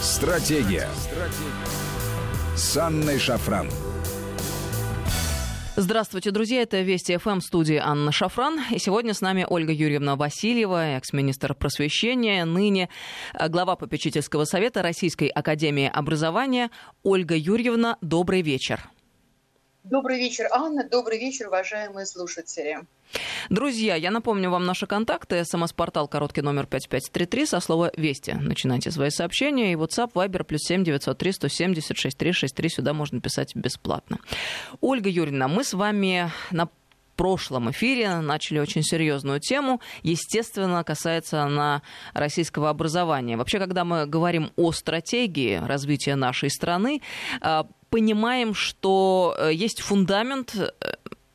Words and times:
Стратегия. 0.00 0.88
Стратегия. 0.94 1.66
С 2.54 2.76
Анной 2.76 3.18
Шафран. 3.18 3.68
Здравствуйте, 5.74 6.30
друзья. 6.30 6.62
Это 6.62 6.82
Вести 6.82 7.16
ФМ 7.16 7.40
студии 7.40 7.80
Анна 7.82 8.12
Шафран. 8.12 8.60
И 8.70 8.78
сегодня 8.78 9.12
с 9.12 9.20
нами 9.20 9.44
Ольга 9.48 9.72
Юрьевна 9.72 10.14
Васильева, 10.14 10.96
экс-министр 10.96 11.54
просвещения, 11.54 12.44
ныне 12.44 12.88
глава 13.48 13.74
попечительского 13.74 14.44
совета 14.44 14.82
Российской 14.82 15.26
академии 15.26 15.90
образования. 15.92 16.70
Ольга 17.02 17.34
Юрьевна, 17.34 17.96
добрый 18.00 18.42
вечер. 18.42 18.88
Добрый 19.84 20.18
вечер, 20.18 20.48
Анна. 20.52 20.86
Добрый 20.88 21.18
вечер, 21.18 21.48
уважаемые 21.48 22.04
слушатели. 22.04 22.80
Друзья, 23.48 23.94
я 23.94 24.10
напомню 24.10 24.50
вам 24.50 24.64
наши 24.64 24.86
контакты. 24.86 25.44
СМС-портал 25.44 26.08
короткий 26.08 26.42
номер 26.42 26.66
5533 26.66 27.46
со 27.46 27.60
слова 27.60 27.90
«Вести». 27.96 28.32
Начинайте 28.32 28.90
свои 28.90 29.10
сообщения. 29.10 29.72
И 29.72 29.76
WhatsApp, 29.76 30.12
Viber, 30.12 30.44
плюс 30.44 30.62
7 30.62 30.84
903 30.84 31.32
170 31.32 31.96
6363. 31.96 32.68
Сюда 32.68 32.92
можно 32.92 33.20
писать 33.20 33.54
бесплатно. 33.54 34.18
Ольга 34.80 35.08
Юрьевна, 35.08 35.48
мы 35.48 35.64
с 35.64 35.72
вами 35.72 36.30
на 36.50 36.68
прошлом 37.18 37.70
эфире 37.72 38.20
начали 38.20 38.60
очень 38.60 38.82
серьезную 38.82 39.40
тему. 39.40 39.80
Естественно, 40.02 40.84
касается 40.84 41.42
она 41.42 41.82
российского 42.14 42.70
образования. 42.70 43.36
Вообще, 43.36 43.58
когда 43.58 43.84
мы 43.84 44.06
говорим 44.06 44.52
о 44.56 44.70
стратегии 44.70 45.56
развития 45.56 46.14
нашей 46.14 46.48
страны, 46.48 47.02
а, 47.40 47.66
понимаем, 47.90 48.54
что 48.54 49.34
э, 49.38 49.52
есть 49.52 49.80
фундамент 49.80 50.54
э, 50.56 50.70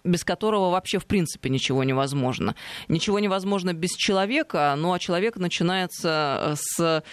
без 0.05 0.25
которого 0.25 0.69
вообще 0.69 0.99
в 0.99 1.05
принципе 1.05 1.49
ничего 1.49 1.85
невозможно. 1.85 2.55
Ничего 2.89 3.19
невозможно 3.19 3.73
без 3.73 3.91
человека, 3.91 4.75
ну 4.77 4.91
а 4.91 4.99
человек 4.99 5.37
начинается 5.37 6.39
э, 6.41 6.55
с 6.57 7.03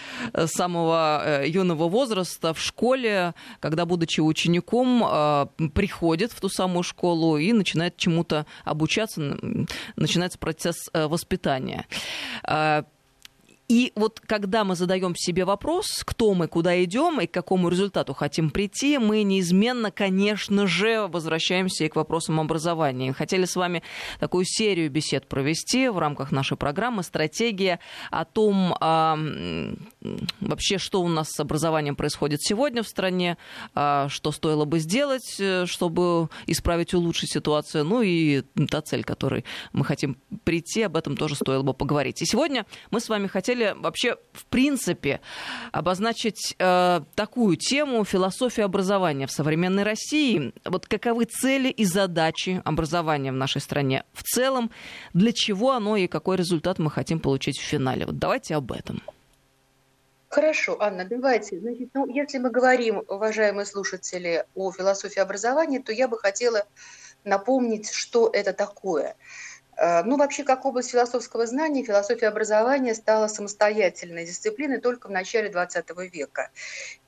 самого 0.52 1.44
юного 1.46 1.88
возраста 1.88 2.52
в 2.52 2.58
школе, 2.58 3.34
когда, 3.60 3.86
будучи 3.86 4.20
учеником, 4.20 5.48
приходит 5.72 6.32
в 6.32 6.40
ту 6.40 6.48
самую 6.48 6.82
школу 6.82 7.38
и 7.38 7.52
начинает 7.52 7.96
чему-то 7.96 8.44
обучаться, 8.64 9.38
начинается 9.94 10.38
процесс 10.38 10.90
воспитания. 10.92 11.86
И 13.70 13.92
вот 13.94 14.18
когда 14.18 14.64
мы 14.64 14.74
задаем 14.74 15.14
себе 15.14 15.44
вопрос, 15.44 16.02
кто 16.04 16.34
мы, 16.34 16.48
куда 16.48 16.82
идем 16.82 17.20
и 17.20 17.28
к 17.28 17.30
какому 17.30 17.68
результату 17.68 18.14
хотим 18.14 18.50
прийти, 18.50 18.98
мы 18.98 19.22
неизменно, 19.22 19.92
конечно 19.92 20.66
же, 20.66 21.06
возвращаемся 21.06 21.84
и 21.84 21.88
к 21.88 21.94
вопросам 21.94 22.40
образования. 22.40 23.12
Хотели 23.12 23.44
с 23.44 23.54
вами 23.54 23.84
такую 24.18 24.44
серию 24.44 24.90
бесед 24.90 25.28
провести 25.28 25.88
в 25.88 25.98
рамках 25.98 26.32
нашей 26.32 26.56
программы 26.56 27.04
«Стратегия» 27.04 27.78
о 28.10 28.24
том, 28.24 28.74
а, 28.80 29.16
вообще, 30.40 30.78
что 30.78 31.00
у 31.00 31.06
нас 31.06 31.28
с 31.30 31.38
образованием 31.38 31.94
происходит 31.94 32.42
сегодня 32.42 32.82
в 32.82 32.88
стране, 32.88 33.38
а, 33.76 34.08
что 34.08 34.32
стоило 34.32 34.64
бы 34.64 34.80
сделать, 34.80 35.36
э, 35.38 35.66
чтобы 35.66 36.28
исправить, 36.48 36.92
улучшить 36.92 37.30
ситуацию, 37.30 37.84
ну 37.84 38.02
и 38.02 38.42
та 38.68 38.82
цель, 38.82 39.04
к 39.04 39.06
которой 39.06 39.44
мы 39.72 39.84
хотим 39.84 40.16
прийти, 40.42 40.82
об 40.82 40.96
этом 40.96 41.16
тоже 41.16 41.36
стоило 41.36 41.62
бы 41.62 41.72
поговорить. 41.72 42.20
И 42.20 42.26
сегодня 42.26 42.66
мы 42.90 42.98
с 42.98 43.08
вами 43.08 43.28
хотели 43.28 43.59
хотели 43.60 43.80
вообще, 43.80 44.16
в 44.32 44.44
принципе, 44.46 45.20
обозначить 45.72 46.54
э, 46.58 47.00
такую 47.14 47.56
тему 47.56 48.04
философии 48.04 48.62
образования 48.62 49.26
в 49.26 49.30
современной 49.30 49.82
России. 49.82 50.52
Вот 50.64 50.86
каковы 50.86 51.24
цели 51.24 51.68
и 51.68 51.84
задачи 51.84 52.62
образования 52.64 53.32
в 53.32 53.36
нашей 53.36 53.60
стране 53.60 54.04
в 54.12 54.22
целом, 54.22 54.70
для 55.14 55.32
чего 55.32 55.72
оно 55.72 55.96
и 55.96 56.06
какой 56.06 56.36
результат 56.36 56.78
мы 56.78 56.90
хотим 56.90 57.20
получить 57.20 57.58
в 57.58 57.62
финале. 57.62 58.06
Вот 58.06 58.18
давайте 58.18 58.56
об 58.56 58.72
этом. 58.72 59.02
Хорошо, 60.28 60.76
Анна, 60.80 61.04
давайте. 61.04 61.58
Значит, 61.58 61.88
ну, 61.94 62.06
если 62.06 62.38
мы 62.38 62.50
говорим, 62.50 63.02
уважаемые 63.08 63.66
слушатели, 63.66 64.44
о 64.54 64.70
философии 64.70 65.20
образования, 65.20 65.80
то 65.80 65.92
я 65.92 66.06
бы 66.06 66.16
хотела 66.18 66.62
напомнить, 67.24 67.90
что 67.92 68.30
это 68.32 68.52
такое. 68.52 69.16
Э, 69.80 70.02
ну, 70.04 70.18
вообще, 70.18 70.44
как 70.44 70.66
область 70.66 70.90
философского 70.90 71.46
знания, 71.46 71.82
философия 71.82 72.28
образования 72.28 72.94
стала 72.94 73.28
самостоятельной 73.28 74.26
дисциплиной 74.26 74.78
только 74.78 75.08
в 75.08 75.10
начале 75.10 75.48
XX 75.48 76.06
века. 76.08 76.50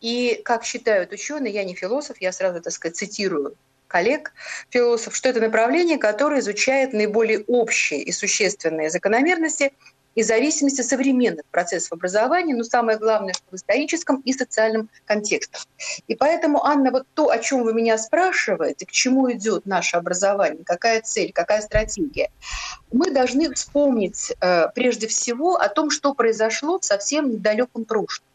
И, 0.01 0.41
как 0.43 0.65
считают 0.65 1.13
ученые, 1.13 1.53
я 1.53 1.65
не 1.65 1.75
философ, 1.75 2.17
я 2.21 2.33
сразу, 2.33 2.63
так 2.63 2.73
сказать, 2.73 2.97
цитирую 2.97 3.57
коллег, 3.89 4.33
философ, 4.71 5.15
что 5.15 5.29
это 5.29 5.41
направление, 5.41 5.99
которое 5.99 6.41
изучает 6.41 6.95
наиболее 6.95 7.45
общие 7.47 8.03
и 8.03 8.11
существенные 8.11 8.89
закономерности– 8.89 9.73
и 10.15 10.23
зависимости 10.23 10.83
современных 10.83 11.45
процессов 11.47 11.93
образования, 11.93 12.55
но 12.55 12.65
самое 12.65 12.99
главное, 12.99 13.35
что 13.35 13.45
в 13.51 13.55
историческом 13.55 14.21
и 14.21 14.33
социальном 14.33 14.89
контекстах. 15.05 15.67
И 16.07 16.15
поэтому, 16.15 16.65
Анна, 16.65 16.91
вот 16.91 17.07
то, 17.15 17.31
о 17.31 17.39
чем 17.39 17.63
вы 17.63 17.73
меня 17.73 17.99
спрашиваете, 17.99 18.87
к 18.87 18.91
чему 18.91 19.33
идет 19.33 19.67
наше 19.67 19.97
образование, 19.97 20.65
какая 20.65 21.01
цель, 21.01 21.33
какая 21.33 21.63
стратегия, 21.63 22.31
мы 22.91 23.11
должны 23.11 23.53
вспомнить 23.55 24.33
э, 24.41 24.69
прежде 24.75 25.07
всего 25.07 25.57
о 25.57 25.69
том, 25.69 25.91
что 25.91 26.15
произошло 26.15 26.79
в 26.79 26.85
совсем 26.85 27.31
недалеком 27.31 27.85
прошлом. 27.85 28.27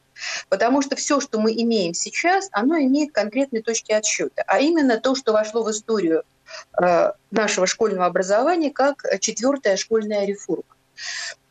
Потому 0.49 0.81
что 0.81 0.95
все, 0.95 1.19
что 1.19 1.39
мы 1.39 1.53
имеем 1.53 1.93
сейчас, 1.93 2.49
оно 2.51 2.77
имеет 2.79 3.11
конкретные 3.11 3.61
точки 3.61 3.91
отсчета, 3.91 4.43
а 4.47 4.59
именно 4.59 4.99
то, 4.99 5.13
что 5.13 5.31
вошло 5.31 5.63
в 5.63 5.69
историю 5.69 6.23
э, 6.81 7.11
нашего 7.29 7.67
школьного 7.67 8.07
образования 8.07 8.71
как 8.71 9.03
четвертая 9.19 9.77
школьная 9.77 10.25
реформа. 10.25 10.63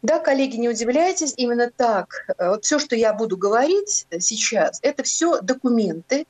Да, 0.03 0.19
коллеги, 0.19 0.57
не 0.57 0.69
удивляйтесь, 0.69 1.35
именно 1.37 1.71
так. 1.75 2.27
Э, 2.39 2.51
вот 2.51 2.65
все, 2.65 2.79
что 2.79 2.95
я 2.97 3.13
буду 3.13 3.37
говорить 3.37 4.07
сейчас, 4.21 4.79
это 4.83 5.03
все 5.03 5.41
документы, 5.41 6.27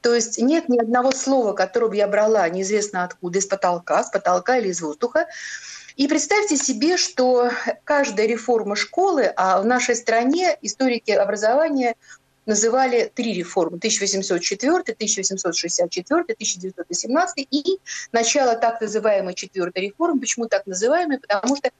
то 0.00 0.14
есть 0.14 0.38
нет 0.38 0.68
ни 0.68 0.78
одного 0.78 1.10
слова, 1.12 1.52
которое 1.52 1.88
бы 1.88 1.96
я 1.96 2.06
брала 2.06 2.48
неизвестно 2.48 3.04
откуда, 3.04 3.38
из 3.38 3.46
потолка, 3.46 4.04
с 4.04 4.10
потолка 4.10 4.58
или 4.58 4.68
из 4.68 4.80
воздуха. 4.80 5.26
И 5.96 6.06
представьте 6.06 6.56
себе, 6.56 6.96
что 6.96 7.50
каждая 7.82 8.26
реформа 8.26 8.76
школы, 8.76 9.32
а 9.36 9.60
в 9.60 9.66
нашей 9.66 9.96
стране 9.96 10.56
историки 10.62 11.10
образования 11.10 11.96
называли 12.46 13.10
три 13.12 13.34
реформы 13.34 13.76
1804, 13.78 14.92
1864, 14.92 16.22
1918 16.22 17.48
и 17.50 17.78
начало 18.12 18.54
так 18.54 18.80
называемой 18.80 19.34
четвертой 19.34 19.86
реформы. 19.86 20.20
Почему 20.20 20.46
так 20.46 20.66
называемой? 20.66 21.18
Потому 21.18 21.56
что 21.56 21.70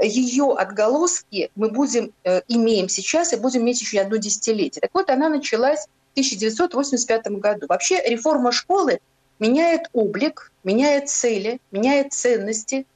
ее 0.00 0.52
отголоски 0.52 1.50
мы 1.54 1.70
будем, 1.70 2.12
э, 2.24 2.42
имеем 2.48 2.88
сейчас 2.88 3.32
и 3.32 3.36
будем 3.36 3.62
иметь 3.62 3.80
еще 3.80 4.00
одно 4.00 4.16
десятилетие. 4.16 4.80
Так 4.80 4.90
вот, 4.92 5.10
она 5.10 5.28
началась 5.28 5.86
в 5.86 6.12
1985 6.14 7.38
году. 7.38 7.66
Вообще 7.68 8.02
реформа 8.06 8.52
школы 8.52 9.00
меняет 9.38 9.88
облик, 9.92 10.52
меняет 10.62 11.08
цели, 11.08 11.60
меняет 11.70 12.12
ценности, 12.12 12.86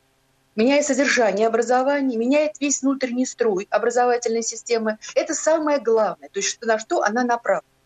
меняет 0.56 0.86
содержание 0.86 1.46
образования, 1.46 2.16
меняет 2.16 2.60
весь 2.60 2.82
внутренний 2.82 3.26
строй 3.26 3.68
образовательной 3.70 4.42
системы. 4.42 4.98
Это 5.14 5.34
самое 5.34 5.78
главное, 5.78 6.28
то 6.28 6.40
есть 6.40 6.58
на 6.62 6.78
что 6.78 7.02
она 7.02 7.22
направлена. 7.22 7.77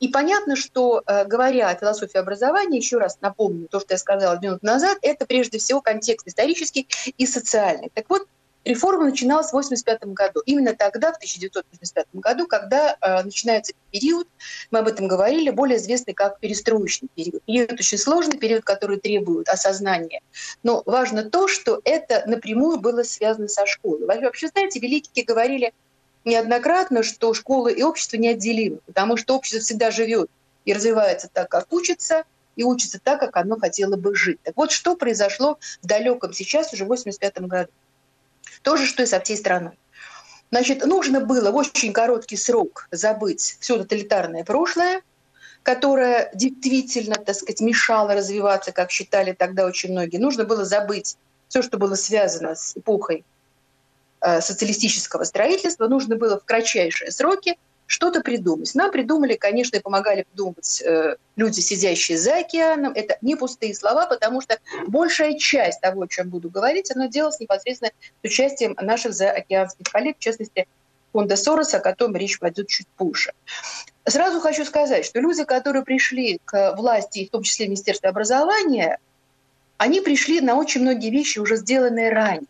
И 0.00 0.08
понятно, 0.08 0.56
что, 0.56 1.02
э, 1.06 1.24
говоря 1.24 1.68
о 1.68 1.74
философии 1.74 2.18
образования, 2.18 2.78
еще 2.78 2.98
раз 2.98 3.18
напомню 3.20 3.68
то, 3.68 3.80
что 3.80 3.94
я 3.94 3.98
сказала 3.98 4.38
минут 4.40 4.62
назад, 4.62 4.98
это 5.02 5.26
прежде 5.26 5.58
всего 5.58 5.80
контекст 5.80 6.26
исторический 6.26 6.88
и 7.16 7.26
социальный. 7.26 7.90
Так 7.94 8.06
вот, 8.08 8.26
реформа 8.64 9.06
начиналась 9.06 9.46
в 9.46 9.54
1985 9.56 10.12
году. 10.14 10.40
Именно 10.46 10.74
тогда, 10.74 11.12
в 11.12 11.16
1985 11.16 12.06
году, 12.14 12.46
когда 12.46 12.96
э, 13.00 13.22
начинается 13.22 13.72
период, 13.90 14.28
мы 14.70 14.80
об 14.80 14.88
этом 14.88 15.08
говорили, 15.08 15.50
более 15.50 15.78
известный 15.78 16.14
как 16.14 16.38
перестроечный 16.40 17.08
период. 17.14 17.42
Период 17.44 17.72
очень 17.72 17.98
сложный, 17.98 18.38
период, 18.38 18.64
который 18.64 18.98
требует 18.98 19.48
осознания. 19.48 20.20
Но 20.62 20.82
важно 20.86 21.28
то, 21.28 21.48
что 21.48 21.80
это 21.84 22.22
напрямую 22.26 22.78
было 22.78 23.02
связано 23.02 23.48
со 23.48 23.66
школой. 23.66 24.06
Вообще, 24.06 24.48
знаете, 24.48 24.80
великие 24.80 25.24
говорили 25.24 25.72
неоднократно, 26.24 27.02
что 27.02 27.34
школа 27.34 27.68
и 27.68 27.82
общество 27.82 28.16
неотделимы, 28.16 28.78
потому 28.86 29.16
что 29.16 29.36
общество 29.36 29.60
всегда 29.60 29.90
живет 29.90 30.30
и 30.64 30.72
развивается 30.72 31.28
так, 31.32 31.48
как 31.48 31.72
учится, 31.72 32.24
и 32.56 32.64
учится 32.64 33.00
так, 33.02 33.20
как 33.20 33.36
оно 33.36 33.58
хотело 33.58 33.96
бы 33.96 34.14
жить. 34.14 34.38
Так 34.42 34.56
вот, 34.56 34.72
что 34.72 34.96
произошло 34.96 35.58
в 35.82 35.86
далеком 35.86 36.32
сейчас, 36.32 36.72
уже 36.72 36.84
в 36.84 36.88
85 36.88 37.40
году. 37.42 37.70
То 38.62 38.76
же, 38.76 38.86
что 38.86 39.02
и 39.02 39.06
со 39.06 39.20
всей 39.20 39.36
страной. 39.36 39.78
Значит, 40.50 40.84
нужно 40.84 41.20
было 41.20 41.50
в 41.50 41.56
очень 41.56 41.92
короткий 41.92 42.36
срок 42.36 42.86
забыть 42.90 43.56
все 43.60 43.78
тоталитарное 43.78 44.44
прошлое, 44.44 45.00
которое 45.62 46.30
действительно, 46.34 47.16
так 47.16 47.34
сказать, 47.34 47.60
мешало 47.60 48.14
развиваться, 48.14 48.70
как 48.72 48.90
считали 48.90 49.32
тогда 49.32 49.64
очень 49.64 49.92
многие. 49.92 50.18
Нужно 50.18 50.44
было 50.44 50.64
забыть 50.64 51.16
все, 51.48 51.62
что 51.62 51.78
было 51.78 51.94
связано 51.94 52.54
с 52.54 52.76
эпохой 52.76 53.24
социалистического 54.40 55.24
строительства 55.24 55.88
нужно 55.88 56.16
было 56.16 56.38
в 56.38 56.44
кратчайшие 56.44 57.10
сроки 57.10 57.56
что-то 57.92 58.22
придумать. 58.22 58.74
Нам 58.74 58.90
придумали, 58.90 59.34
конечно, 59.34 59.76
и 59.76 59.80
помогали 59.80 60.22
придумывать 60.22 60.80
э, 60.80 61.16
люди, 61.36 61.60
сидящие 61.60 62.16
за 62.16 62.38
океаном. 62.38 62.94
Это 62.94 63.18
не 63.20 63.36
пустые 63.36 63.74
слова, 63.74 64.06
потому 64.06 64.40
что 64.40 64.58
большая 64.86 65.34
часть 65.34 65.80
того, 65.82 66.02
о 66.02 66.08
чем 66.08 66.30
буду 66.30 66.48
говорить, 66.48 66.90
она 66.90 67.08
делалась 67.08 67.38
непосредственно 67.38 67.90
с 68.22 68.24
участием 68.24 68.74
наших 68.80 69.12
заокеанских 69.12 69.84
коллег, 69.92 70.16
в 70.16 70.20
частности, 70.20 70.66
фонда 71.12 71.36
Сороса, 71.36 71.76
о 71.76 71.80
котором 71.80 72.16
речь 72.16 72.38
пойдет 72.38 72.68
чуть 72.68 72.88
позже. 72.96 73.32
Сразу 74.06 74.40
хочу 74.40 74.64
сказать, 74.64 75.04
что 75.04 75.20
люди, 75.20 75.44
которые 75.44 75.84
пришли 75.84 76.40
к 76.46 76.74
власти, 76.76 77.26
в 77.26 77.30
том 77.30 77.42
числе 77.42 77.66
Министерство 77.66 78.08
образования, 78.08 78.98
они 79.76 80.00
пришли 80.00 80.40
на 80.40 80.54
очень 80.54 80.80
многие 80.80 81.10
вещи, 81.10 81.38
уже 81.38 81.56
сделанные 81.56 82.10
ранее. 82.10 82.46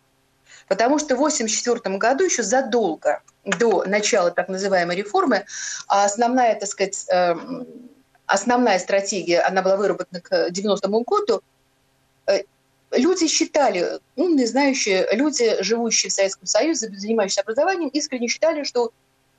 Потому 0.69 0.99
что 0.99 1.17
в 1.17 1.19
1984 1.19 1.97
году, 1.99 2.25
еще 2.25 2.43
задолго 2.43 3.23
до 3.45 3.85
начала 3.85 4.31
так 4.31 4.49
называемой 4.49 4.97
реформы, 4.97 5.45
основная, 5.87 6.55
так 6.59 6.69
сказать, 6.69 7.05
эм, 7.09 7.67
основная 8.27 8.79
стратегия, 8.79 9.41
она 9.41 9.63
была 9.63 9.77
выработана 9.77 10.21
к 10.21 10.49
90-му 10.51 11.03
году, 11.03 11.43
э, 12.27 12.43
люди 12.93 13.27
считали, 13.27 14.01
умные, 14.17 14.47
знающие 14.47 15.09
люди, 15.13 15.63
живущие 15.63 16.11
в 16.11 16.13
Советском 16.13 16.47
Союзе, 16.47 16.89
занимающиеся 16.89 17.43
образованием, 17.43 17.89
искренне 17.89 18.29
считали, 18.29 18.65
что 18.65 18.93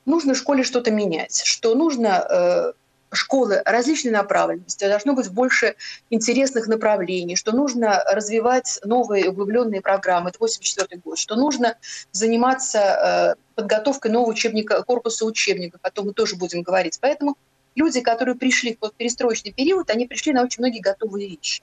нужно 0.06 0.34
в 0.34 0.38
школе 0.38 0.64
что-то 0.64 0.90
менять, 0.90 1.42
что 1.44 1.74
нужно 1.74 2.26
э, 2.28 2.72
школы 3.14 3.62
различной 3.64 4.12
направленности, 4.12 4.84
должно 4.84 5.14
быть 5.14 5.30
больше 5.30 5.76
интересных 6.10 6.66
направлений, 6.66 7.36
что 7.36 7.52
нужно 7.52 8.02
развивать 8.10 8.80
новые 8.84 9.30
углубленные 9.30 9.80
программы, 9.80 10.30
это 10.30 10.38
84 10.38 11.00
год, 11.02 11.18
что 11.18 11.36
нужно 11.36 11.76
заниматься 12.12 12.78
э, 12.78 13.34
подготовкой 13.54 14.10
нового 14.10 14.30
учебника, 14.30 14.82
корпуса 14.82 15.24
учебников, 15.24 15.80
о 15.82 15.90
том 15.90 16.06
мы 16.06 16.12
тоже 16.12 16.36
будем 16.36 16.62
говорить. 16.62 16.98
Поэтому 17.00 17.36
люди, 17.74 18.00
которые 18.00 18.34
пришли 18.36 18.76
в 18.80 18.90
перестроечный 18.92 19.52
период, 19.52 19.90
они 19.90 20.06
пришли 20.06 20.32
на 20.32 20.42
очень 20.42 20.62
многие 20.62 20.80
готовые 20.80 21.28
вещи. 21.28 21.62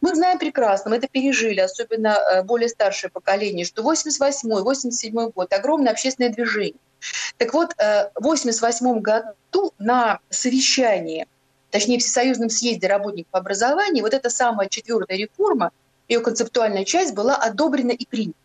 Мы 0.00 0.14
знаем 0.14 0.38
прекрасно, 0.38 0.90
мы 0.90 0.96
это 0.96 1.08
пережили, 1.08 1.60
особенно 1.60 2.16
э, 2.16 2.42
более 2.42 2.68
старшее 2.68 3.10
поколение, 3.10 3.64
что 3.64 3.82
88-й, 3.82 4.62
87-й 4.62 5.32
год– 5.32 5.52
огромное 5.54 5.92
общественное 5.92 6.30
движение. 6.30 6.80
Так 7.38 7.54
вот, 7.54 7.74
э, 7.78 8.10
в 8.14 8.22
88 8.22 9.00
году 9.00 9.72
на 9.78 10.20
совещании, 10.30 11.26
точнее, 11.70 11.98
Всесоюзном 11.98 12.50
съезде 12.50 12.86
работников 12.86 13.34
образования, 13.34 14.02
вот 14.02 14.14
эта 14.14 14.30
самая 14.30 14.68
четвертая 14.68 15.18
реформа, 15.18 15.72
ее 16.08 16.20
концептуальная 16.20 16.84
часть 16.84 17.14
была 17.14 17.36
одобрена 17.36 17.92
и 17.92 18.04
принята. 18.06 18.36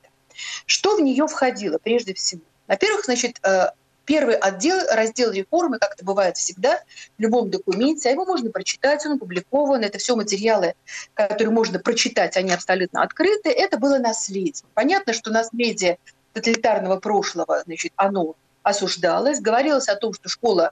Что 0.66 0.98
в 0.98 1.02
нее 1.02 1.28
входило 1.28 1.78
прежде 1.78 2.14
всего? 2.14 2.42
Во-первых, 2.68 3.06
значит, 3.06 3.40
э, 3.44 3.70
первый 4.06 4.36
отдел, 4.36 4.78
раздел 4.92 5.32
реформы, 5.32 5.80
как 5.80 5.94
это 5.94 6.06
бывает 6.06 6.38
всегда 6.38 6.82
в 7.18 7.22
любом 7.22 7.50
документе, 7.50 8.10
а 8.10 8.12
его 8.12 8.26
можно 8.26 8.52
прочитать, 8.52 9.06
он 9.06 9.14
опубликован, 9.14 9.82
это 9.82 9.98
все 9.98 10.16
материалы, 10.16 10.76
которые 11.14 11.52
можно 11.52 11.80
прочитать, 11.80 12.38
они 12.38 12.52
абсолютно 12.52 13.04
открыты, 13.04 13.50
это 13.50 13.78
было 13.78 13.98
наследие. 13.98 14.66
Понятно, 14.74 15.14
что 15.14 15.32
наследие 15.32 15.98
тоталитарного 16.34 16.98
прошлого, 17.00 17.64
значит, 17.66 17.94
оно 17.96 18.36
осуждалось, 18.66 19.40
говорилось 19.40 19.88
о 19.88 19.96
том, 19.96 20.12
что 20.14 20.28
школа 20.28 20.72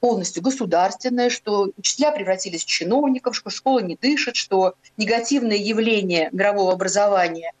полностью 0.00 0.42
государственная, 0.42 1.28
что 1.28 1.70
учителя 1.76 2.10
превратились 2.10 2.64
в 2.64 2.68
чиновников, 2.68 3.36
что 3.36 3.50
школа 3.50 3.80
не 3.80 3.96
дышит, 3.96 4.34
что 4.36 4.74
негативное 4.96 5.56
явление 5.56 6.30
мирового 6.32 6.72
образования 6.72 7.52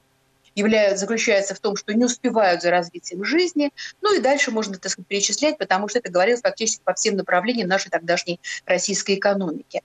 являют, 0.54 0.98
заключается 0.98 1.54
в 1.54 1.60
том, 1.60 1.76
что 1.76 1.92
не 1.92 2.04
успевают 2.04 2.62
за 2.62 2.70
развитием 2.70 3.24
жизни. 3.24 3.70
Ну 4.00 4.16
и 4.16 4.20
дальше 4.20 4.50
можно, 4.50 4.78
так 4.78 4.90
сказать, 4.90 5.06
перечислять, 5.06 5.58
потому 5.58 5.86
что 5.88 5.98
это 5.98 6.10
говорилось 6.10 6.40
фактически 6.40 6.80
по 6.82 6.94
всем 6.94 7.16
направлениям 7.16 7.68
нашей 7.68 7.90
тогдашней 7.90 8.40
российской 8.64 9.16
экономики. 9.16 9.82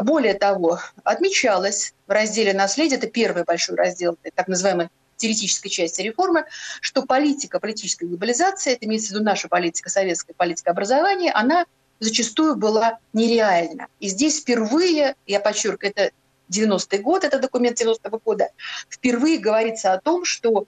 Более 0.00 0.34
того, 0.34 0.78
отмечалось 1.02 1.94
в 2.06 2.10
разделе 2.12 2.54
«Наследие», 2.54 2.98
это 2.98 3.08
первый 3.08 3.42
большой 3.42 3.76
раздел, 3.76 4.16
так 4.34 4.46
называемый 4.46 4.88
теоретической 5.16 5.70
части 5.70 6.00
реформы, 6.02 6.44
что 6.80 7.02
политика, 7.02 7.60
политическая 7.60 8.06
глобализация, 8.06 8.74
это 8.74 8.86
имеется 8.86 9.08
в 9.08 9.10
виду 9.12 9.24
наша 9.24 9.48
политика, 9.48 9.88
советская 9.90 10.34
политика 10.34 10.70
образования, 10.70 11.32
она 11.32 11.66
зачастую 12.00 12.56
была 12.56 12.98
нереальна. 13.12 13.88
И 14.00 14.08
здесь 14.08 14.40
впервые, 14.40 15.16
я 15.26 15.40
подчеркиваю, 15.40 15.92
это 15.94 16.10
90-й 16.50 16.98
год, 16.98 17.24
это 17.24 17.38
документ 17.38 17.80
90-го 17.80 18.20
года, 18.24 18.50
впервые 18.88 19.38
говорится 19.38 19.92
о 19.92 20.00
том, 20.00 20.24
что 20.24 20.66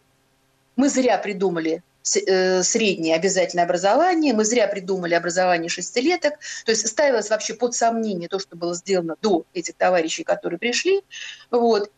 мы 0.77 0.89
зря 0.89 1.19
придумали 1.19 1.83
э, 2.27 2.63
среднее 2.63 3.17
обязательное 3.17 3.65
образование, 3.65 4.33
мы 4.33 4.45
зря 4.45 4.67
придумали 4.67 5.15
образование 5.15 5.69
шестилеток, 5.69 6.35
то 6.65 6.73
есть 6.73 6.87
ставилось 6.87 7.31
вообще 7.31 7.55
под 7.55 7.75
сомнение 7.75 8.29
то, 8.29 8.39
что 8.39 8.57
было 8.57 8.75
сделано 8.75 9.17
до 9.21 9.45
этих 9.55 9.75
товарищей, 9.75 10.25
которые 10.25 10.59
пришли. 10.59 11.03
Вот. 11.51 11.91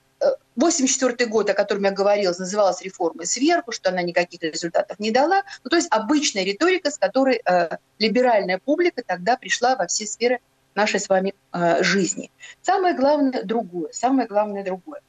84 0.57 1.29
год, 1.31 1.49
о 1.51 1.55
котором 1.55 1.85
я 1.85 1.91
говорила, 1.91 2.35
называлась 2.39 2.83
реформой 2.83 3.27
сверху, 3.27 3.73
что 3.73 3.89
она 3.91 4.03
никаких 4.03 4.43
результатов 4.43 4.99
не 4.99 5.11
дала. 5.11 5.43
Ну, 5.65 5.71
то 5.71 5.77
есть 5.77 5.89
обычная 5.91 6.45
риторика, 6.45 6.91
с 6.91 6.99
которой 6.99 7.41
э, 7.45 7.77
либеральная 7.99 8.59
публика 8.59 9.03
тогда 9.07 9.37
пришла 9.37 9.77
во 9.77 9.87
все 9.87 10.07
сферы 10.07 10.41
нашей 10.75 11.01
с 11.01 11.09
вами 11.09 11.35
э, 11.53 11.83
жизни. 11.83 12.31
Самое 12.63 12.95
главное 12.95 13.43
другое, 13.43 13.91
самое 13.93 14.29
главное 14.29 14.65
другое. 14.65 15.01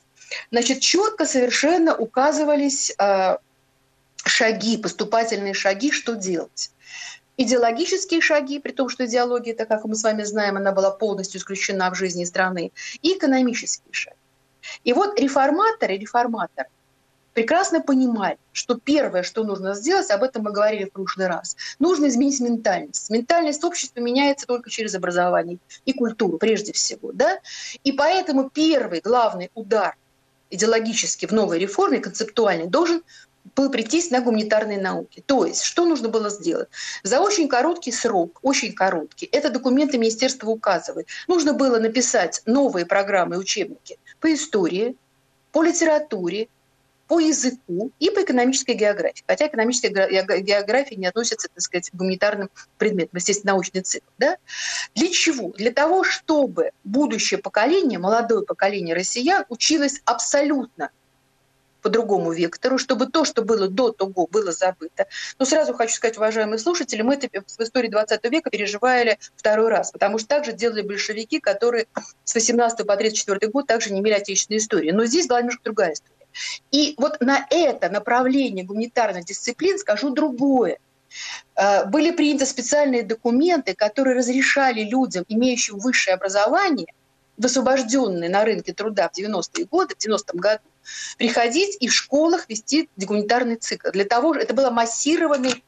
Значит, 0.52 0.80
четко 0.80 1.26
совершенно 1.26 1.96
указывались 1.96 2.94
э, 2.98 3.38
шаги, 4.26 4.78
поступательные 4.78 5.54
шаги, 5.54 5.92
что 5.92 6.16
делать. 6.16 6.72
Идеологические 7.38 8.22
шаги, 8.22 8.60
при 8.60 8.72
том, 8.72 8.88
что 8.88 9.06
идеология, 9.06 9.54
это, 9.54 9.66
как 9.66 9.84
мы 9.86 9.96
с 9.96 10.04
вами 10.04 10.24
знаем, 10.24 10.58
она 10.58 10.72
была 10.72 10.92
полностью 10.92 11.40
исключена 11.40 11.90
в 11.90 11.96
жизни 11.96 12.24
страны, 12.24 12.72
и 13.02 13.18
экономические 13.18 13.94
шаги. 13.94 14.21
И 14.84 14.94
вот 14.94 15.20
реформаторы, 15.20 15.98
реформаторы 15.98 16.70
прекрасно 17.34 17.82
понимали, 17.82 18.38
что 18.52 18.76
первое, 18.76 19.24
что 19.24 19.44
нужно 19.44 19.74
сделать, 19.74 20.10
об 20.12 20.24
этом 20.24 20.44
мы 20.44 20.52
говорили 20.52 20.86
в 20.86 20.92
прошлый 20.92 21.28
раз, 21.28 21.56
нужно 21.80 22.08
изменить 22.08 22.40
ментальность. 22.40 23.10
Ментальность 23.10 23.64
общества 23.64 24.00
меняется 24.00 24.46
только 24.48 24.70
через 24.70 24.96
образование 24.96 25.60
и 25.86 25.94
культуру, 25.94 26.38
прежде 26.38 26.74
всего. 26.74 27.12
Да? 27.14 27.40
И 27.84 27.92
поэтому 27.92 28.50
первый 28.50 29.02
главный 29.02 29.50
удар 29.54 29.96
идеологически 30.50 31.26
в 31.26 31.32
новой 31.32 31.60
реформе, 31.60 32.00
концептуальный, 32.00 32.68
должен 32.68 33.04
был 33.56 33.72
прийтись 33.72 34.12
на 34.12 34.22
гуманитарные 34.22 34.80
науки. 34.80 35.24
То 35.26 35.46
есть, 35.46 35.64
что 35.64 35.86
нужно 35.86 36.10
было 36.10 36.30
сделать? 36.30 36.70
За 37.04 37.22
очень 37.22 37.48
короткий 37.48 37.92
срок, 37.92 38.40
очень 38.44 38.74
короткий, 38.74 39.26
это 39.32 39.50
документы 39.50 39.98
министерства 39.98 40.50
указывает, 40.50 41.08
нужно 41.28 41.54
было 41.54 41.80
написать 41.80 42.42
новые 42.46 42.86
программы 42.86 43.36
и 43.36 43.40
учебники 43.40 43.98
по 44.22 44.34
истории, 44.34 44.96
по 45.52 45.64
литературе, 45.64 46.48
по 47.08 47.20
языку 47.20 47.92
и 48.00 48.10
по 48.10 48.24
экономической 48.24 48.74
географии. 48.74 49.22
Хотя 49.28 49.48
экономическая 49.48 49.90
география 49.90 50.96
не 50.96 51.08
относится, 51.08 51.50
так 51.54 51.62
сказать, 51.62 51.90
к 51.90 51.94
гуманитарным 51.94 52.50
предметам, 52.78 53.18
естественно, 53.18 53.52
научный 53.52 53.82
цикл. 53.82 54.06
Да? 54.18 54.38
Для 54.96 55.10
чего? 55.10 55.50
Для 55.58 55.74
того, 55.74 56.06
чтобы 56.06 56.72
будущее 56.86 57.42
поколение, 57.42 58.00
молодое 58.00 58.46
поколение 58.46 58.96
россиян 58.96 59.44
училось 59.50 60.02
абсолютно 60.06 60.92
по 61.82 61.90
другому 61.90 62.32
вектору, 62.32 62.78
чтобы 62.78 63.08
то, 63.08 63.26
что 63.26 63.42
было 63.44 63.68
до 63.68 63.92
того, 63.92 64.28
было 64.28 64.52
забыто. 64.52 65.08
Но 65.40 65.46
сразу 65.46 65.74
хочу 65.74 65.96
сказать, 65.96 66.18
уважаемые 66.18 66.60
слушатели, 66.60 67.02
мы 67.02 67.16
это 67.16 67.28
в 67.46 67.62
истории 67.62 67.90
20 67.90 68.24
века 68.32 68.50
переживали 68.50 69.18
второй 69.36 69.70
раз, 69.70 69.92
потому 69.92 70.18
что 70.18 70.28
также 70.28 70.54
делали 70.54 70.82
большевики, 70.82 71.40
которые 71.40 71.88
с 72.24 72.34
18 72.34 72.86
по 72.86 72.96
34 72.96 73.52
год 73.52 73.68
также 73.68 73.92
не 73.92 74.00
имели 74.00 74.14
отечественной 74.14 74.60
истории. 74.60 74.92
Но 74.92 75.06
здесь 75.06 75.28
была 75.28 75.40
немножко 75.40 75.64
другая 75.64 75.94
история. 75.94 76.16
И 76.72 76.96
вот 76.98 77.20
на 77.20 77.46
это 77.50 77.90
направление 77.90 78.66
гуманитарных 78.66 79.26
дисциплин 79.26 79.78
скажу 79.78 80.12
другое. 80.12 80.80
Э, 81.56 81.86
были 81.86 82.12
приняты 82.12 82.46
специальные 82.46 83.04
документы, 83.04 83.74
которые 83.74 84.16
разрешали 84.16 84.84
людям, 84.84 85.26
имеющим 85.28 85.78
высшее 85.78 86.16
образование, 86.16 86.94
высвобожденные 87.38 88.30
на 88.30 88.46
рынке 88.46 88.74
труда 88.74 89.10
в 89.10 89.18
90-е 89.18 89.66
годы, 89.66 89.96
в 89.98 90.06
90-м 90.06 90.40
году, 90.40 90.64
приходить 91.18 91.78
и 91.80 91.88
в 91.88 91.94
школах 91.94 92.50
вести 92.50 92.90
гуманитарный 92.98 93.56
цикл. 93.56 93.90
Для 93.92 94.06
того, 94.06 94.36
это 94.36 94.54
была 94.54 94.72
массированный 94.72 95.64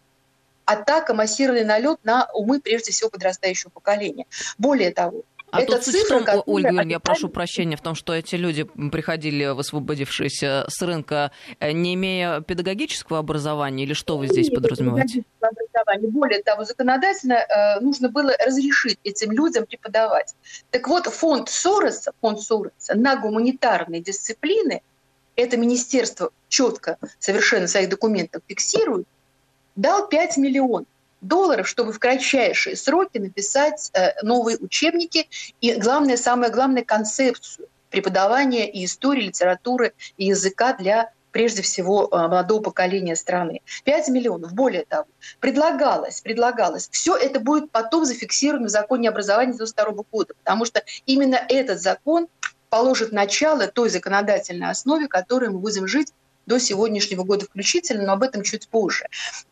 атака, 0.66 1.14
массированный 1.14 1.66
налет 1.66 2.00
на 2.04 2.28
умы, 2.34 2.62
прежде 2.62 2.92
всего, 2.92 3.10
подрастающего 3.10 3.70
поколения. 3.70 4.26
Более 4.58 4.92
того, 4.92 5.24
а 5.54 5.62
это 5.62 5.74
тут 5.74 5.84
цифра, 5.84 6.20
в 6.20 6.26
том, 6.26 6.44
Ольга 6.48 6.70
Юрьевна, 6.70 6.92
я 6.92 7.00
прошу 7.00 7.30
прощения 7.30 7.78
в 7.78 7.82
том, 7.82 7.94
что 7.94 8.14
эти 8.14 8.34
люди 8.34 8.64
приходили, 8.64 9.46
высвободившиеся 9.54 10.66
с 10.68 10.82
рынка, 10.82 11.32
э, 11.60 11.72
не 11.74 11.94
имея 11.94 12.42
педагогического 12.42 13.20
образования, 13.20 13.84
или 13.84 13.94
что 13.94 14.18
вы 14.18 14.28
здесь 14.28 14.50
подразумеваете? 14.50 15.24
Более 16.10 16.42
того, 16.42 16.64
законодательно 16.64 17.34
э, 17.34 17.80
нужно 17.82 18.10
было 18.10 18.32
разрешить 18.44 18.98
этим 19.04 19.32
людям 19.32 19.68
преподавать. 19.68 20.34
Так 20.72 20.88
вот, 20.88 21.06
фонд 21.06 21.50
Сороса, 21.50 22.14
фонд 22.20 22.42
Сороса 22.42 22.96
на 22.96 23.16
гуманитарные 23.16 24.02
дисциплины, 24.02 24.82
это 25.36 25.58
министерство 25.58 26.32
четко 26.48 26.98
совершенно 27.20 27.68
в 27.68 27.70
своих 27.70 27.90
документах 27.90 28.42
фиксирует, 28.48 29.08
дал 29.76 30.08
5 30.08 30.38
миллионов 30.38 30.88
долларов, 31.22 31.68
чтобы 31.68 31.94
в 31.94 32.00
кратчайшие 32.00 32.76
сроки 32.76 33.18
написать 33.18 33.90
э, 33.94 34.22
новые 34.24 34.58
учебники 34.58 35.30
и, 35.62 35.74
главное, 35.76 36.18
самое 36.18 36.52
главное, 36.52 36.84
концепцию 36.84 37.68
преподавания 37.90 38.70
и 38.70 38.86
истории, 38.86 39.28
литературы 39.28 39.94
и 40.18 40.26
языка 40.26 40.74
для 40.74 41.12
прежде 41.32 41.62
всего 41.62 42.08
э, 42.08 42.16
молодого 42.16 42.62
поколения 42.62 43.16
страны. 43.16 43.62
5 43.84 44.10
миллионов, 44.10 44.54
более 44.54 44.86
того. 44.86 45.08
Предлагалось, 45.40 46.22
предлагалось. 46.22 46.88
Все 46.92 47.18
это 47.18 47.40
будет 47.40 47.72
потом 47.72 48.06
зафиксировано 48.06 48.68
в 48.68 48.70
законе 48.70 49.10
образования 49.10 49.54
1992 49.54 50.06
года, 50.12 50.34
потому 50.44 50.66
что 50.66 50.84
именно 51.06 51.36
этот 51.50 51.82
закон 51.82 52.28
положит 52.74 53.12
начало 53.12 53.68
той 53.68 53.88
законодательной 53.92 54.72
основе, 54.72 55.08
которой 55.08 55.52
мы 55.52 55.60
будем 55.60 55.88
жить 55.88 56.12
до 56.48 56.60
сегодняшнего 56.60 57.24
года 57.24 57.46
включительно, 57.46 58.04
но 58.04 58.14
об 58.14 58.24
этом 58.24 58.42
чуть 58.42 58.68
позже. 58.68 59.06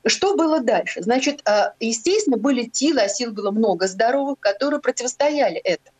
Что 0.07 0.35
было 0.35 0.59
дальше? 0.59 1.03
Значит, 1.03 1.47
э, 1.47 1.73
естественно, 1.79 2.37
были 2.37 2.67
силы, 2.73 3.01
а 3.01 3.07
сил 3.07 3.31
было 3.31 3.51
много 3.51 3.87
здоровых, 3.87 4.39
которые 4.39 4.79
противостояли 4.81 5.57
этому. 5.57 5.95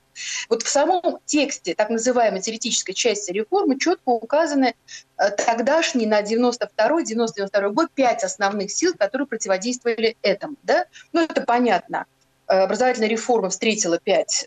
Вот 0.50 0.64
в 0.64 0.68
самом 0.68 1.20
тексте 1.26 1.76
так 1.76 1.92
называемой 1.92 2.42
теоретической 2.42 2.96
части 2.96 3.32
реформы 3.32 3.78
четко 3.78 4.10
указаны 4.10 4.74
э, 5.20 5.30
тогдашние 5.30 6.08
на 6.08 6.24
92-92 6.24 7.70
год 7.70 7.92
пять 7.94 8.24
основных 8.24 8.72
сил, 8.72 8.96
которые 8.98 9.28
противодействовали 9.28 10.18
этому. 10.24 10.56
Да? 10.64 10.88
Ну, 11.14 11.22
это 11.22 11.42
понятно. 11.42 12.08
Э, 12.48 12.62
образовательная 12.62 13.10
реформа 13.10 13.52
встретила 13.52 14.00
пять 14.00 14.44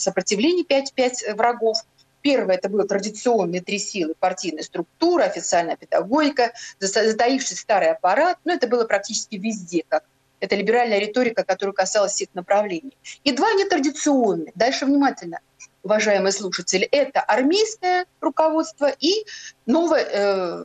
сопротивлений, 0.00 0.64
пять, 0.64 0.92
пять 0.92 1.24
врагов. 1.34 1.78
Первое– 2.22 2.54
это 2.56 2.68
были 2.68 2.86
традиционные 2.86 3.62
три 3.62 3.78
силы– 3.78 4.14
партийная 4.20 4.62
структура, 4.62 5.24
официальная 5.24 5.76
педагогика, 5.76 6.52
затаивший 6.78 7.56
старый 7.56 7.90
аппарат. 7.90 8.38
Но 8.44 8.52
ну, 8.52 8.56
это 8.56 8.66
было 8.66 8.84
практически 8.84 9.36
везде, 9.36 9.84
как 9.88 10.04
это 10.40 10.56
либеральная 10.56 10.98
риторика, 10.98 11.44
которая 11.44 11.74
касалась 11.74 12.12
всех 12.12 12.28
направлений. 12.34 12.96
И 13.24 13.32
два 13.32 13.52
нетрадиционные. 13.52 14.52
Дальше 14.54 14.86
внимательно, 14.86 15.40
уважаемые 15.82 16.32
слушатели. 16.32 16.84
Это 16.90 17.20
армейское 17.20 18.06
руководство 18.20 18.90
и 18.98 19.24
новое 19.66 20.04
э, 20.04 20.64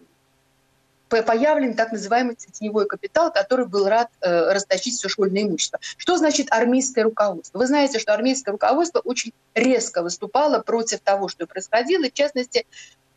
появлен 1.10 1.76
так 1.76 1.92
называемый 1.92 2.36
теневой 2.36 2.88
капитал, 2.88 3.32
который 3.32 3.66
был 3.66 3.88
рад 3.88 4.10
э, 4.22 4.54
расточить 4.54 4.96
все 4.96 5.08
школьное 5.08 5.44
имущество. 5.44 5.80
Что 5.98 6.18
значит 6.18 6.48
армейское 6.52 7.04
руководство? 7.04 7.60
Вы 7.60 7.68
знаете, 7.68 8.00
что 8.00 8.14
армейское 8.14 8.52
руководство 8.52 9.00
очень 9.00 9.34
резко 9.54 10.02
выступало 10.02 10.60
против 10.60 11.00
того, 11.02 11.28
что 11.28 11.46
происходило. 11.46 12.06
В 12.06 12.14
частности, 12.14 12.66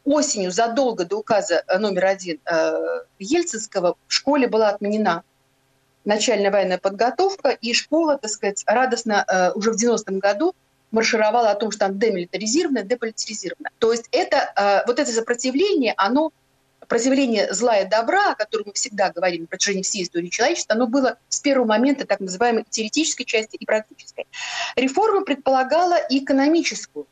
осенью, 0.05 0.51
задолго 0.51 1.05
до 1.05 1.17
указа 1.17 1.65
э, 1.67 1.79
номер 1.79 2.07
один 2.07 2.41
э, 2.45 3.03
Ельцинского, 3.19 3.97
в 4.07 4.13
школе 4.13 4.49
была 4.49 4.69
отменена 4.69 5.23
начальная 6.05 6.51
военная 6.51 6.79
подготовка, 6.79 7.51
и 7.51 7.75
школа, 7.75 8.19
так 8.19 8.31
сказать, 8.31 8.63
радостно 8.67 9.25
э, 9.27 9.53
уже 9.53 9.73
в 9.73 9.77
90-м 9.77 10.19
году 10.19 10.55
маршировала 10.91 11.51
о 11.51 11.55
том, 11.55 11.71
что 11.71 11.81
там 11.81 11.99
демилитаризировано, 11.99 12.83
деполитаризировано. 12.83 13.69
То 13.79 13.93
есть 13.93 14.09
это, 14.11 14.53
э, 14.57 14.87
вот 14.87 14.99
это 14.99 15.11
сопротивление, 15.13 15.95
оно 15.97 16.33
Противление 16.89 17.53
зла 17.53 17.79
и 17.79 17.89
добра, 17.89 18.33
о 18.33 18.35
котором 18.35 18.65
мы 18.69 18.73
всегда 18.73 19.11
говорим 19.11 19.43
на 19.43 19.47
протяжении 19.47 19.83
всей 19.83 20.03
истории 20.05 20.29
человечества, 20.29 20.75
оно 20.75 20.87
было 20.87 21.19
с 21.29 21.41
первого 21.41 21.67
момента 21.67 22.07
так 22.07 22.21
называемой 22.21 22.65
теоретической 22.69 23.27
части 23.27 23.57
и 23.57 23.67
практической. 23.67 24.27
Реформа 24.75 25.23
предполагала 25.23 25.99
экономическую 26.09 27.07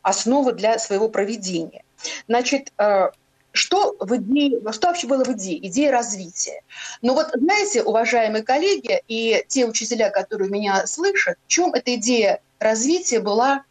основу 0.00 0.52
для 0.52 0.78
своего 0.78 1.08
проведения. 1.08 1.84
Значит, 2.26 2.72
э, 2.78 3.10
что, 3.52 3.96
в 4.00 4.16
идее, 4.16 4.60
что 4.72 4.88
вообще 4.88 5.06
было 5.06 5.24
в 5.24 5.32
идее? 5.32 5.66
Идея 5.68 5.92
развития. 5.92 6.62
Но 7.02 7.14
вот 7.14 7.28
знаете, 7.34 7.82
уважаемые 7.82 8.42
коллеги 8.42 9.02
и 9.08 9.44
те 9.46 9.66
учителя, 9.66 10.10
которые 10.10 10.50
меня 10.50 10.86
слышат, 10.86 11.36
в 11.46 11.48
чем 11.48 11.74
эта 11.74 11.94
идея 11.96 12.40
развития 12.58 13.20
была 13.20 13.64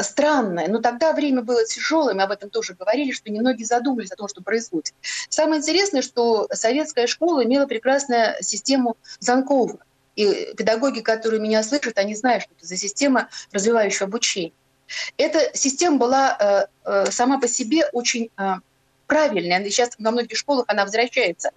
странное. 0.00 0.68
Но 0.68 0.80
тогда 0.80 1.12
время 1.12 1.42
было 1.42 1.64
тяжелое, 1.64 2.14
мы 2.14 2.22
об 2.22 2.30
этом 2.30 2.50
тоже 2.50 2.74
говорили, 2.74 3.12
что 3.12 3.30
немногие 3.30 3.66
задумались 3.66 4.10
о 4.12 4.16
том, 4.16 4.28
что 4.28 4.42
происходит. 4.42 4.94
Самое 5.28 5.60
интересное, 5.60 6.02
что 6.02 6.48
советская 6.52 7.06
школа 7.06 7.44
имела 7.44 7.66
прекрасную 7.66 8.34
систему 8.40 8.96
Занкова. 9.20 9.78
И 10.16 10.54
педагоги, 10.56 11.00
которые 11.00 11.40
меня 11.40 11.62
слышат, 11.62 11.96
они 11.98 12.14
знают, 12.14 12.44
что 12.44 12.52
это 12.54 12.66
за 12.66 12.76
система 12.76 13.28
развивающего 13.52 14.06
обучения. 14.06 14.52
Эта 15.16 15.56
система 15.56 15.96
была 15.96 16.36
э, 16.38 16.66
э, 16.84 17.10
сама 17.10 17.40
по 17.40 17.48
себе 17.48 17.86
очень 17.92 18.30
э, 18.36 18.54
правильная. 19.06 19.64
Сейчас 19.64 19.90
во 19.98 20.10
многих 20.10 20.36
школах 20.36 20.64
она 20.68 20.84
возвращается 20.84 21.50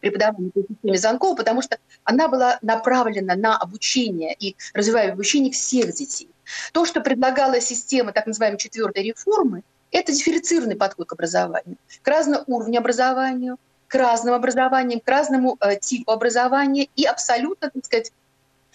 преподаванию 0.00 0.52
по 0.52 0.60
системе 0.60 0.98
Занкова, 0.98 1.36
потому 1.36 1.62
что 1.62 1.78
она 2.04 2.28
была 2.28 2.58
направлена 2.62 3.34
на 3.36 3.56
обучение 3.56 4.34
и 4.38 4.56
развивающее 4.72 5.12
обучение 5.12 5.52
всех 5.52 5.92
детей. 5.94 6.28
То, 6.72 6.84
что 6.84 7.00
предлагала 7.00 7.60
система 7.60 8.12
так 8.12 8.26
называемой 8.26 8.58
четвертой 8.58 9.04
реформы, 9.04 9.62
это 9.90 10.12
дифференцированный 10.12 10.76
подход 10.76 11.08
к 11.08 11.12
образованию, 11.12 11.76
к 12.02 12.08
разному 12.08 12.44
уровню 12.46 12.78
образования, 12.78 13.56
к 13.86 13.94
разным 13.94 14.34
образованиям, 14.34 15.00
к 15.00 15.08
разному 15.08 15.56
э, 15.60 15.76
типу 15.76 16.10
образования 16.10 16.88
и 16.96 17.04
абсолютно, 17.04 17.70
так 17.70 17.84
сказать, 17.84 18.12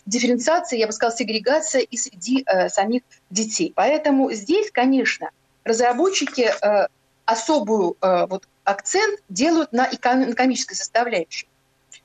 дифференциация, 0.05 0.79
я 0.79 0.87
бы 0.87 0.93
сказала, 0.93 1.17
сегрегация 1.17 1.81
и 1.81 1.97
среди 1.97 2.43
э, 2.45 2.69
самих 2.69 3.03
детей. 3.29 3.73
Поэтому 3.75 4.31
здесь, 4.31 4.71
конечно, 4.71 5.29
разработчики 5.63 6.49
э, 6.49 6.87
особую 7.25 7.95
э, 8.01 8.25
вот, 8.27 8.47
акцент 8.63 9.19
делают 9.29 9.71
на 9.71 9.89
экономической 9.91 10.75
составляющей. 10.75 11.47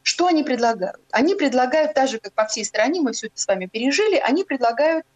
Что 0.03 0.27
они 0.27 0.43
предлагают? 0.43 1.01
Они 1.11 1.35
предлагают, 1.35 1.95
так 1.95 2.09
же, 2.09 2.19
как 2.19 2.33
по 2.35 2.47
всей 2.47 2.65
стране, 2.65 3.01
мы 3.01 3.13
все 3.13 3.29
это 3.29 3.41
с 3.41 3.47
вами 3.47 3.67
пережили, 3.67 4.17
они 4.17 4.45
предлагают 4.45 5.07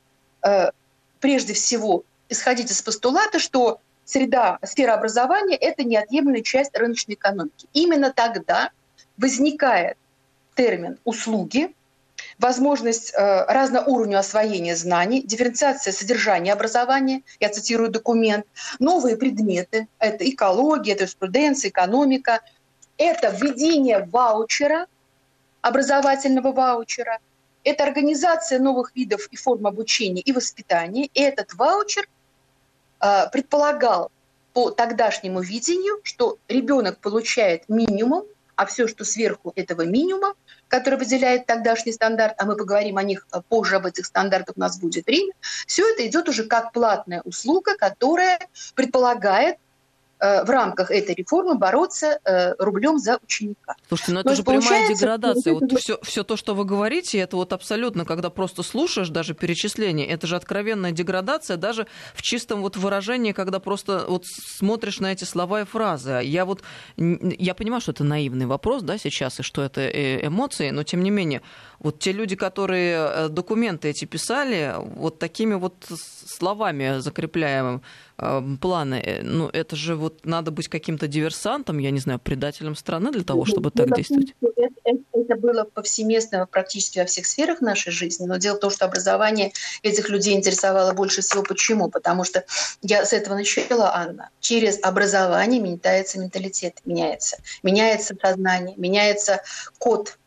прежде 1.21 1.55
всего 1.55 2.05
исходить 2.29 2.71
из 2.71 2.83
постулата, 2.83 3.39
что 3.39 3.81
среда, 4.05 4.59
сфера 4.65 4.95
образования– 4.95 5.57
это 5.61 5.85
неотъемлемая 5.85 6.43
часть 6.43 6.77
рыночной 6.77 7.15
экономики. 7.15 7.67
Именно 7.73 8.13
тогда 8.13 8.71
возникает 9.17 9.97
термин 10.55 10.99
«услуги», 11.05 11.75
возможность 12.39 13.13
э, 13.15 13.45
разного 13.47 13.85
уровня 13.85 14.19
освоения 14.19 14.77
знаний, 14.77 15.23
дифференциация 15.23 15.93
содержания 15.93 16.53
образования, 16.53 17.23
я 17.41 17.49
цитирую 17.49 17.91
документ, 17.91 18.47
новые 18.79 19.17
предметы, 19.17 19.89
это 19.99 20.29
экология, 20.29 20.93
это 20.93 21.05
юриспруденция, 21.05 21.71
экономика, 21.71 22.41
это 22.97 23.29
введение 23.29 24.05
ваучера, 24.11 24.87
образовательного 25.61 26.53
ваучера, 26.53 27.19
это 27.69 27.85
организация 27.85 28.59
новых 28.59 28.93
видов 28.95 29.29
и 29.31 29.37
форм 29.37 29.67
обучения 29.67 30.23
и 30.23 30.33
воспитания. 30.33 31.07
И 31.07 31.21
этот 31.21 31.55
ваучер 31.55 32.09
э, 33.01 33.31
предполагал 33.31 34.11
по 34.55 34.71
тогдашнему 34.71 35.41
видению, 35.41 36.01
что 36.03 36.39
ребенок 36.49 36.99
получает 36.99 37.69
минимум, 37.69 38.25
а 38.57 38.67
все, 38.67 38.89
что 38.89 39.05
сверху 39.05 39.53
этого 39.55 39.83
минимума, 39.83 40.35
который 40.67 40.99
выделяет 40.99 41.47
тогдашний 41.47 41.93
стандарт, 41.93 42.35
а 42.39 42.45
мы 42.45 42.57
поговорим 42.57 42.97
о 42.97 43.03
них 43.05 43.27
а, 43.31 43.41
позже, 43.41 43.77
об 43.77 43.87
этих 43.87 44.07
стандартах 44.07 44.57
у 44.57 44.61
нас 44.61 44.81
будет 44.81 45.07
время, 45.07 45.33
все 45.67 45.89
это 45.89 46.05
идет 46.07 46.29
уже 46.29 46.45
как 46.45 46.73
платная 46.73 47.23
услуга, 47.23 47.77
которая 47.77 48.41
предполагает 48.75 49.59
в 50.21 50.51
рамках 50.51 50.91
этой 50.91 51.15
реформы 51.15 51.57
бороться 51.57 52.19
э, 52.25 52.55
рублем 52.59 52.99
за 52.99 53.19
ученика. 53.23 53.77
Слушайте, 53.89 54.13
ну 54.13 54.21
это 54.21 54.29
Но 54.31 54.35
же 54.35 54.43
прямая 54.43 54.89
деградация. 54.89 55.55
Вот 55.55 55.73
все, 55.79 55.99
все 56.03 56.25
то, 56.25 56.37
что 56.37 56.55
вы 56.55 56.65
говорите, 56.65 57.19
это 57.19 57.37
вот 57.37 57.53
абсолютно, 57.53 58.05
когда 58.05 58.31
просто 58.31 58.63
слушаешь 58.63 59.09
даже 59.09 59.35
перечисление, 59.35 60.07
это 60.07 60.27
же 60.27 60.37
откровенная 60.37 60.93
деградация 60.93 61.57
даже 61.57 61.87
в 62.15 62.23
чистом 62.23 62.63
вот 62.63 62.77
выражении, 62.77 63.33
когда 63.33 63.61
просто 63.61 64.05
вот 64.09 64.25
смотришь 64.27 65.01
на 65.01 65.13
эти 65.13 65.25
слова 65.25 65.63
и 65.63 65.65
фразы. 65.65 66.21
Я 66.25 66.45
вот, 66.45 66.63
я 66.97 67.55
понимаю, 67.55 67.81
что 67.81 67.93
это 67.93 68.05
наивный 68.05 68.47
вопрос, 68.47 68.83
да, 68.83 68.99
сейчас, 68.99 69.41
и 69.41 69.43
что 69.43 69.63
это 69.63 69.81
э, 69.83 70.27
эмоции, 70.27 70.71
но 70.71 70.83
тем 70.83 71.03
не 71.03 71.11
менее, 71.11 71.43
вот 71.79 72.01
те 72.01 72.13
люди, 72.13 72.35
которые 72.35 73.29
документы 73.29 73.89
эти 73.89 74.05
писали, 74.05 74.75
вот 74.79 75.19
такими 75.19 75.55
вот 75.55 75.87
словами 76.27 76.99
закрепляя 76.99 77.81
планы, 78.61 79.21
ну 79.23 79.49
это 79.49 79.77
же 79.77 79.95
вот 79.95 80.27
надо 80.27 80.51
быть 80.51 80.69
каким-то 80.69 81.07
диверсантом, 81.07 81.79
я 81.79 81.91
не 81.91 82.01
знаю, 82.01 82.19
предателем 82.19 82.75
страны 82.75 83.13
для 83.13 83.25
того, 83.25 83.45
чтобы 83.45 83.71
так 83.71 83.95
действовать? 83.95 84.35
Это, 84.41 84.75
это, 84.85 85.01
это 85.13 85.37
было 85.37 85.65
повсеместно 85.65 86.47
практически 86.47 86.99
во 86.99 87.05
всех 87.05 87.27
сферах 87.27 87.61
нашей 87.61 87.93
жизни, 87.93 88.27
но 88.27 88.37
дело 88.37 88.57
в 88.57 88.61
том, 88.61 88.71
что 88.71 88.87
образование 88.87 89.53
этих 89.83 90.09
людей 90.09 90.37
интересовало 90.37 90.93
больше 90.93 91.23
всего. 91.23 91.43
Почему? 91.43 91.91
Потому 91.91 92.25
что 92.25 92.45
я 92.83 93.05
с 93.05 93.13
этого 93.13 93.35
начала, 93.35 93.95
Анна. 93.95 94.31
Через 94.41 94.79
образование 94.83 95.61
меняется 95.61 96.19
менталитет, 96.19 96.81
меняется. 96.85 97.39
Меняется 97.63 98.17
сознание, 98.21 98.75
меняется 98.77 99.43
код 99.79 100.19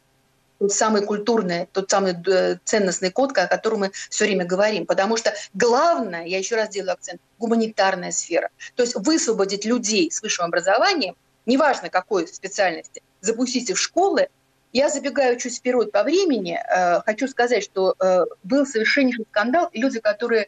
тот 0.61 0.73
самый 0.73 1.03
культурный, 1.03 1.67
тот 1.73 1.89
самый 1.89 2.13
э, 2.27 2.57
ценностный 2.63 3.09
код, 3.09 3.35
о 3.35 3.47
котором 3.47 3.79
мы 3.79 3.91
все 4.11 4.25
время 4.25 4.45
говорим. 4.45 4.85
Потому 4.85 5.17
что 5.17 5.33
главное, 5.55 6.23
я 6.25 6.37
еще 6.37 6.55
раз 6.55 6.69
делаю 6.69 6.93
акцент, 6.93 7.19
гуманитарная 7.39 8.11
сфера. 8.11 8.51
То 8.75 8.83
есть 8.83 8.95
высвободить 8.95 9.65
людей 9.65 10.11
с 10.11 10.21
высшим 10.21 10.45
образованием, 10.45 11.15
неважно 11.47 11.89
какой 11.89 12.27
специальности, 12.27 13.01
запустить 13.21 13.71
их 13.71 13.77
в 13.77 13.81
школы. 13.81 14.27
Я 14.71 14.89
забегаю 14.89 15.39
чуть 15.39 15.57
вперед 15.57 15.91
по 15.91 16.03
времени. 16.03 16.59
Э, 16.69 17.01
хочу 17.07 17.27
сказать, 17.27 17.63
что 17.63 17.95
э, 17.99 18.25
был 18.43 18.67
совершеннейший 18.67 19.25
скандал, 19.31 19.67
люди, 19.73 19.99
которые 19.99 20.47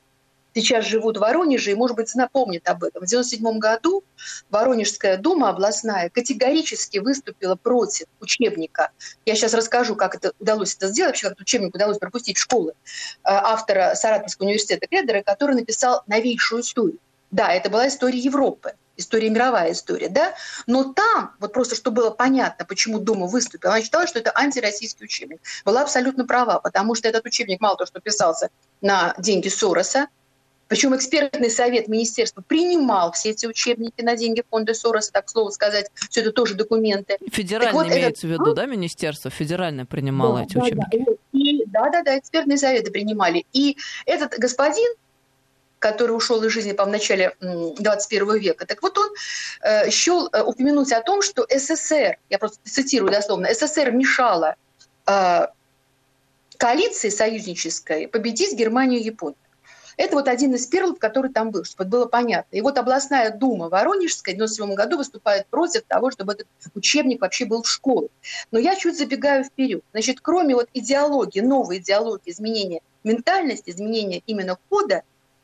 сейчас 0.53 0.85
живут 0.85 1.17
в 1.17 1.21
Воронеже 1.21 1.71
и, 1.71 1.75
может 1.75 1.95
быть, 1.95 2.13
напомнят 2.15 2.67
об 2.67 2.83
этом. 2.83 3.01
В 3.01 3.05
1997 3.05 3.59
году 3.59 4.03
Воронежская 4.49 5.17
дума 5.17 5.49
областная 5.49 6.09
категорически 6.09 6.99
выступила 6.99 7.55
против 7.55 8.07
учебника. 8.19 8.89
Я 9.25 9.35
сейчас 9.35 9.53
расскажу, 9.53 9.95
как 9.95 10.15
это 10.15 10.33
удалось 10.39 10.75
это 10.75 10.87
сделать, 10.87 11.11
вообще 11.11 11.29
как 11.29 11.39
учебник 11.39 11.75
удалось 11.75 11.97
пропустить 11.97 12.37
в 12.37 12.41
школы 12.41 12.71
э, 12.71 12.73
автора 13.23 13.95
Саратовского 13.95 14.45
университета 14.45 14.87
Кедера, 14.87 15.23
который 15.23 15.55
написал 15.55 16.03
новейшую 16.07 16.61
историю. 16.61 16.99
Да, 17.31 17.51
это 17.51 17.69
была 17.69 17.87
история 17.87 18.19
Европы 18.19 18.73
история 18.97 19.29
мировая 19.29 19.71
история, 19.71 20.09
да, 20.09 20.33
но 20.67 20.93
там, 20.93 21.31
вот 21.39 21.53
просто 21.53 21.75
чтобы 21.75 22.01
было 22.01 22.09
понятно, 22.11 22.65
почему 22.65 22.99
Дума 22.99 23.27
выступила, 23.27 23.73
она 23.73 23.81
считала, 23.81 24.07
что 24.07 24.19
это 24.19 24.31
антироссийский 24.35 25.05
учебник. 25.05 25.41
Была 25.65 25.81
абсолютно 25.81 26.25
права, 26.25 26.59
потому 26.59 26.95
что 26.95 27.07
этот 27.07 27.25
учебник 27.25 27.59
мало 27.61 27.77
того, 27.77 27.87
что 27.87 27.99
писался 27.99 28.49
на 28.81 29.15
деньги 29.17 29.47
Сороса, 29.47 30.07
причем 30.67 30.95
экспертный 30.95 31.49
совет 31.49 31.87
министерства 31.87 32.41
принимал 32.41 33.11
все 33.11 33.31
эти 33.31 33.45
учебники 33.45 34.01
на 34.01 34.15
деньги 34.15 34.43
фонда 34.49 34.73
Сороса, 34.73 35.11
так 35.11 35.29
слово 35.29 35.49
сказать, 35.51 35.91
все 36.09 36.21
это 36.21 36.31
тоже 36.31 36.55
документы. 36.55 37.17
Федеральное 37.31 37.73
вот 37.73 37.87
имеется 37.87 38.27
этот... 38.27 38.39
в 38.39 38.41
виду, 38.41 38.53
да, 38.53 38.65
министерство? 38.65 39.29
Федеральное 39.29 39.85
принимало 39.85 40.39
да, 40.39 40.43
эти 40.43 40.53
да, 40.53 40.61
учебники? 40.61 41.05
Да, 41.05 41.13
и, 41.33 41.65
да, 41.67 41.89
да, 41.89 42.03
да, 42.03 42.17
экспертные 42.17 42.57
советы 42.57 42.91
принимали. 42.91 43.45
И 43.53 43.77
этот 44.05 44.37
господин, 44.39 44.87
который 45.79 46.11
ушел 46.11 46.41
из 46.43 46.51
жизни, 46.51 46.71
по 46.71 46.85
в 46.85 46.89
начале 46.89 47.35
21 47.41 48.37
века. 48.37 48.65
Так 48.65 48.81
вот 48.81 48.97
он 48.97 49.09
э, 49.61 49.89
счел 49.91 50.29
э, 50.31 50.41
упомянуть 50.41 50.93
о 50.93 51.01
том, 51.01 51.21
что 51.21 51.45
СССР, 51.49 52.17
я 52.29 52.39
просто 52.39 52.57
цитирую 52.63 53.11
дословно, 53.11 53.53
СССР 53.53 53.91
мешала 53.91 54.55
э, 55.05 55.47
коалиции 56.57 57.09
союзнической 57.09 58.07
победить 58.07 58.57
Германию 58.57 59.01
и 59.01 59.03
Японию. 59.03 59.35
Это 59.97 60.15
вот 60.15 60.27
один 60.27 60.53
из 60.55 60.65
перлов, 60.67 60.99
который 60.99 61.31
там 61.31 61.51
был, 61.51 61.63
чтобы 61.63 61.89
было 61.89 62.05
понятно. 62.05 62.55
И 62.55 62.61
вот 62.61 62.77
областная 62.77 63.31
дума 63.31 63.69
Воронежская 63.69 64.33
в 64.33 64.37
1997 64.37 64.75
году 64.75 64.97
выступает 64.97 65.47
против 65.47 65.83
того, 65.83 66.11
чтобы 66.11 66.33
этот 66.33 66.47
учебник 66.73 67.21
вообще 67.21 67.45
был 67.45 67.63
в 67.63 67.69
школе. 67.69 68.09
Но 68.51 68.59
я 68.59 68.75
чуть 68.75 68.97
забегаю 68.97 69.43
вперед. 69.43 69.83
Значит, 69.91 70.19
кроме 70.21 70.55
вот 70.55 70.69
идеологии, 70.73 71.41
новой 71.41 71.77
идеологии, 71.77 72.31
изменения 72.31 72.81
ментальности, 73.03 73.69
изменения 73.69 74.21
именно 74.25 74.57
кода 74.69 75.03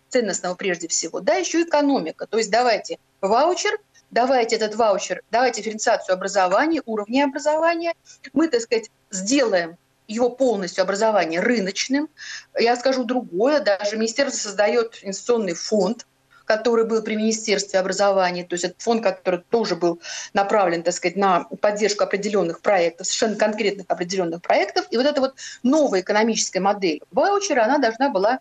ценностного 0.10 0.56
прежде 0.56 0.88
всего, 0.88 1.20
да, 1.20 1.36
еще 1.36 1.62
экономика. 1.62 2.26
То 2.26 2.38
есть 2.38 2.50
давайте 2.50 2.98
ваучер, 3.22 3.80
давайте 4.12 4.56
этот 4.56 4.76
ваучер, 4.76 5.22
давайте 5.30 5.62
дифференциацию 5.62 6.14
образования, 6.14 6.82
уровня 6.86 7.26
образования. 7.26 7.94
Мы, 8.34 8.48
так 8.48 8.62
сказать, 8.62 8.90
сделаем 9.12 9.78
его 10.10 10.30
полностью 10.30 10.82
образование 10.82 11.40
рыночным. 11.40 12.10
Я 12.58 12.76
скажу 12.76 13.04
другое, 13.06 13.62
даже 13.62 13.96
министерство 13.96 14.50
создает 14.50 15.00
инвестиционный 15.04 15.54
фонд, 15.54 16.06
который 16.46 16.86
был 16.86 17.04
при 17.04 17.16
Министерстве 17.16 17.80
образования, 17.80 18.44
то 18.44 18.54
есть 18.54 18.66
это 18.66 18.74
фонд, 18.80 19.04
который 19.04 19.42
тоже 19.52 19.76
был 19.76 20.02
направлен, 20.34 20.82
так 20.82 20.96
сказать, 20.96 21.16
на 21.16 21.44
поддержку 21.44 22.04
определенных 22.04 22.62
проектов, 22.62 23.06
совершенно 23.06 23.36
конкретных 23.36 23.86
определенных 23.88 24.42
проектов. 24.42 24.88
И 24.90 24.98
вот 24.98 25.06
эта 25.06 25.22
вот 25.22 25.36
новая 25.62 26.02
экономическая 26.02 26.60
модель 26.60 27.02
ваучера, 27.12 27.66
она 27.66 27.78
должна 27.78 28.10
была 28.10 28.40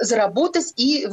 заработать 0.00 0.72
и, 0.76 1.06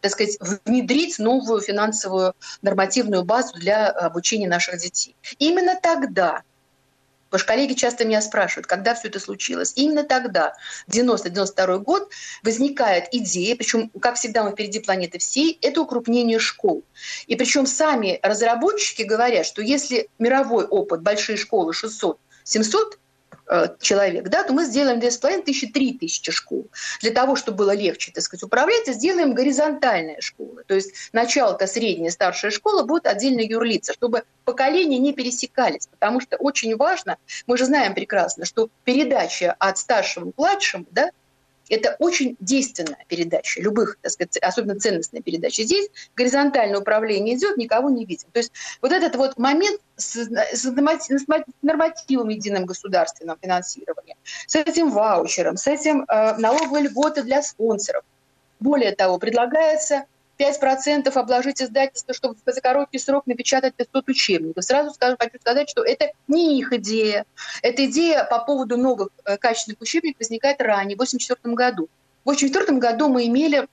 так 0.00 0.12
сказать, 0.12 0.38
внедрить 0.64 1.18
новую 1.18 1.60
финансовую 1.60 2.34
нормативную 2.62 3.24
базу 3.24 3.58
для 3.58 3.88
обучения 3.88 4.46
наших 4.46 4.78
детей. 4.78 5.16
Именно 5.40 5.76
тогда 5.82 6.42
Потому 7.30 7.44
что 7.44 7.52
коллеги 7.52 7.74
часто 7.74 8.04
меня 8.04 8.20
спрашивают, 8.20 8.66
когда 8.66 8.94
все 8.94 9.08
это 9.08 9.20
случилось. 9.20 9.72
И 9.76 9.84
именно 9.84 10.02
тогда, 10.02 10.54
90-92 10.90 11.78
год, 11.78 12.10
возникает 12.42 13.06
идея, 13.12 13.54
причем, 13.54 13.88
как 14.00 14.16
всегда, 14.16 14.42
мы 14.42 14.50
впереди 14.50 14.80
планеты 14.80 15.18
всей, 15.18 15.56
это 15.62 15.80
укрупнение 15.80 16.40
школ. 16.40 16.84
И 17.28 17.36
причем 17.36 17.66
сами 17.66 18.18
разработчики 18.22 19.02
говорят, 19.02 19.46
что 19.46 19.62
если 19.62 20.08
мировой 20.18 20.64
опыт, 20.64 21.02
большие 21.02 21.38
школы 21.38 21.72
600, 21.72 22.18
700 22.42 22.98
Э, 23.00 23.09
человек, 23.80 24.28
да, 24.28 24.44
то 24.44 24.52
мы 24.52 24.64
сделаем 24.64 25.00
2,5 25.00 25.42
тысячи, 25.42 25.66
3 25.66 25.94
тысячи 25.94 26.30
школ. 26.32 26.68
Для 27.00 27.10
того, 27.10 27.36
чтобы 27.36 27.58
было 27.58 27.74
легче, 27.74 28.12
так 28.12 28.22
сказать, 28.22 28.42
управлять, 28.44 28.86
сделаем 28.86 29.34
горизонтальные 29.34 30.20
школы. 30.20 30.62
То 30.66 30.74
есть 30.74 30.92
начало-то 31.12 31.66
средняя, 31.66 32.10
старшая 32.10 32.50
школа 32.50 32.84
будет 32.84 33.06
отдельно 33.06 33.40
юрлица, 33.40 33.92
чтобы 33.92 34.24
поколения 34.44 34.98
не 34.98 35.12
пересекались. 35.12 35.88
Потому 35.88 36.20
что 36.20 36.36
очень 36.36 36.76
важно, 36.76 37.16
мы 37.46 37.56
же 37.56 37.64
знаем 37.64 37.94
прекрасно, 37.94 38.44
что 38.44 38.68
передача 38.84 39.54
от 39.58 39.78
старшего 39.78 40.30
к 40.30 40.38
младшему, 40.38 40.86
да, 40.90 41.10
это 41.70 41.96
очень 41.98 42.36
действенная 42.40 43.04
передача 43.08 43.60
любых, 43.62 43.96
так 44.02 44.12
сказать, 44.12 44.36
особенно 44.38 44.78
ценностная 44.78 45.22
передача. 45.22 45.62
Здесь 45.62 45.88
горизонтальное 46.16 46.80
управление 46.80 47.36
идет, 47.36 47.56
никого 47.56 47.88
не 47.90 48.04
видим. 48.04 48.28
То 48.32 48.38
есть 48.40 48.52
вот 48.82 48.92
этот 48.92 49.16
вот 49.16 49.38
момент 49.38 49.80
с, 49.96 50.28
нормативом 51.62 52.28
единым 52.28 52.66
государственным 52.66 53.38
финансирования, 53.40 54.16
с 54.46 54.54
этим 54.56 54.90
ваучером, 54.90 55.56
с 55.56 55.66
этим 55.66 56.04
э, 56.08 56.36
налоговой 56.36 56.82
льготы 56.82 57.22
для 57.22 57.42
спонсоров. 57.42 58.04
Более 58.58 58.94
того, 58.94 59.18
предлагается 59.18 60.04
5% 60.40 61.08
обложить 61.12 61.60
издательство, 61.60 62.14
чтобы 62.14 62.36
за 62.46 62.60
короткий 62.60 62.98
срок 62.98 63.26
напечатать 63.26 63.74
500 63.74 64.08
учебников. 64.08 64.64
Сразу 64.64 64.92
скажу, 64.94 65.16
хочу 65.18 65.38
сказать, 65.38 65.68
что 65.68 65.84
это 65.84 66.10
не 66.28 66.58
их 66.58 66.72
идея. 66.72 67.26
Эта 67.62 67.84
идея 67.86 68.24
по 68.24 68.38
поводу 68.38 68.76
новых 68.78 69.10
э, 69.24 69.36
качественных 69.36 69.80
учебников 69.80 70.20
возникает 70.20 70.60
ранее, 70.62 70.96
в 70.96 71.00
1984 71.00 71.54
году. 71.54 71.88
В 72.24 72.30
1984 72.30 72.78
году 72.78 73.08
мы 73.08 73.26
имели 73.26 73.68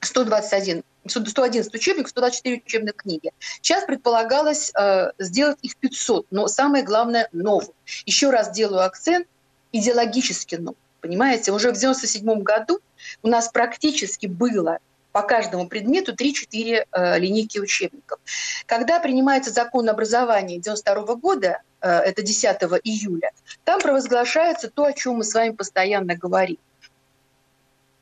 121 0.00 0.82
111 1.08 1.72
учебников, 1.74 2.10
124 2.10 2.62
учебных 2.64 2.96
книги. 2.96 3.30
Сейчас 3.62 3.84
предполагалось 3.84 4.72
э, 4.78 5.12
сделать 5.18 5.58
их 5.62 5.76
500, 5.76 6.26
но 6.30 6.48
самое 6.48 6.84
главное– 6.84 7.28
новых. 7.32 7.70
Еще 8.04 8.30
раз 8.30 8.50
делаю 8.50 8.84
акцент– 8.84 9.26
идеологически 9.72 10.56
новых. 10.56 10.78
Понимаете, 11.00 11.52
уже 11.52 11.68
в 11.68 11.76
1997 11.76 12.42
году 12.42 12.80
у 13.22 13.28
нас 13.28 13.48
практически 13.48 14.26
было 14.26 14.78
по 15.16 15.22
каждому 15.22 15.66
предмету 15.66 16.12
3-4 16.12 16.84
э, 16.92 17.18
линейки 17.18 17.58
учебников. 17.58 18.18
Когда 18.66 19.00
принимается 19.00 19.50
закон 19.50 19.88
образования 19.88 20.58
92 20.58 21.14
года, 21.14 21.62
э, 21.80 21.88
это 21.88 22.20
10 22.20 22.44
июля, 22.84 23.30
там 23.64 23.80
провозглашается 23.80 24.68
то, 24.68 24.84
о 24.84 24.92
чем 24.92 25.14
мы 25.14 25.24
с 25.24 25.32
вами 25.32 25.52
постоянно 25.52 26.16
говорим. 26.16 26.58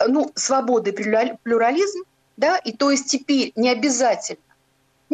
Ну, 0.04 0.32
свобода 0.34 0.90
и 0.90 1.36
плюрализм, 1.44 2.02
да, 2.36 2.58
и 2.58 2.72
то 2.72 2.90
есть 2.90 3.06
теперь 3.06 3.52
не 3.54 3.70
обязательно 3.70 4.43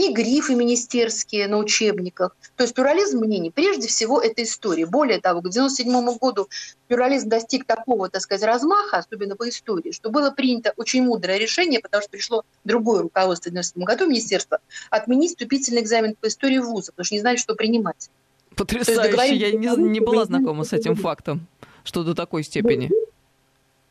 ни 0.01 0.13
грифы 0.13 0.55
министерские 0.55 1.47
на 1.47 1.59
учебниках. 1.59 2.37
То 2.57 2.65
есть 2.65 2.75
плюрализм 2.75 3.19
мнений, 3.19 3.51
прежде 3.51 3.87
всего, 3.87 4.21
это 4.21 4.43
история. 4.43 4.87
Более 4.87 5.21
того, 5.21 5.41
к 5.41 5.47
1997 5.47 6.19
году 6.19 6.49
плюрализм 6.89 7.29
достиг 7.29 7.67
такого, 7.67 8.09
так 8.09 8.23
сказать, 8.23 8.43
размаха, 8.45 8.99
особенно 8.99 9.37
по 9.37 9.49
истории, 9.49 9.93
что 9.93 10.11
было 10.11 10.31
принято 10.31 10.73
очень 10.77 11.03
мудрое 11.03 11.39
решение, 11.39 11.81
потому 11.81 12.03
что 12.03 12.11
пришло 12.11 12.45
другое 12.65 13.03
руководство 13.03 13.51
в 13.51 13.53
1997 13.53 13.85
году 13.85 14.11
министерство, 14.11 14.59
отменить 14.91 15.31
вступительный 15.31 15.83
экзамен 15.83 16.17
по 16.19 16.29
истории 16.29 16.59
вуза, 16.59 16.93
потому 16.93 17.05
что 17.05 17.15
не 17.15 17.21
знали, 17.21 17.37
что 17.37 17.55
принимать. 17.55 18.11
Потрясающе. 18.57 19.37
Я 19.37 19.53
не, 19.53 19.69
не 19.77 20.01
была 20.01 20.25
знакома 20.25 20.65
с 20.65 20.73
этим 20.73 20.97
фактом, 20.97 21.47
что 21.85 22.03
до 22.05 22.15
такой 22.15 22.43
степени. 22.43 22.91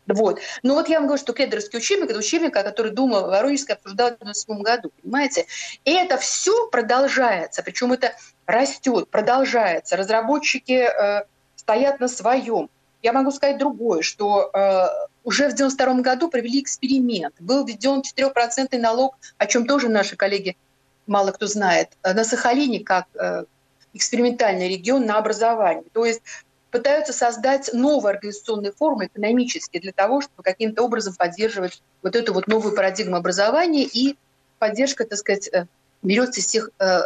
Вот. 0.10 0.40
Но 0.64 0.74
вот 0.74 0.90
я 0.90 0.98
вам 0.98 1.08
говорю, 1.08 1.22
что 1.22 1.34
кедровский 1.34 1.78
учебник– 1.78 2.10
это 2.12 2.20
учебник, 2.20 2.54
который 2.54 2.92
Дума 2.92 3.22
Воронежская 3.22 3.76
обсуждала 3.76 4.10
в 4.10 4.16
1997 4.16 4.62
году, 4.64 4.92
понимаете? 5.02 5.46
И 5.86 5.92
это 5.92 6.18
все 6.18 6.68
продолжается, 6.70 7.62
причем 7.64 7.94
это 7.94 8.14
растет, 8.46 9.10
продолжается. 9.10 9.96
Разработчики 9.96 10.88
э, 10.90 11.26
стоят 11.56 12.00
на 12.00 12.08
своем. 12.08 12.70
Я 13.02 13.14
могу 13.14 13.32
сказать 13.32 13.58
другое, 13.58 14.02
что 14.02 14.50
э, 14.52 14.88
уже 15.24 15.44
в 15.44 15.54
1992 15.54 16.02
году 16.02 16.30
провели 16.30 16.62
эксперимент. 16.62 17.36
Был 17.40 17.66
введен 17.66 18.02
4% 18.02 18.78
налог, 18.78 19.16
о 19.38 19.46
чем 19.46 19.68
тоже 19.68 19.90
наши 19.90 20.16
коллеги 20.16 20.58
мало 21.06 21.32
кто 21.32 21.48
знает, 21.48 21.90
на 22.04 22.24
Сахалине 22.24 22.82
как 22.82 23.06
э, 23.16 23.46
экспериментальный 23.94 24.70
регион 24.70 25.06
на 25.06 25.18
образование. 25.18 25.86
То 25.94 26.06
есть 26.06 26.22
пытаются 26.72 27.14
создать 27.14 27.72
новые 27.74 28.14
организационные 28.14 28.72
формы 28.72 29.08
экономические 29.08 29.82
для 29.82 29.92
того, 29.92 30.22
чтобы 30.22 30.44
каким-то 30.44 30.84
образом 30.84 31.16
поддерживать 31.16 31.82
вот 32.02 32.16
эту 32.16 32.34
вот 32.34 32.48
новую 32.48 32.76
парадигму 32.76 33.16
образования 33.16 33.86
и 33.86 34.18
поддержка, 34.60 35.06
так 35.06 35.18
сказать, 35.18 35.50
э, 35.52 35.66
берется 36.02 36.40
из 36.40 36.48
всех 36.48 36.70
э, 36.80 37.00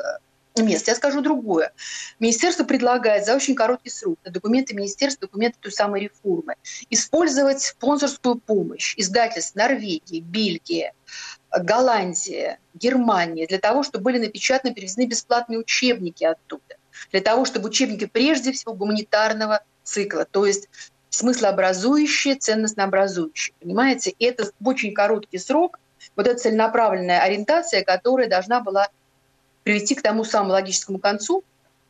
мест. 0.62 0.88
Я 0.88 0.96
скажу 0.96 1.22
другое. 1.22 1.72
Министерство 2.20 2.64
предлагает 2.64 3.26
за 3.26 3.36
очень 3.36 3.56
короткий 3.56 3.90
срок 3.90 4.20
документы 4.26 4.76
министерства, 4.76 5.28
документы 5.28 5.58
той 5.60 5.72
самой 5.72 6.02
реформы, 6.02 6.56
использовать 6.90 7.62
спонсорскую 7.62 8.36
помощь 8.36 8.94
издательств 8.98 9.56
Норвегии, 9.56 10.20
Бельгии, 10.20 10.94
Голландии, 11.52 12.58
Германии 12.74 13.46
для 13.46 13.60
того, 13.60 13.84
чтобы 13.84 14.04
были 14.04 14.20
напечатаны, 14.20 14.74
перевезены 14.74 15.06
бесплатные 15.06 15.60
учебники 15.60 16.24
оттуда 16.24 16.76
для 17.12 17.22
того, 17.22 17.46
чтобы 17.46 17.70
учебники 17.70 18.06
прежде 18.06 18.52
всего 18.52 18.74
гуманитарного 18.74 19.62
цикла, 19.84 20.26
то 20.26 20.46
есть 20.46 20.70
смыслообразующие, 21.10 22.36
ценностнообразующие. 22.36 23.54
Понимаете, 23.60 24.12
и 24.18 24.26
это 24.26 24.50
очень 24.64 24.94
короткий 24.94 25.38
срок 25.38 25.80
вот 26.16 26.28
эта 26.28 26.40
целенаправленная 26.40 27.22
ориентация, 27.22 27.84
которая 27.84 28.28
должна 28.28 28.60
была 28.60 28.88
привести 29.64 29.96
к 29.96 30.02
тому 30.02 30.24
самому 30.24 30.52
логическому 30.52 31.00
концу, 31.00 31.44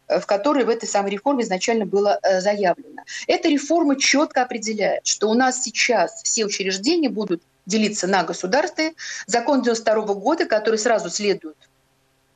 э, 0.08 0.20
в 0.20 0.26
которой 0.26 0.66
в 0.66 0.70
этой 0.70 0.88
самой 0.88 1.12
реформе 1.12 1.44
изначально 1.44 1.86
было 1.86 2.20
э, 2.22 2.42
заявлено. 2.42 3.04
Эта 3.28 3.50
реформа 3.50 4.00
четко 4.00 4.44
определяет, 4.44 5.06
что 5.08 5.30
у 5.30 5.34
нас 5.34 5.64
сейчас 5.64 6.22
все 6.24 6.46
учреждения 6.46 7.10
будут 7.10 7.42
делиться 7.66 8.08
на 8.08 8.24
государства. 8.24 8.92
Закон 9.26 9.62
92 9.62 10.14
года, 10.16 10.46
который 10.46 10.78
сразу 10.78 11.10
следует 11.10 11.56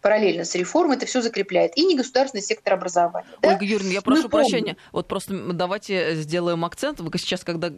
параллельно 0.07 0.45
с 0.45 0.55
реформой, 0.55 0.95
это 0.95 1.05
все 1.05 1.21
закрепляет. 1.21 1.77
И 1.77 1.85
негосударственный 1.85 2.41
сектор 2.41 2.75
образования. 2.75 3.27
Да? 3.41 3.49
Ольга 3.49 3.65
Юрьевна, 3.65 3.91
я 3.91 4.01
прошу 4.01 4.23
Мы 4.23 4.29
прощения. 4.29 4.75
Помним. 4.75 4.77
Вот 4.93 5.07
просто 5.09 5.53
давайте 5.53 6.15
сделаем 6.15 6.63
акцент. 6.63 7.01
Вы 7.01 7.11
сейчас, 7.17 7.43
когда 7.43 7.73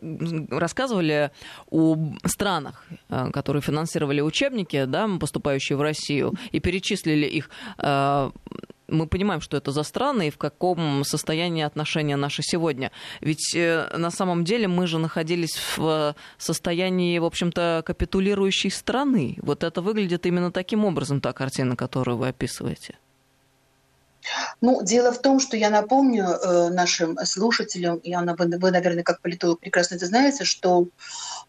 рассказывали 0.51 1.31
о 1.71 1.97
странах, 2.25 2.85
э, 3.09 3.31
которые 3.31 3.63
финансировали 3.63 4.21
учебники, 4.21 4.85
да, 4.85 5.09
поступающие 5.19 5.75
в 5.75 5.81
Россию, 5.81 6.35
и 6.51 6.59
перечислили 6.59 7.25
их, 7.25 7.49
э, 7.79 8.29
мы 8.91 9.07
понимаем, 9.07 9.41
что 9.41 9.57
это 9.57 9.71
за 9.71 9.83
страны 9.83 10.27
и 10.27 10.31
в 10.31 10.37
каком 10.37 11.03
состоянии 11.03 11.63
отношения 11.63 12.15
наши 12.15 12.41
сегодня. 12.43 12.91
Ведь 13.21 13.55
э, 13.55 13.89
на 13.97 14.11
самом 14.11 14.43
деле 14.43 14.67
мы 14.67 14.87
же 14.87 14.97
находились 14.97 15.57
в 15.77 16.15
состоянии, 16.37 17.19
в 17.19 17.25
общем-то, 17.25 17.83
капитулирующей 17.85 18.71
страны. 18.71 19.37
Вот 19.41 19.63
это 19.63 19.81
выглядит 19.81 20.25
именно 20.25 20.51
таким 20.51 20.85
образом, 20.85 21.21
та 21.21 21.33
картина, 21.33 21.75
которую 21.75 22.17
вы 22.17 22.29
описываете. 22.29 22.95
Ну, 24.61 24.83
дело 24.83 25.11
в 25.11 25.21
том, 25.21 25.39
что 25.39 25.57
я 25.57 25.69
напомню 25.69 26.25
э, 26.25 26.69
нашим 26.69 27.17
слушателям, 27.25 27.97
и 27.97 28.13
она, 28.13 28.35
вы, 28.35 28.47
вы, 28.57 28.71
наверное, 28.71 29.03
как 29.03 29.21
политолог 29.21 29.59
прекрасно 29.59 29.95
это 29.95 30.05
знаете, 30.05 30.43
что 30.43 30.87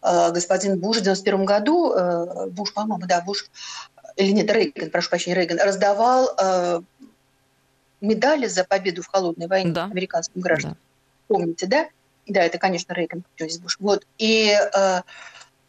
э, 0.03 0.33
господин 0.33 0.79
Буш 0.79 0.98
в 0.98 1.03
91 1.03 1.44
году, 1.44 1.92
э, 1.92 2.46
Буш, 2.50 2.72
по-моему, 2.72 3.07
да, 3.07 3.20
Буш, 3.20 3.50
или 4.16 4.31
нет, 4.31 4.50
Рейган, 4.50 4.90
прошу 4.90 5.11
прощения, 5.11 5.37
Рейган, 5.37 5.59
раздавал 5.59 6.31
э, 6.38 6.81
медали 8.01 8.47
за 8.47 8.65
победу 8.65 9.03
в 9.03 9.07
холодной 9.07 9.47
войне 9.47 9.73
да. 9.73 9.85
американским 9.85 10.41
гражданам. 10.41 10.77
Да. 10.77 11.35
Помните, 11.35 11.67
да? 11.67 11.89
Да, 12.27 12.43
это, 12.43 12.59
конечно, 12.59 12.93
Рейган, 12.93 13.25
Буш. 13.39 13.77
Вот. 13.81 14.07
И 14.19 14.53
э, 14.53 15.01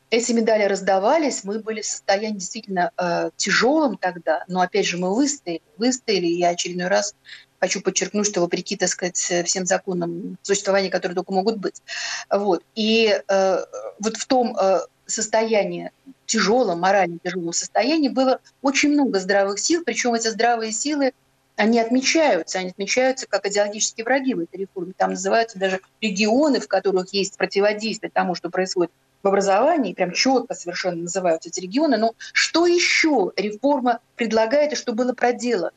эти 0.09 0.31
медали 0.31 0.63
раздавались, 0.63 1.43
мы 1.43 1.59
были 1.59 1.81
в 1.81 1.85
состоянии 1.85 2.37
действительно 2.37 2.91
э, 2.97 3.31
тяжелым 3.37 3.97
тогда, 3.97 4.43
но 4.47 4.61
опять 4.61 4.85
же 4.85 4.97
мы 4.97 5.15
выстояли, 5.15 5.61
выстояли, 5.77 6.27
и 6.27 6.37
я 6.37 6.49
очередной 6.49 6.87
раз 6.87 7.15
хочу 7.59 7.81
подчеркнуть, 7.81 8.27
что 8.27 8.41
вопреки, 8.41 8.75
так 8.75 8.89
сказать, 8.89 9.17
всем 9.17 9.65
законам 9.65 10.37
существования, 10.41 10.89
которые 10.89 11.15
только 11.15 11.31
могут 11.31 11.57
быть. 11.57 11.81
Вот. 12.29 12.63
И 12.75 13.21
э, 13.27 13.57
вот 13.99 14.17
в 14.17 14.25
том 14.25 14.57
э, 14.57 14.81
состоянии, 15.05 15.91
тяжелом, 16.25 16.79
морально 16.79 17.19
тяжелом 17.23 17.53
состоянии 17.53 18.09
было 18.09 18.39
очень 18.61 18.89
много 18.91 19.19
здравых 19.19 19.59
сил, 19.59 19.83
причем 19.85 20.13
эти 20.13 20.27
здравые 20.27 20.71
силы 20.71 21.13
они 21.55 21.79
отмечаются, 21.79 22.59
они 22.59 22.69
отмечаются 22.69 23.27
как 23.27 23.45
идеологические 23.45 24.03
враги 24.03 24.33
в 24.33 24.39
этой 24.39 24.61
реформе. 24.61 24.93
Там 24.97 25.11
называются 25.11 25.59
даже 25.59 25.79
регионы, 26.01 26.59
в 26.59 26.67
которых 26.67 27.13
есть 27.13 27.37
противодействие 27.37 28.11
тому, 28.11 28.35
что 28.35 28.49
происходит 28.49 28.91
в 29.21 29.27
образовании, 29.27 29.93
прям 29.93 30.11
четко 30.11 30.55
совершенно 30.55 31.03
называются 31.03 31.49
эти 31.49 31.59
регионы. 31.59 31.97
Но 31.97 32.13
что 32.33 32.65
еще 32.65 33.31
реформа 33.35 33.99
предлагает 34.15 34.73
и 34.73 34.75
что 34.75 34.93
было 34.93 35.13
проделано? 35.13 35.71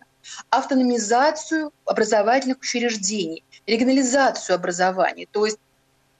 Автономизацию 0.49 1.71
образовательных 1.85 2.59
учреждений, 2.61 3.45
регионализацию 3.67 4.57
образования. 4.57 5.27
То 5.31 5.45
есть 5.45 5.59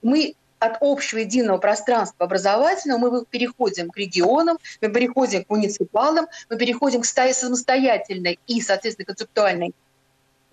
мы 0.03 0.35
от 0.65 0.77
общего 0.81 1.19
единого 1.19 1.57
пространства 1.57 2.25
образовательного 2.25 3.11
мы 3.11 3.25
переходим 3.25 3.89
к 3.89 3.97
регионам, 3.97 4.57
мы 4.81 4.89
переходим 4.89 5.43
к 5.43 5.49
муниципалам, 5.49 6.27
мы 6.49 6.57
переходим 6.57 7.01
к 7.01 7.05
стае 7.05 7.33
самостоятельной 7.33 8.39
и, 8.47 8.61
соответственно, 8.61 9.05
концептуальной 9.05 9.73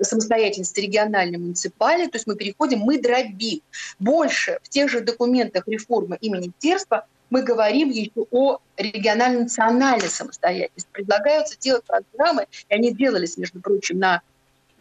самостоятельности 0.00 0.80
региональной 0.80 1.38
муниципальной, 1.38 2.08
то 2.08 2.16
есть 2.16 2.26
мы 2.26 2.36
переходим, 2.36 2.80
мы 2.80 3.00
дробим. 3.00 3.60
Больше 3.98 4.58
в 4.62 4.68
тех 4.68 4.90
же 4.90 5.00
документах 5.00 5.64
реформы 5.66 6.18
имени 6.20 6.50
Терства 6.58 7.06
мы 7.30 7.42
говорим 7.42 7.88
еще 7.88 8.26
о 8.30 8.58
регионально-национальной 8.76 10.10
самостоятельности. 10.10 10.88
Предлагаются 10.92 11.58
делать 11.58 11.84
программы, 11.84 12.46
и 12.68 12.74
они 12.74 12.92
делались, 12.92 13.38
между 13.38 13.60
прочим, 13.60 13.98
на 13.98 14.20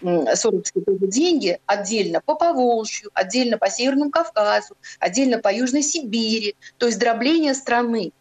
Сорокские 0.02 0.84
тоже 0.84 1.08
деньги 1.08 1.60
отдельно 1.66 2.22
по 2.22 2.36
Поволжью, 2.36 3.10
отдельно 3.14 3.58
по 3.58 3.70
Северному 3.70 4.12
Кавказу, 4.12 4.76
отдельно 5.00 5.40
по 5.40 5.54
Южной 5.54 5.84
Сибири. 5.84 6.56
То 6.78 6.88
есть 6.88 7.00
дробление 7.00 7.54
страны. 7.54 8.12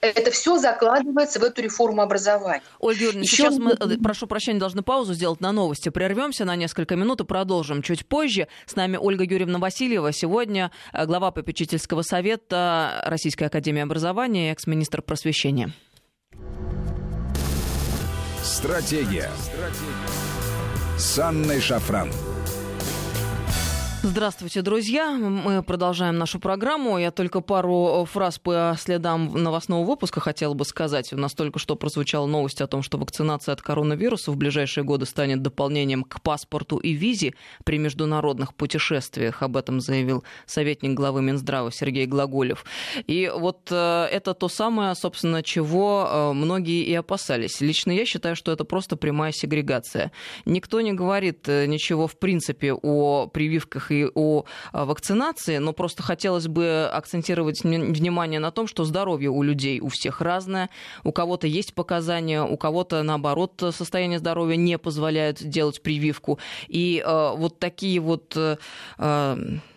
Это 0.00 0.30
все 0.30 0.58
закладывается 0.58 1.40
в 1.40 1.44
эту 1.44 1.62
реформу 1.62 2.02
образования. 2.02 2.62
Ольга 2.78 3.04
Юрьевна, 3.04 3.22
Еще 3.22 3.36
сейчас 3.36 3.56
мы, 3.56 3.72
э, 3.72 3.96
прошу 4.02 4.26
прощения, 4.26 4.58
должны 4.58 4.82
паузу 4.82 5.14
сделать 5.14 5.40
на 5.40 5.50
новости. 5.50 5.88
Прервемся 5.88 6.44
на 6.44 6.56
несколько 6.56 6.94
минут 6.94 7.22
и 7.22 7.24
продолжим 7.24 7.80
чуть 7.80 8.06
позже. 8.06 8.48
С 8.66 8.76
нами 8.76 8.98
Ольга 8.98 9.24
Юрьевна 9.24 9.58
Васильева. 9.58 10.12
Сегодня 10.12 10.70
э, 10.92 11.06
глава 11.06 11.30
попечительского 11.30 12.02
совета 12.02 13.02
Российской 13.06 13.44
Академии 13.44 13.80
Образования 13.80 14.50
и 14.50 14.52
экс-министр 14.52 15.00
просвещения. 15.00 15.72
Стратегия. 18.42 19.30
Стратегия 19.40 20.33
с 20.96 21.18
Анной 21.18 21.60
Шафран. 21.60 22.10
Здравствуйте, 24.06 24.60
друзья. 24.60 25.12
Мы 25.12 25.62
продолжаем 25.62 26.18
нашу 26.18 26.38
программу. 26.38 26.98
Я 26.98 27.10
только 27.10 27.40
пару 27.40 28.02
э, 28.02 28.04
фраз 28.04 28.38
по 28.38 28.76
следам 28.78 29.32
новостного 29.32 29.82
выпуска 29.82 30.20
хотела 30.20 30.52
бы 30.52 30.66
сказать. 30.66 31.10
У 31.14 31.16
нас 31.16 31.32
только 31.32 31.58
что 31.58 31.74
прозвучала 31.74 32.26
новость 32.26 32.60
о 32.60 32.66
том, 32.66 32.82
что 32.82 32.98
вакцинация 32.98 33.54
от 33.54 33.62
коронавируса 33.62 34.30
в 34.30 34.36
ближайшие 34.36 34.84
годы 34.84 35.06
станет 35.06 35.40
дополнением 35.40 36.04
к 36.04 36.20
паспорту 36.20 36.76
и 36.76 36.92
визе 36.92 37.32
при 37.64 37.78
международных 37.78 38.54
путешествиях. 38.54 39.42
Об 39.42 39.56
этом 39.56 39.80
заявил 39.80 40.22
советник 40.44 40.92
главы 40.92 41.22
Минздрава 41.22 41.72
Сергей 41.72 42.04
Глаголев. 42.04 42.66
И 43.06 43.32
вот 43.34 43.68
э, 43.70 44.08
это 44.12 44.34
то 44.34 44.50
самое, 44.50 44.94
собственно, 44.96 45.42
чего 45.42 46.06
э, 46.06 46.32
многие 46.34 46.84
и 46.84 46.92
опасались. 46.92 47.62
Лично 47.62 47.90
я 47.92 48.04
считаю, 48.04 48.36
что 48.36 48.52
это 48.52 48.64
просто 48.64 48.96
прямая 48.96 49.32
сегрегация. 49.32 50.12
Никто 50.44 50.82
не 50.82 50.92
говорит 50.92 51.48
ничего, 51.48 52.06
в 52.06 52.18
принципе, 52.18 52.74
о 52.74 53.28
прививках 53.28 53.93
и 53.94 54.10
о 54.14 54.44
а, 54.72 54.84
вакцинации, 54.84 55.58
но 55.58 55.72
просто 55.72 56.02
хотелось 56.02 56.48
бы 56.48 56.88
акцентировать 56.92 57.62
внимание 57.62 58.40
на 58.40 58.50
том, 58.50 58.66
что 58.66 58.84
здоровье 58.84 59.30
у 59.30 59.42
людей 59.42 59.80
у 59.80 59.88
всех 59.88 60.20
разное. 60.20 60.70
У 61.02 61.12
кого-то 61.12 61.46
есть 61.46 61.74
показания, 61.74 62.42
у 62.42 62.56
кого-то, 62.56 63.02
наоборот, 63.02 63.62
состояние 63.70 64.18
здоровья 64.18 64.56
не 64.56 64.78
позволяет 64.78 65.46
делать 65.46 65.82
прививку. 65.82 66.38
И 66.68 67.02
э, 67.04 67.32
вот 67.36 67.58
такие 67.58 68.00
вот... 68.00 68.36
Э, 68.36 68.56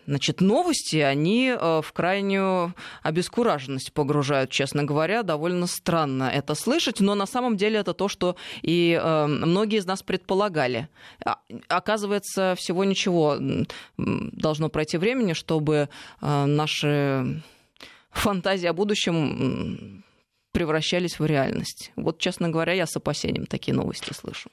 Значит, 0.08 0.40
новости, 0.40 0.96
они 0.98 1.50
э, 1.50 1.82
в 1.84 1.92
крайнюю 1.92 2.74
обескураженность 3.04 3.92
погружают, 3.92 4.50
честно 4.50 4.86
говоря. 4.86 5.22
Довольно 5.22 5.68
странно 5.68 6.32
это 6.34 6.56
слышать, 6.56 7.02
но 7.02 7.14
на 7.14 7.26
самом 7.26 7.58
деле 7.58 7.80
это 7.80 7.94
то, 7.94 8.08
что 8.08 8.38
и 8.62 8.98
э, 9.00 9.26
многие 9.28 9.80
из 9.80 9.86
нас 9.86 10.04
предполагали. 10.04 10.88
А, 11.26 11.40
оказывается, 11.68 12.56
всего 12.58 12.86
ничего 12.86 13.38
должно 13.98 14.70
пройти 14.70 14.98
времени, 14.98 15.34
чтобы 15.34 15.90
э, 16.22 16.46
наши 16.46 17.44
фантазии 18.12 18.68
о 18.68 18.74
будущем 18.74 20.04
превращались 20.54 21.20
в 21.20 21.26
реальность. 21.26 21.92
Вот, 21.98 22.18
честно 22.20 22.50
говоря, 22.50 22.72
я 22.72 22.86
с 22.88 22.96
опасением 22.96 23.46
такие 23.46 23.76
новости 23.76 24.14
слышу. 24.14 24.50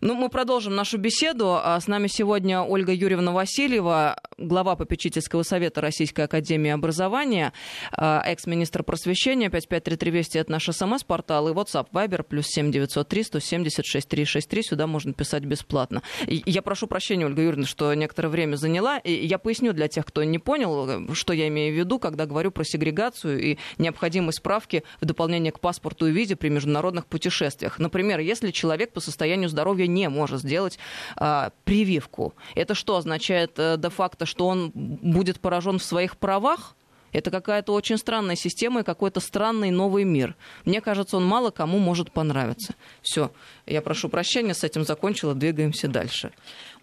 Ну, 0.00 0.14
мы 0.14 0.28
продолжим 0.28 0.74
нашу 0.74 0.98
беседу. 0.98 1.58
А 1.62 1.78
с 1.80 1.86
нами 1.86 2.06
сегодня 2.08 2.62
Ольга 2.62 2.92
Юрьевна 2.92 3.32
Васильева, 3.32 4.16
глава 4.36 4.76
попечительского 4.76 5.42
совета 5.42 5.80
Российской 5.80 6.22
Академии 6.22 6.70
Образования, 6.70 7.52
а, 7.92 8.22
экс-министр 8.24 8.82
просвещения, 8.82 9.50
5533 9.50 10.10
Вести, 10.10 10.38
это 10.38 10.52
наш 10.52 10.68
СМС-портал, 10.68 11.48
и 11.48 11.52
WhatsApp, 11.52 11.88
Viber, 11.92 12.22
плюс 12.22 12.46
7903 12.46 13.24
176 13.24 14.08
363, 14.08 14.62
сюда 14.62 14.86
можно 14.86 15.12
писать 15.12 15.44
бесплатно. 15.44 16.02
Я 16.26 16.62
прошу 16.62 16.86
прощения, 16.86 17.26
Ольга 17.26 17.42
Юрьевна, 17.42 17.66
что 17.66 17.92
некоторое 17.94 18.28
время 18.28 18.56
заняла, 18.56 18.98
и 18.98 19.26
я 19.26 19.38
поясню 19.38 19.72
для 19.72 19.88
тех, 19.88 20.06
кто 20.06 20.22
не 20.24 20.38
понял, 20.38 21.14
что 21.14 21.32
я 21.32 21.48
имею 21.48 21.74
в 21.74 21.78
виду, 21.78 21.98
когда 21.98 22.26
говорю 22.26 22.50
про 22.50 22.64
сегрегацию 22.64 23.42
и 23.42 23.58
необходимость 23.78 24.38
справки 24.38 24.84
в 25.00 25.04
дополнение 25.04 25.52
к 25.52 25.60
паспорту 25.60 26.06
и 26.06 26.12
визе 26.12 26.36
при 26.36 26.48
международных 26.48 27.06
путешествиях. 27.06 27.78
Например, 27.78 28.20
если 28.20 28.50
человек 28.50 28.92
по 28.92 29.00
состоянию 29.00 29.48
здоровья 29.48 29.87
не 29.88 30.08
может 30.08 30.40
сделать 30.40 30.78
а, 31.16 31.50
прививку. 31.64 32.34
Это 32.54 32.74
что 32.74 32.96
означает 32.96 33.52
э, 33.58 33.76
де-факто, 33.78 34.26
что 34.26 34.46
он 34.46 34.70
будет 34.74 35.40
поражен 35.40 35.78
в 35.78 35.82
своих 35.82 36.16
правах? 36.16 36.76
Это 37.12 37.30
какая-то 37.30 37.72
очень 37.72 37.98
странная 37.98 38.36
система 38.36 38.80
и 38.80 38.84
какой-то 38.84 39.20
странный 39.20 39.70
новый 39.70 40.04
мир. 40.04 40.36
Мне 40.64 40.80
кажется, 40.80 41.16
он 41.16 41.26
мало 41.26 41.50
кому 41.50 41.78
может 41.78 42.12
понравиться. 42.12 42.74
Все, 43.02 43.30
я 43.66 43.82
прошу 43.82 44.08
прощения, 44.08 44.54
с 44.54 44.64
этим 44.64 44.84
закончила, 44.84 45.34
двигаемся 45.34 45.88
дальше. 45.88 46.32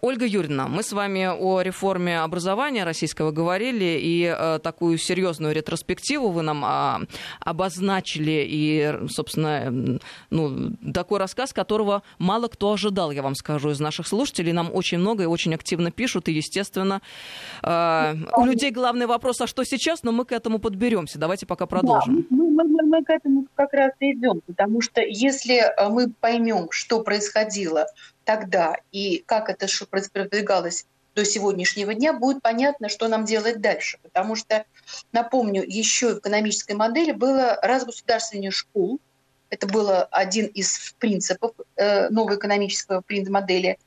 Ольга 0.00 0.26
Юрьевна, 0.26 0.68
мы 0.68 0.82
с 0.82 0.92
вами 0.92 1.26
о 1.26 1.62
реформе 1.62 2.20
образования 2.20 2.84
российского 2.84 3.30
говорили, 3.30 3.98
и 4.00 4.24
э, 4.24 4.58
такую 4.62 4.98
серьезную 4.98 5.54
ретроспективу 5.54 6.28
вы 6.28 6.42
нам 6.42 6.64
э, 6.64 7.06
обозначили, 7.40 8.46
и, 8.46 8.94
собственно, 9.08 10.00
ну, 10.30 10.72
такой 10.92 11.18
рассказ, 11.18 11.52
которого 11.52 12.02
мало 12.18 12.48
кто 12.48 12.72
ожидал, 12.72 13.10
я 13.10 13.22
вам 13.22 13.34
скажу, 13.34 13.70
из 13.70 13.80
наших 13.80 14.06
слушателей. 14.06 14.52
Нам 14.52 14.70
очень 14.72 14.98
много 14.98 15.22
и 15.22 15.26
очень 15.26 15.54
активно 15.54 15.90
пишут, 15.90 16.28
и, 16.28 16.32
естественно, 16.32 17.00
э, 17.62 18.14
у 18.36 18.44
людей 18.44 18.70
главный 18.70 19.06
вопрос, 19.06 19.40
а 19.40 19.46
что 19.46 19.64
сейчас, 19.64 20.02
но 20.02 20.12
мы 20.16 20.24
к 20.24 20.32
этому 20.32 20.58
подберемся. 20.58 21.18
Давайте 21.18 21.46
пока 21.46 21.66
продолжим. 21.66 22.22
Да, 22.22 22.36
мы, 22.36 22.64
мы, 22.64 22.82
мы 22.82 23.04
к 23.04 23.10
этому 23.10 23.46
как 23.54 23.72
раз 23.72 23.92
и 24.00 24.12
идем, 24.12 24.40
потому 24.46 24.80
что 24.80 25.00
если 25.00 25.56
э, 25.56 25.88
мы 25.88 26.10
поймем, 26.10 26.68
что 26.70 27.02
происходило 27.02 27.86
тогда 28.24 28.76
и 28.92 29.22
как 29.26 29.48
это 29.50 29.66
продвигалось 30.12 30.86
до 31.14 31.24
сегодняшнего 31.24 31.94
дня, 31.94 32.12
будет 32.12 32.42
понятно, 32.42 32.88
что 32.88 33.08
нам 33.08 33.24
делать 33.24 33.60
дальше. 33.60 33.98
Потому 34.02 34.36
что, 34.36 34.64
напомню, 35.12 35.64
еще 35.66 36.14
в 36.14 36.18
экономической 36.18 36.74
модели 36.74 37.12
было 37.12 37.58
разгосударствование 37.62 38.50
школ. 38.50 39.00
Это 39.48 39.66
был 39.66 39.88
один 40.10 40.46
из 40.46 40.94
принципов 40.98 41.52
э, 41.76 42.10
новой 42.10 42.36
экономической 42.36 43.00
модели 43.30 43.78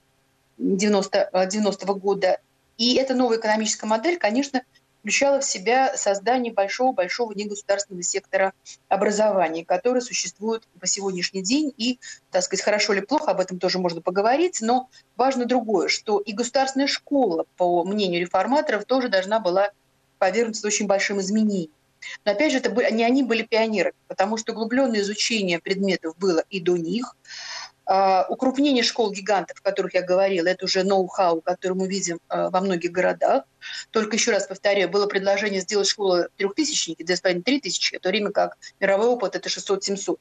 90, 0.58 1.48
90 1.50 1.86
года. 1.94 2.40
И 2.78 2.96
эта 2.96 3.14
новая 3.14 3.38
экономическая 3.38 3.88
модель, 3.88 4.18
конечно, 4.18 4.64
включала 5.00 5.40
в 5.40 5.46
себя 5.46 5.96
создание 5.96 6.54
большого-большого 6.54 7.34
негосударственного 7.34 8.04
сектора 8.04 8.54
образования, 8.88 9.66
который 9.66 10.02
существует 10.02 10.68
по 10.80 10.88
сегодняшний 10.88 11.42
день. 11.42 11.74
И, 11.78 12.00
так 12.32 12.44
сказать, 12.44 12.64
хорошо 12.64 12.94
или 12.94 13.02
плохо, 13.02 13.32
об 13.32 13.40
этом 13.40 13.60
тоже 13.60 13.80
можно 13.80 14.02
поговорить, 14.02 14.60
но 14.62 14.90
важно 15.16 15.46
другое, 15.46 15.88
что 15.88 16.20
и 16.20 16.34
государственная 16.34 16.88
школа, 16.88 17.46
по 17.58 17.84
мнению 17.84 18.22
реформаторов, 18.22 18.86
тоже 18.86 19.10
должна 19.10 19.40
была 19.40 19.70
повергнуться 20.18 20.68
очень 20.68 20.88
большим 20.88 21.20
изменениям. 21.20 21.72
Но 22.26 22.32
опять 22.32 22.52
же, 22.52 22.60
это 22.60 22.70
были, 22.70 22.92
не 22.92 23.04
они 23.04 23.24
были 23.24 23.44
пионерами, 23.44 23.96
потому 24.08 24.38
что 24.38 24.54
углубленное 24.54 25.02
изучение 25.02 25.60
предметов 25.60 26.18
было 26.18 26.44
и 26.50 26.60
до 26.60 26.78
них. 26.78 27.16
А, 27.92 28.28
укрупнение 28.30 28.84
школ-гигантов, 28.84 29.58
о 29.60 29.64
которых 29.64 29.96
я 29.96 30.04
говорила, 30.04 30.48
это 30.48 30.66
уже 30.66 30.84
ноу-хау, 30.84 31.42
который 31.42 31.74
мы 31.74 31.88
видим 31.88 32.20
а, 32.28 32.52
во 32.52 32.62
многих 32.62 32.92
городах. 32.92 33.46
Только 33.90 34.16
еще 34.16 34.32
раз 34.32 34.46
повторяю, 34.46 34.90
было 34.90 35.08
предложение 35.08 35.62
сделать 35.62 35.88
школы 35.88 36.30
трехтысячники, 36.38 37.02
2,5-3 37.02 37.62
тысячи, 37.62 37.98
в 37.98 38.00
то 38.00 38.10
время 38.10 38.30
как 38.30 38.60
мировой 38.80 39.08
опыт 39.08 39.36
это 39.36 39.50
600-700. 39.50 40.20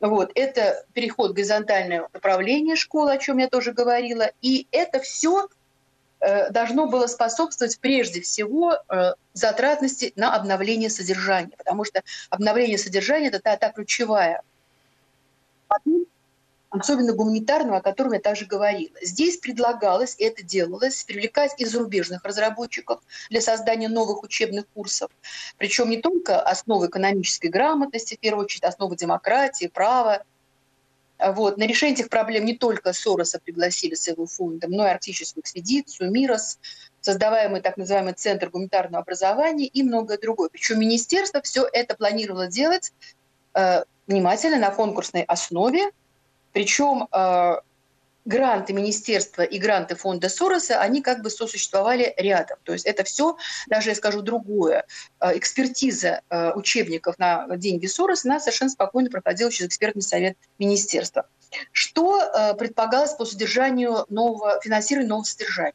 Вот, 0.00 0.32
это 0.34 0.86
переход 0.94 1.32
в 1.32 1.34
горизонтальное 1.34 2.08
управление 2.14 2.76
школы, 2.76 3.12
о 3.12 3.18
чем 3.18 3.36
я 3.36 3.48
тоже 3.50 3.74
говорила. 3.74 4.30
И 4.40 4.66
это 4.70 4.98
все 4.98 5.48
э, 6.20 6.48
должно 6.48 6.86
было 6.86 7.06
способствовать 7.08 7.78
прежде 7.78 8.22
всего 8.22 8.78
э, 8.88 9.12
затратности 9.34 10.14
на 10.16 10.34
обновление 10.34 10.88
содержания, 10.88 11.52
потому 11.58 11.84
что 11.84 12.02
обновление 12.30 12.78
содержания– 12.78 13.26
это 13.28 13.38
та, 13.38 13.58
та 13.58 13.70
ключевая 13.70 14.40
особенно 16.72 17.12
гуманитарного, 17.12 17.78
о 17.78 17.82
котором 17.82 18.12
я 18.12 18.20
также 18.20 18.46
говорила. 18.46 18.94
Здесь 19.02 19.36
предлагалось, 19.36 20.16
и 20.18 20.24
это 20.24 20.42
делалось, 20.42 21.04
привлекать 21.04 21.54
и 21.58 21.64
зарубежных 21.64 22.24
разработчиков 22.24 23.00
для 23.30 23.40
создания 23.40 23.88
новых 23.88 24.22
учебных 24.22 24.66
курсов. 24.74 25.10
Причем 25.58 25.90
не 25.90 25.98
только 25.98 26.40
основы 26.40 26.86
экономической 26.86 27.48
грамотности, 27.48 28.16
в 28.16 28.20
первую 28.20 28.44
очередь 28.44 28.64
основы 28.64 28.96
демократии, 28.96 29.66
права. 29.66 30.24
Вот. 31.18 31.58
На 31.58 31.66
решение 31.66 31.94
этих 31.94 32.08
проблем 32.08 32.46
не 32.46 32.56
только 32.56 32.92
Сороса 32.92 33.38
пригласили 33.38 33.94
с 33.94 34.08
его 34.08 34.26
фондом, 34.26 34.70
но 34.72 34.86
и 34.86 34.90
арктическую 34.90 35.42
экспедицию, 35.42 36.10
МИРОС, 36.10 36.58
создаваемый 37.00 37.60
так 37.60 37.76
называемый 37.76 38.14
Центр 38.14 38.48
гуманитарного 38.48 39.02
образования 39.02 39.66
и 39.66 39.82
многое 39.82 40.18
другое. 40.18 40.48
Причем 40.48 40.80
министерство 40.80 41.42
все 41.42 41.68
это 41.70 41.94
планировало 41.94 42.46
делать 42.48 42.92
э, 43.54 43.84
внимательно 44.06 44.58
на 44.58 44.70
конкурсной 44.70 45.22
основе, 45.22 45.92
причем 46.52 47.08
э, 47.10 47.56
гранты 48.24 48.72
министерства 48.72 49.42
и 49.42 49.58
гранты 49.58 49.96
фонда 49.96 50.28
Сороса, 50.28 50.80
они 50.80 51.02
как 51.02 51.22
бы 51.22 51.30
сосуществовали 51.30 52.14
рядом. 52.16 52.58
То 52.62 52.72
есть 52.72 52.86
это 52.86 53.04
все, 53.04 53.36
даже 53.66 53.90
я 53.90 53.94
скажу 53.94 54.22
другое, 54.22 54.84
э, 55.20 55.38
экспертиза 55.38 56.20
э, 56.28 56.52
учебников 56.52 57.18
на 57.18 57.46
деньги 57.56 57.86
Сороса, 57.86 58.28
она 58.28 58.38
совершенно 58.38 58.70
спокойно 58.70 59.10
проходила 59.10 59.50
через 59.50 59.68
экспертный 59.68 60.02
совет 60.02 60.36
министерства. 60.58 61.26
Что 61.72 62.54
предполагалось 62.58 63.12
по 63.12 63.26
содержанию 63.26 64.06
нового, 64.08 64.58
финансирования 64.62 65.10
нового 65.10 65.24
содержания? 65.24 65.74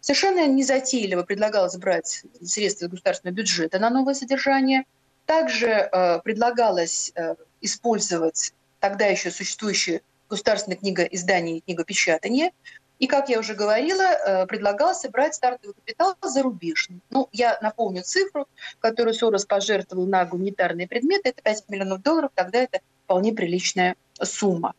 Совершенно 0.00 0.44
незатейливо 0.48 1.22
предлагалось 1.22 1.76
брать 1.76 2.24
средства 2.42 2.86
из 2.86 2.90
государственного 2.90 3.36
бюджета 3.36 3.78
на 3.78 3.90
новое 3.90 4.14
содержание. 4.14 4.82
Также 5.24 5.88
предлагалось 6.24 7.12
использовать 7.60 8.52
тогда 8.82 9.06
еще 9.06 9.30
существующая 9.30 10.02
государственная 10.28 10.76
книга 10.76 11.04
издания 11.04 11.58
и 11.58 11.60
книгопечатания. 11.60 12.50
И, 12.98 13.06
как 13.06 13.28
я 13.28 13.38
уже 13.38 13.54
говорила, 13.54 14.02
э, 14.02 14.46
предлагался 14.46 15.08
брать 15.08 15.34
стартовый 15.36 15.74
капитал 15.74 16.16
зарубежный. 16.20 17.00
Ну, 17.10 17.28
я 17.32 17.58
напомню 17.62 18.02
цифру, 18.02 18.48
которую 18.80 19.14
Сорос 19.14 19.46
пожертвовал 19.46 20.06
на 20.06 20.24
гуманитарные 20.24 20.88
предметы. 20.88 21.28
Это 21.28 21.42
5 21.42 21.68
миллионов 21.68 22.02
долларов, 22.02 22.32
тогда 22.34 22.58
это 22.58 22.80
вполне 23.04 23.32
приличная 23.32 23.94
сумма. 24.20 24.74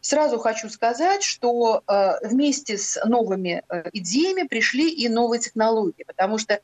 Сразу 0.00 0.38
хочу 0.38 0.68
сказать, 0.68 1.24
что 1.24 1.82
э, 1.86 2.26
вместе 2.26 2.78
с 2.78 3.04
новыми 3.04 3.64
э, 3.68 3.90
идеями 3.92 4.46
пришли 4.46 4.88
и 4.88 5.08
новые 5.08 5.40
технологии, 5.40 6.04
потому 6.04 6.38
что 6.38 6.60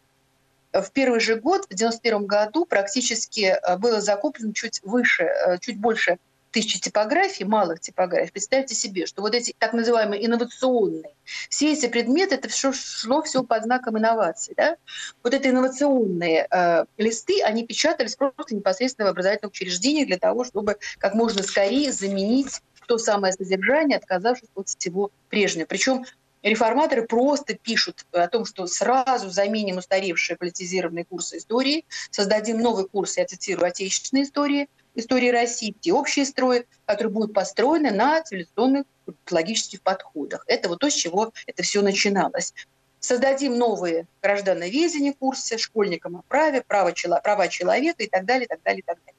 в 0.73 0.93
первый 0.93 1.19
же 1.19 1.37
год, 1.37 1.63
в 1.63 1.75
1991 1.75 2.27
году, 2.27 2.67
практически 2.67 3.57
было 3.79 4.01
закуплено 4.01 4.53
чуть 4.53 4.81
выше, 4.83 5.29
чуть 5.61 5.79
больше 5.79 6.19
тысячи 6.59 6.81
типографий, 6.81 7.45
малых 7.45 7.79
типографий, 7.79 8.33
представьте 8.33 8.75
себе, 8.75 9.07
что 9.07 9.23
вот 9.23 9.33
эти 9.33 9.55
так 9.57 9.73
называемые 9.75 10.27
инновационные, 10.27 11.15
все 11.49 11.73
эти 11.73 11.87
предметы, 11.87 12.35
это 12.35 12.49
все 12.49 12.73
шло 12.73 13.23
все 13.23 13.45
под 13.45 13.63
знаком 13.63 13.97
инноваций. 13.97 14.55
Да? 14.57 14.77
Вот 15.23 15.35
эти 15.35 15.47
инновационные 15.47 16.49
э, 16.51 16.85
листы, 16.97 17.43
они 17.43 17.65
печатались 17.65 18.17
просто 18.17 18.57
непосредственно 18.57 19.07
в 19.07 19.11
образовательных 19.13 19.53
учреждениях 19.53 20.09
для 20.09 20.19
того, 20.19 20.43
чтобы 20.43 20.79
как 20.99 21.15
можно 21.15 21.45
скорее 21.45 21.93
заменить 21.93 22.61
то 22.89 22.99
самое 22.99 23.33
содержание, 23.33 23.99
отказавшись 23.99 24.49
от 24.57 24.69
всего 24.69 25.13
прежнего. 25.29 25.67
Причем 25.67 26.07
реформаторы 26.43 27.07
просто 27.07 27.55
пишут 27.55 28.05
о 28.11 28.27
том, 28.27 28.47
что 28.47 28.67
сразу 28.67 29.31
заменим 29.31 29.77
устаревшие 29.77 30.37
политизированные 30.37 31.05
курсы 31.05 31.37
истории, 31.37 31.85
создадим 32.11 32.59
новый 32.59 32.89
курс, 32.89 33.17
я 33.17 33.27
цитирую, 33.27 33.69
отечественной 33.69 34.25
истории– 34.25 34.69
истории 34.99 35.29
России, 35.29 35.75
те 35.81 35.93
общие 35.93 36.25
строи, 36.25 36.67
которые 36.85 37.13
будут 37.13 37.33
построены 37.33 37.91
на 37.91 38.23
цивилизационных 38.23 38.85
логических 39.31 39.83
подходах. 39.83 40.45
Это 40.47 40.69
вот 40.69 40.81
то, 40.81 40.91
с 40.91 40.95
чего 40.95 41.33
это 41.47 41.63
все 41.63 41.83
начиналось. 41.83 42.53
Создадим 43.01 43.57
новые 43.57 44.07
граждановедения 44.23 45.15
курсы 45.19 45.57
школьникам 45.57 46.17
о 46.17 46.23
праве, 46.23 46.63
право, 46.67 46.93
права 47.23 47.49
человека 47.49 48.03
и 48.03 48.09
так 48.09 48.25
далее, 48.25 48.47
и 48.47 48.49
так 48.49 48.61
далее, 48.63 48.81
и 48.81 48.83
так 48.83 48.99
далее. 48.99 49.15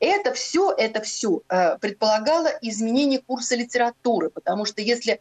Это 0.00 0.32
все, 0.32 0.72
это 0.76 1.00
все 1.02 1.40
э, 1.48 1.78
предполагало 1.78 2.48
изменение 2.62 3.20
курса 3.20 3.54
литературы, 3.54 4.28
потому 4.28 4.64
что 4.64 4.82
если 4.82 5.20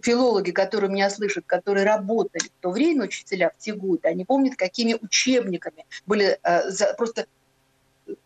филологи, 0.00 0.50
которые 0.50 0.90
меня 0.90 1.10
слышат, 1.10 1.44
которые 1.46 1.84
работали 1.84 2.44
в 2.44 2.62
то 2.62 2.70
время, 2.70 3.04
учителя 3.04 3.50
в 3.50 3.62
те 3.62 3.74
годы, 3.74 4.08
они 4.08 4.24
помнят, 4.24 4.56
какими 4.56 4.94
учебниками 4.94 5.84
были 6.06 6.38
э, 6.42 6.70
за, 6.70 6.94
просто, 6.94 7.26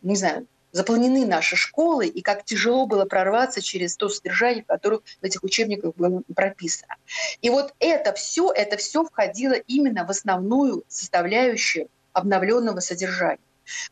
не 0.02 0.14
знаю, 0.14 0.46
заполнены 0.74 1.24
наши 1.24 1.54
школы, 1.54 2.06
и 2.06 2.20
как 2.20 2.44
тяжело 2.44 2.86
было 2.86 3.04
прорваться 3.04 3.62
через 3.62 3.96
то 3.96 4.08
содержание, 4.08 4.64
которое 4.64 4.98
в 5.22 5.24
этих 5.24 5.44
учебниках 5.44 5.94
было 5.94 6.22
прописано. 6.34 6.96
И 7.40 7.48
вот 7.48 7.72
это 7.78 8.12
все, 8.12 8.50
это 8.50 8.76
все 8.76 9.04
входило 9.04 9.52
именно 9.52 10.04
в 10.04 10.10
основную 10.10 10.82
составляющую 10.88 11.88
обновленного 12.12 12.80
содержания. 12.80 13.38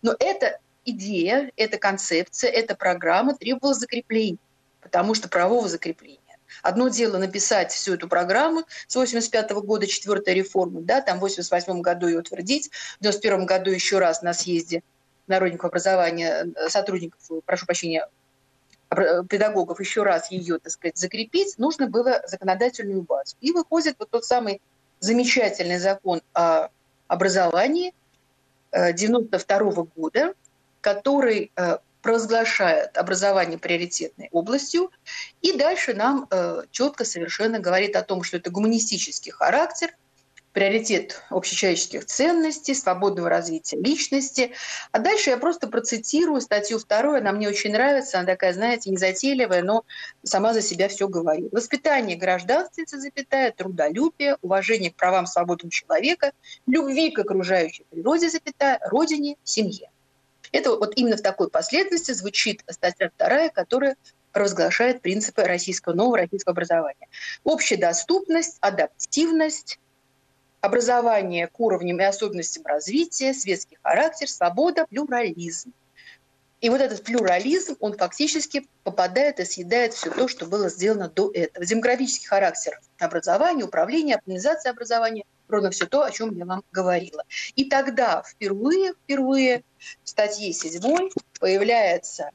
Но 0.03 0.17
эта 0.19 0.59
идея, 0.85 1.53
эта 1.57 1.79
концепция, 1.79 2.51
эта 2.51 2.75
программа 2.75 3.37
требовала 3.37 3.75
закрепления, 3.75 4.39
потому 4.81 5.15
что 5.15 5.29
правового 5.29 5.69
закрепления. 5.69 6.19
Одно 6.63 6.89
дело 6.89 7.17
написать 7.17 7.71
всю 7.71 7.95
эту 7.95 8.09
программу 8.09 8.65
с 8.89 8.97
85 8.97 9.53
-го 9.53 9.63
года, 9.63 9.87
четвертая 9.87 10.35
реформа, 10.35 10.81
да, 10.83 11.01
там 11.01 11.19
в 11.19 11.21
88 11.21 11.81
году 11.81 12.09
ее 12.09 12.19
утвердить, 12.19 12.71
в 12.99 13.03
91 13.03 13.47
году 13.47 13.71
еще 13.71 14.01
раз 14.01 14.21
на 14.23 14.35
съезде 14.35 14.83
народников 15.27 15.67
образования, 15.67 16.47
э, 16.55 16.69
сотрудников, 16.69 17.21
прошу 17.45 17.67
прощения, 17.67 18.09
педагогов 19.29 19.81
еще 19.81 20.03
раз 20.03 20.31
ее, 20.31 20.59
так 20.59 20.71
сказать, 20.71 20.99
закрепить, 20.99 21.57
нужно 21.59 21.89
было 21.89 22.23
законодательную 22.27 23.01
базу. 23.01 23.37
И 23.41 23.51
выходит 23.51 23.97
вот 23.99 24.11
тот 24.11 24.25
самый 24.25 24.61
замечательный 25.01 25.79
закон 25.79 26.21
о 26.35 26.69
образовании, 27.09 27.95
92 28.71 29.59
года, 29.97 30.35
который 30.83 31.53
провозглашает 32.03 32.99
образование 32.99 33.59
приоритетной 33.59 34.29
областью, 34.31 34.91
и 35.41 35.57
дальше 35.57 35.95
нам 35.95 36.29
четко 36.71 37.07
совершенно 37.07 37.61
говорит 37.61 37.97
о 37.97 38.03
том, 38.03 38.23
что 38.23 38.37
это 38.37 38.51
гуманистический 38.51 39.33
характер, 39.33 39.95
приоритет 40.53 41.23
общечеловеческих 41.31 42.05
ценностей, 42.05 42.75
свободного 42.75 43.29
развития 43.29 43.79
личности. 43.79 44.53
А 44.91 44.99
дальше 44.99 45.31
я 45.31 45.39
просто 45.39 45.67
процитирую 45.67 46.41
статью 46.41 46.79
вторую, 46.79 47.19
она 47.19 47.33
мне 47.33 47.49
очень 47.49 47.73
нравится, 47.73 48.19
она 48.19 48.27
такая, 48.27 48.53
знаете, 48.53 48.91
незатейливая, 48.91 49.63
но 49.63 49.85
сама 50.23 50.53
за 50.53 50.63
себя 50.63 50.89
все 50.89 51.09
говорит. 51.09 51.53
Воспитание 51.53 52.17
гражданственности, 52.17 52.97
запятая, 52.97 53.53
трудолюбие, 53.53 54.37
уважение 54.43 54.91
к 54.91 54.97
правам 54.97 55.27
свободам 55.27 55.71
человека, 55.71 56.33
любви 56.67 57.11
к 57.11 57.19
окружающей 57.19 57.85
природе, 57.91 58.29
запятая, 58.29 58.79
родине, 58.91 59.37
семье. 59.45 59.91
Это 60.53 60.77
вот 60.77 60.93
именно 60.97 61.17
в 61.17 61.23
такой 61.23 61.49
последовательности 61.49 62.13
звучит 62.13 62.63
статья 62.69 63.09
вторая, 63.09 63.49
которая 63.49 63.97
провозглашает 64.33 65.03
принципы 65.03 65.45
российского 65.45 65.95
нового 65.95 66.19
российского 66.19 66.53
образования. 66.53 67.09
Общедоступность, 67.45 68.59
адаптивность, 68.61 69.79
образование 70.63 71.49
к 71.49 71.59
уровням 71.61 72.01
и 72.01 72.05
особенностям 72.05 72.65
развития, 72.65 73.35
светский 73.35 73.77
характер, 73.83 74.29
свобода, 74.29 74.87
плюрализм. 74.89 75.73
И 76.61 76.71
вот 76.71 76.81
этот 76.81 77.03
плюрализм, 77.03 77.77
он 77.81 77.99
фактически 77.99 78.69
попадает 78.85 79.41
и 79.41 79.45
съедает 79.45 79.93
все 79.93 80.11
то, 80.11 80.29
что 80.29 80.47
было 80.47 80.69
сделано 80.69 81.09
до 81.09 81.33
этого. 81.35 81.67
Демографический 81.67 82.29
характер 82.29 82.81
образования, 83.01 83.65
управления, 83.65 84.15
организации 84.15 84.71
образования, 84.71 85.25
ровно 85.49 85.73
все 85.73 85.87
то, 85.87 86.05
о 86.05 86.11
чем 86.13 86.33
я 86.37 86.45
вам 86.45 86.63
говорила. 86.71 87.25
И 87.57 87.65
тогда 87.65 88.23
впервые, 88.23 88.93
впервые 88.93 89.65
в 90.05 90.09
статье 90.09 90.53
7 90.53 91.11
появляется 91.41 92.31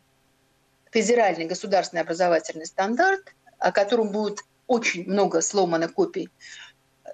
федеральный 0.92 1.46
государственный 1.46 2.02
образовательный 2.02 2.66
стандарт, 2.66 3.34
о 3.58 3.72
котором 3.72 4.12
будет 4.12 4.42
очень 4.68 5.10
много 5.10 5.40
сломано 5.40 5.88
копий 5.88 6.30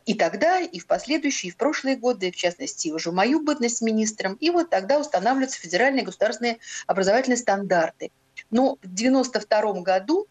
и 0.06 0.14
тогда, 0.16 0.60
и 0.60 0.80
в 0.80 0.88
последующие, 0.88 1.50
и 1.50 1.54
в 1.54 1.58
прошлые 1.58 1.96
годы, 1.96 2.32
в 2.32 2.36
частности, 2.36 2.90
уже 2.90 3.12
в 3.12 3.14
мою 3.14 3.42
бытность 3.42 3.82
министром, 3.82 4.34
и 4.36 4.50
вот 4.50 4.70
тогда 4.70 5.00
устанавливаются 5.00 5.60
федеральные 5.60 6.04
государственные 6.04 6.60
образовательные 6.88 7.38
стандарты. 7.38 8.12
Но 8.50 8.76
в 8.76 8.86
1992 8.86 9.82
году 9.82 10.28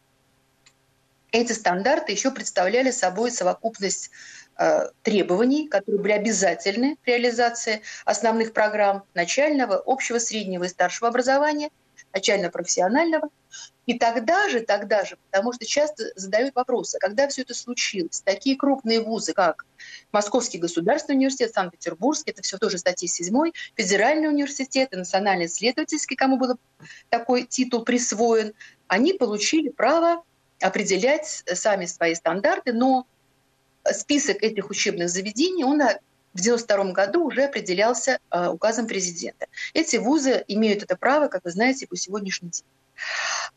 эти 1.30 1.52
стандарты 1.52 2.12
еще 2.12 2.30
представляли 2.30 2.90
собой 2.90 3.30
совокупность 3.30 4.11
э, 4.58 4.88
требований, 5.02 5.68
которые 5.68 6.02
были 6.02 6.12
обязательны 6.12 6.98
при 7.02 7.12
реализации 7.12 7.80
основных 8.04 8.52
программ 8.52 9.04
начального, 9.14 9.82
общего, 9.87 10.18
среднего 10.18 10.64
и 10.64 10.68
старшего 10.68 11.08
образования– 11.08 11.70
начально-профессионального. 12.12 13.29
И 13.87 13.98
тогда 13.98 14.48
же, 14.48 14.61
тогда 14.61 15.05
же, 15.05 15.18
потому 15.31 15.53
что 15.53 15.66
часто 15.66 16.12
задают 16.14 16.55
вопросы, 16.55 16.98
когда 17.01 17.27
все 17.29 17.42
это 17.42 17.55
случилось, 17.55 18.22
такие 18.25 18.57
крупные 18.57 19.01
вузы, 19.01 19.33
как 19.33 19.66
Московский 20.12 20.59
государственный 20.59 21.16
университет, 21.16 21.53
Санкт-Петербургский, 21.53 22.31
это 22.31 22.42
все 22.42 22.59
тоже 22.59 22.79
статьи 22.79 23.09
7, 23.09 23.51
Федеральный 23.75 24.29
университет 24.29 24.92
и 24.92 24.96
Национальный 24.96 25.46
исследовательский, 25.46 26.16
кому 26.16 26.38
был 26.38 26.59
такой 27.09 27.44
титул 27.44 27.85
присвоен, 27.85 28.55
они 28.87 29.14
получили 29.14 29.68
право 29.68 30.22
определять 30.61 31.42
сами 31.46 31.87
свои 31.87 32.14
стандарты, 32.14 32.72
но 32.72 33.07
список 33.90 34.42
этих 34.42 34.70
учебных 34.70 35.09
заведений, 35.09 35.64
он 35.64 35.83
в 36.35 36.40
1992 36.40 36.92
году 36.92 37.25
уже 37.27 37.45
определялся 37.45 38.18
э, 38.31 38.49
указом 38.49 38.87
президента. 38.87 39.47
Эти 39.75 39.97
вузы 39.97 40.45
имеют 40.49 40.83
это 40.83 40.97
право, 40.97 41.29
как 41.29 41.45
вы 41.45 41.51
знаете, 41.51 41.87
по 41.87 41.97
сегодняшний 41.97 42.49
день. 42.49 42.64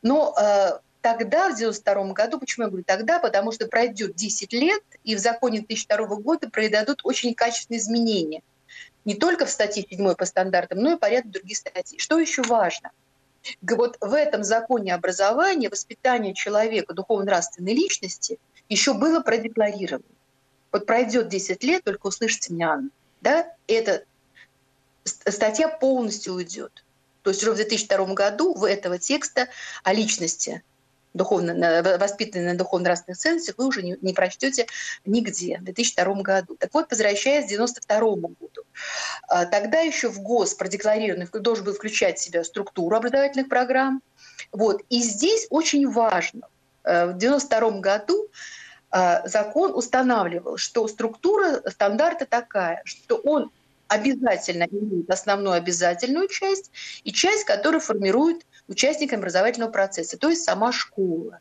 Но 0.02 0.36
э, 0.38 0.80
тогда, 1.02 1.50
в 1.50 1.54
1992 1.54 2.14
году, 2.14 2.40
почему 2.40 2.66
я 2.66 2.70
говорю 2.70 2.84
тогда, 2.84 3.20
потому 3.20 3.52
что 3.52 3.68
пройдет 3.68 4.16
10 4.16 4.54
лет, 4.54 4.84
и 5.04 5.16
в 5.16 5.20
законе 5.20 5.60
2002 5.60 6.06
года 6.18 6.50
произойдут 6.50 7.02
очень 7.04 7.34
качественные 7.34 7.80
изменения. 7.80 8.42
Не 9.06 9.16
только 9.16 9.46
в 9.46 9.50
статье 9.50 9.86
7 9.90 10.16
по 10.16 10.26
стандартам, 10.26 10.80
но 10.80 10.94
и 10.94 10.98
по 10.98 11.10
ряду 11.10 11.30
других 11.30 11.58
статей. 11.58 12.00
Что 12.00 12.20
еще 12.20 12.42
важно? 12.42 12.92
Вот 13.62 13.98
в 14.02 14.14
этом 14.14 14.44
законе 14.44 14.94
образования 14.96 15.70
воспитание 15.70 16.34
человека, 16.34 16.94
духовно-нравственной 16.94 17.74
личности 17.74 18.40
еще 18.68 18.94
было 18.94 19.22
продекларировано. 19.22 20.15
Вот 20.76 20.86
пройдет 20.86 21.30
10 21.30 21.64
лет, 21.64 21.86
только 21.86 22.08
услышите 22.08 22.52
меня, 22.52 22.72
Анна, 22.72 22.90
да, 23.22 23.48
эта 23.66 24.04
статья 25.06 25.70
полностью 25.70 26.34
уйдет. 26.34 26.84
То 27.22 27.30
есть 27.30 27.42
уже 27.42 27.54
в 27.54 27.56
2002 27.56 28.14
году 28.14 28.54
в 28.54 28.66
этого 28.66 28.98
текста 28.98 29.48
о 29.86 29.94
личности 29.94 30.64
духовно, 31.14 31.82
воспитанной 31.98 32.48
на 32.52 32.58
духовно-нравственных 32.58 33.18
ценностях, 33.18 33.56
вы 33.58 33.68
уже 33.68 33.84
не, 33.84 33.96
не 34.02 34.12
прочтете 34.12 34.68
нигде 35.06 35.60
в 35.60 35.64
2002 35.64 36.14
году. 36.16 36.58
Так 36.60 36.74
вот, 36.74 36.92
возвращаясь 36.92 37.46
к 37.46 37.56
1992 37.56 38.36
году, 38.38 38.68
а, 39.30 39.46
тогда 39.46 39.80
еще 39.80 40.10
в 40.10 40.20
ГОС 40.20 40.56
продекларированный 40.56 41.30
должен 41.32 41.64
был 41.64 41.74
включать 41.74 42.20
в 42.20 42.22
себя 42.22 42.44
структуру 42.44 42.98
образовательных 42.98 43.48
программ. 43.48 44.02
Вот. 44.52 44.82
И 44.90 45.02
здесь 45.02 45.48
очень 45.52 45.90
важно, 45.90 46.50
э, 46.84 47.06
в 47.06 47.16
1992 47.16 47.80
году 47.80 48.28
а, 48.28 48.30
закон 48.92 49.74
устанавливал, 49.76 50.58
что 50.58 50.88
структура 50.88 51.62
стандарта 51.70 52.26
такая, 52.26 52.82
что 52.86 53.18
он 53.18 53.52
обязательно 53.88 54.68
имеет 54.70 55.10
основную 55.10 55.54
обязательную 55.54 56.28
часть 56.28 56.72
и 57.04 57.12
часть, 57.12 57.44
которая 57.44 57.80
формирует 57.80 58.46
участник 58.68 59.14
образовательного 59.14 59.72
процесса, 59.72 60.18
то 60.18 60.30
есть 60.30 60.44
сама 60.44 60.72
школа. 60.72 61.40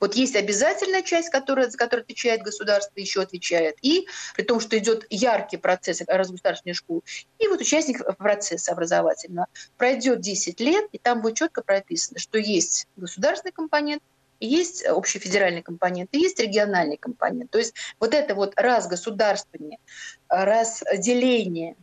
Вот 0.00 0.14
есть 0.14 0.34
обязательная 0.34 1.02
часть, 1.02 1.28
которая, 1.28 1.68
за 1.68 1.76
которую 1.76 2.04
отвечает 2.04 2.40
государство, 2.40 2.98
еще 2.98 3.20
отвечает, 3.20 3.76
и 3.82 4.08
при 4.34 4.42
том, 4.44 4.58
что 4.58 4.78
идет 4.78 5.06
яркий 5.10 5.58
процесс 5.58 6.00
разгосударственной 6.06 6.72
школы, 6.72 7.02
и 7.38 7.46
вот 7.48 7.60
участник 7.60 8.02
процесса 8.16 8.72
образовательного. 8.72 9.46
Пройдет 9.76 10.20
10 10.20 10.58
лет, 10.60 10.86
и 10.92 10.98
там 10.98 11.20
будет 11.20 11.36
четко 11.36 11.62
прописано, 11.62 12.18
что 12.18 12.38
есть 12.38 12.88
государственный 12.96 13.52
компонент, 13.52 14.02
есть 14.46 14.88
общий 14.88 15.18
федеральный 15.18 15.62
компонент, 15.62 16.10
и 16.12 16.18
есть 16.18 16.40
региональный 16.40 16.96
компонент. 16.96 17.50
То 17.50 17.58
есть 17.58 17.74
вот 17.98 18.14
это 18.14 18.34
вот 18.34 18.54
разгосударствование, 18.56 19.78
разделение, 20.28 21.76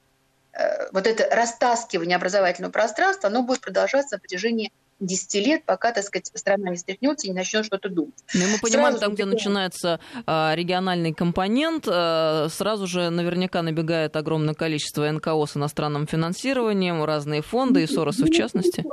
э, 0.53 0.91
вот 0.91 1.07
это 1.07 1.27
растаскивание 1.33 2.15
образовательного 2.15 2.71
пространства, 2.71 3.29
оно 3.29 3.43
будет 3.43 3.61
продолжаться 3.61 4.15
на 4.15 4.19
протяжении 4.19 4.71
10 4.99 5.45
лет, 5.45 5.63
пока, 5.65 5.91
так 5.91 6.03
сказать, 6.03 6.31
страна 6.33 6.71
не 6.71 6.77
стряхнется 6.77 7.27
и 7.27 7.29
не 7.29 7.35
начнет 7.35 7.65
что-то 7.65 7.89
думать. 7.89 8.15
Но 8.33 8.41
ну, 8.41 8.51
мы 8.53 8.59
понимаем, 8.59 8.93
сразу 8.93 8.99
там, 8.99 9.13
где 9.13 9.25
начинается 9.25 9.99
а, 10.25 10.53
региональный 10.55 11.13
компонент, 11.13 11.85
а, 11.87 12.47
сразу 12.49 12.87
же 12.87 13.09
наверняка 13.09 13.61
набегает 13.61 14.15
огромное 14.15 14.55
количество 14.55 15.09
НКО 15.09 15.45
с 15.45 15.55
иностранным 15.55 16.07
финансированием, 16.07 17.03
разные 17.03 17.41
фонды, 17.41 17.83
и 17.83 17.87
Соросы 17.87 18.25
в 18.25 18.31
частности. 18.31 18.83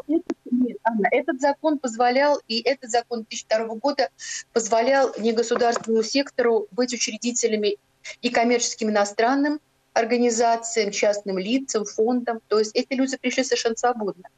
Анна, 0.94 1.08
этот 1.10 1.40
закон 1.40 1.78
позволял, 1.78 2.40
и 2.48 2.60
этот 2.60 2.90
закон 2.90 3.26
2002 3.28 3.74
года 3.76 4.08
позволял 4.52 5.12
негосударственному 5.18 6.02
сектору 6.02 6.68
быть 6.70 6.92
учредителями 6.92 7.78
и 8.22 8.30
коммерческим 8.30 8.90
иностранным 8.90 9.60
организациям, 9.92 10.90
частным 10.90 11.38
лицам, 11.38 11.84
фондам. 11.84 12.40
То 12.48 12.58
есть 12.58 12.72
эти 12.74 12.94
люди 12.94 13.16
пришли 13.16 13.44
совершенно 13.44 13.76
свободно. 13.76 14.28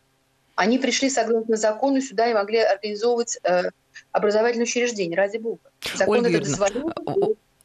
Они 0.55 0.79
пришли 0.79 1.11
согласно 1.11 1.57
закону 1.57 2.01
сюда 2.01 2.31
и 2.31 2.35
могли 2.35 2.59
организовывать 2.59 3.39
э, 3.43 3.71
образовательные 4.13 4.65
учреждения, 4.65 5.17
ради 5.17 5.37
бога. 5.37 5.61
Закон 5.95 6.25
Ольга 6.25 6.39
это 6.39 6.47
дозволял. 6.47 6.93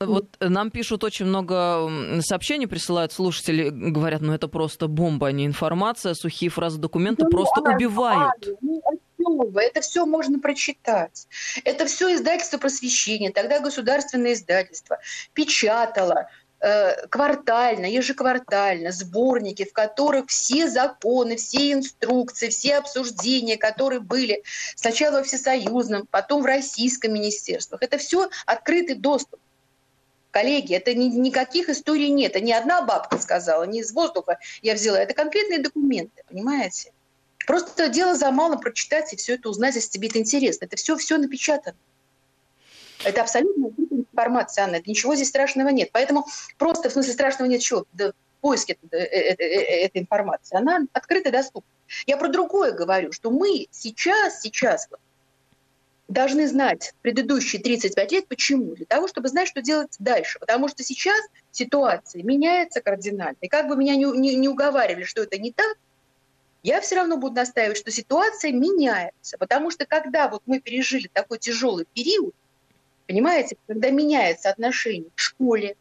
Вот 0.05 0.37
нам 0.39 0.71
пишут 0.71 1.03
очень 1.03 1.25
много 1.25 1.89
сообщений, 2.21 2.67
присылают 2.67 3.11
слушатели, 3.11 3.69
говорят, 3.69 4.21
ну 4.21 4.33
это 4.33 4.47
просто 4.47 4.87
бомба, 4.87 5.27
а 5.27 5.31
не 5.31 5.45
информация, 5.45 6.13
сухие 6.13 6.49
фразы 6.49 6.79
документа 6.79 7.25
ну, 7.25 7.29
просто 7.29 7.61
убивают. 7.61 8.33
Ну, 9.17 9.51
это 9.55 9.81
все 9.81 10.05
можно 10.05 10.39
прочитать. 10.39 11.27
Это 11.63 11.85
все 11.85 12.15
издательство 12.15 12.57
просвещения, 12.57 13.31
тогда 13.31 13.59
государственное 13.59 14.33
издательство 14.33 14.97
печатало 15.33 16.27
э, 16.59 17.07
квартально, 17.07 17.85
ежеквартально 17.85 18.91
сборники, 18.91 19.65
в 19.65 19.73
которых 19.73 20.29
все 20.29 20.67
законы, 20.67 21.35
все 21.35 21.73
инструкции, 21.73 22.49
все 22.49 22.77
обсуждения, 22.77 23.57
которые 23.57 23.99
были 23.99 24.43
сначала 24.75 25.17
во 25.17 25.23
всесоюзном, 25.23 26.07
потом 26.09 26.41
в 26.41 26.45
российском 26.45 27.13
министерствах, 27.13 27.81
это 27.83 27.97
все 27.97 28.29
открытый 28.45 28.95
доступ. 28.95 29.39
Коллеги, 30.31 30.73
это 30.73 30.93
ни, 30.93 31.05
никаких 31.05 31.69
историй 31.69 32.09
нет. 32.09 32.31
Это 32.31 32.43
не 32.43 32.53
одна 32.53 32.81
бабка 32.81 33.17
сказала, 33.17 33.63
не 33.63 33.81
из 33.81 33.91
воздуха 33.91 34.39
я 34.61 34.73
взяла. 34.73 34.99
Это 34.99 35.13
конкретные 35.13 35.59
документы, 35.59 36.23
понимаете? 36.27 36.93
Просто 37.45 37.89
дело 37.89 38.15
за 38.15 38.31
малым 38.31 38.59
прочитать 38.59 39.13
и 39.13 39.17
все 39.17 39.35
это 39.35 39.49
узнать, 39.49 39.75
если 39.75 39.89
тебе 39.89 40.07
это 40.07 40.19
интересно. 40.19 40.65
Это 40.65 40.77
все, 40.77 40.95
все 40.95 41.17
напечатано. 41.17 41.77
Это 43.03 43.21
абсолютно 43.21 43.71
информация, 43.89 44.65
Анна. 44.65 44.75
Это 44.77 44.89
ничего 44.89 45.15
здесь 45.15 45.29
страшного 45.29 45.69
нет. 45.69 45.89
Поэтому 45.91 46.25
просто, 46.57 46.89
в 46.89 46.93
смысле, 46.93 47.13
страшного 47.13 47.49
нет 47.49 47.61
чего? 47.61 47.85
Да 47.93 48.13
поиске 48.41 48.77
этой 48.91 50.01
информации, 50.01 50.57
она 50.57 50.81
открыта 50.93 51.29
и 51.29 51.31
доступна. 51.31 51.69
Я 52.07 52.17
про 52.17 52.27
другое 52.27 52.71
говорю, 52.71 53.11
что 53.11 53.31
мы 53.31 53.67
сейчас, 53.71 54.41
сейчас 54.41 54.87
вот, 54.89 54.99
должны 56.11 56.47
знать 56.47 56.93
предыдущие 57.01 57.61
35 57.61 58.11
лет. 58.11 58.27
Почему? 58.27 58.75
Для 58.75 58.85
того, 58.85 59.07
чтобы 59.07 59.29
знать, 59.29 59.47
что 59.47 59.61
делать 59.61 59.95
дальше. 59.99 60.39
Потому 60.39 60.67
что 60.67 60.83
сейчас 60.83 61.19
ситуация 61.51 62.23
меняется 62.23 62.81
кардинально. 62.81 63.37
И 63.41 63.47
как 63.47 63.67
бы 63.67 63.75
меня 63.75 63.95
не, 63.95 64.05
не, 64.05 64.35
не 64.35 64.47
уговаривали, 64.47 65.03
что 65.03 65.23
это 65.23 65.37
не 65.37 65.51
так, 65.51 65.77
я 66.63 66.79
все 66.81 66.95
равно 66.95 67.17
буду 67.17 67.35
настаивать, 67.35 67.77
что 67.77 67.91
ситуация 67.91 68.51
меняется. 68.51 69.37
Потому 69.37 69.71
что 69.71 69.85
когда 69.85 70.27
вот 70.27 70.43
мы 70.45 70.59
пережили 70.59 71.09
такой 71.11 71.39
тяжелый 71.39 71.85
период, 71.93 72.35
понимаете, 73.07 73.57
когда 73.67 73.89
меняется 73.89 74.49
отношение 74.49 75.09
к 75.15 75.19
школе, 75.19 75.75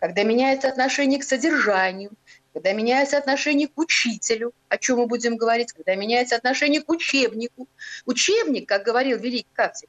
когда 0.00 0.22
меняется 0.22 0.68
отношение 0.68 1.18
к 1.18 1.24
содержанию, 1.24 2.10
когда 2.58 2.72
меняется 2.72 3.16
отношение 3.18 3.68
к 3.68 3.78
учителю, 3.78 4.52
о 4.68 4.78
чем 4.78 4.98
мы 4.98 5.06
будем 5.06 5.36
говорить, 5.36 5.72
когда 5.72 5.94
меняется 5.94 6.34
отношение 6.34 6.82
к 6.82 6.88
учебнику. 6.88 7.68
Учебник, 8.04 8.68
как 8.68 8.82
говорил 8.82 9.16
великий 9.16 9.46
Кавцев, 9.52 9.88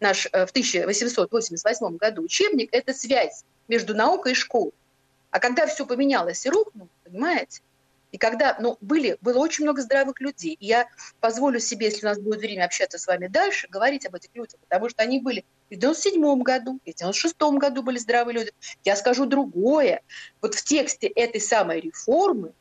наш 0.00 0.26
э, 0.26 0.46
в 0.46 0.50
1888 0.50 1.96
году, 1.96 2.22
учебник– 2.22 2.70
это 2.72 2.92
связь 2.92 3.44
между 3.68 3.94
наукой 3.94 4.32
и 4.32 4.34
школой. 4.34 4.72
А 5.30 5.38
когда 5.38 5.68
все 5.68 5.86
поменялось 5.86 6.44
и 6.46 6.50
рухнуло, 6.50 6.88
понимаете, 7.04 7.60
и 8.10 8.18
когда, 8.18 8.56
ну, 8.58 8.78
были, 8.80 9.18
было 9.20 9.38
очень 9.38 9.64
много 9.64 9.82
здравых 9.82 10.20
людей. 10.20 10.56
И 10.58 10.66
я 10.66 10.88
позволю 11.20 11.60
себе, 11.60 11.86
если 11.86 12.06
у 12.06 12.08
нас 12.08 12.18
будет 12.18 12.40
время 12.40 12.64
общаться 12.64 12.98
с 12.98 13.06
вами 13.06 13.26
дальше, 13.26 13.68
говорить 13.68 14.06
об 14.06 14.14
этих 14.14 14.30
людях, 14.34 14.58
потому 14.60 14.88
что 14.88 15.02
они 15.02 15.20
были 15.20 15.44
и 15.70 15.76
в 15.76 15.78
97 15.78 16.42
году, 16.42 16.80
и 16.84 16.92
в 16.92 16.96
96 16.96 17.36
году 17.58 17.82
были 17.82 17.98
здравые 17.98 18.34
люди. 18.34 18.52
Я 18.84 18.96
скажу 18.96 19.26
другое. 19.26 20.02
Вот 20.40 20.54
в 20.54 20.64
тексте 20.64 21.06
этой 21.08 21.40
самой 21.40 21.80
реформы, 21.80 22.52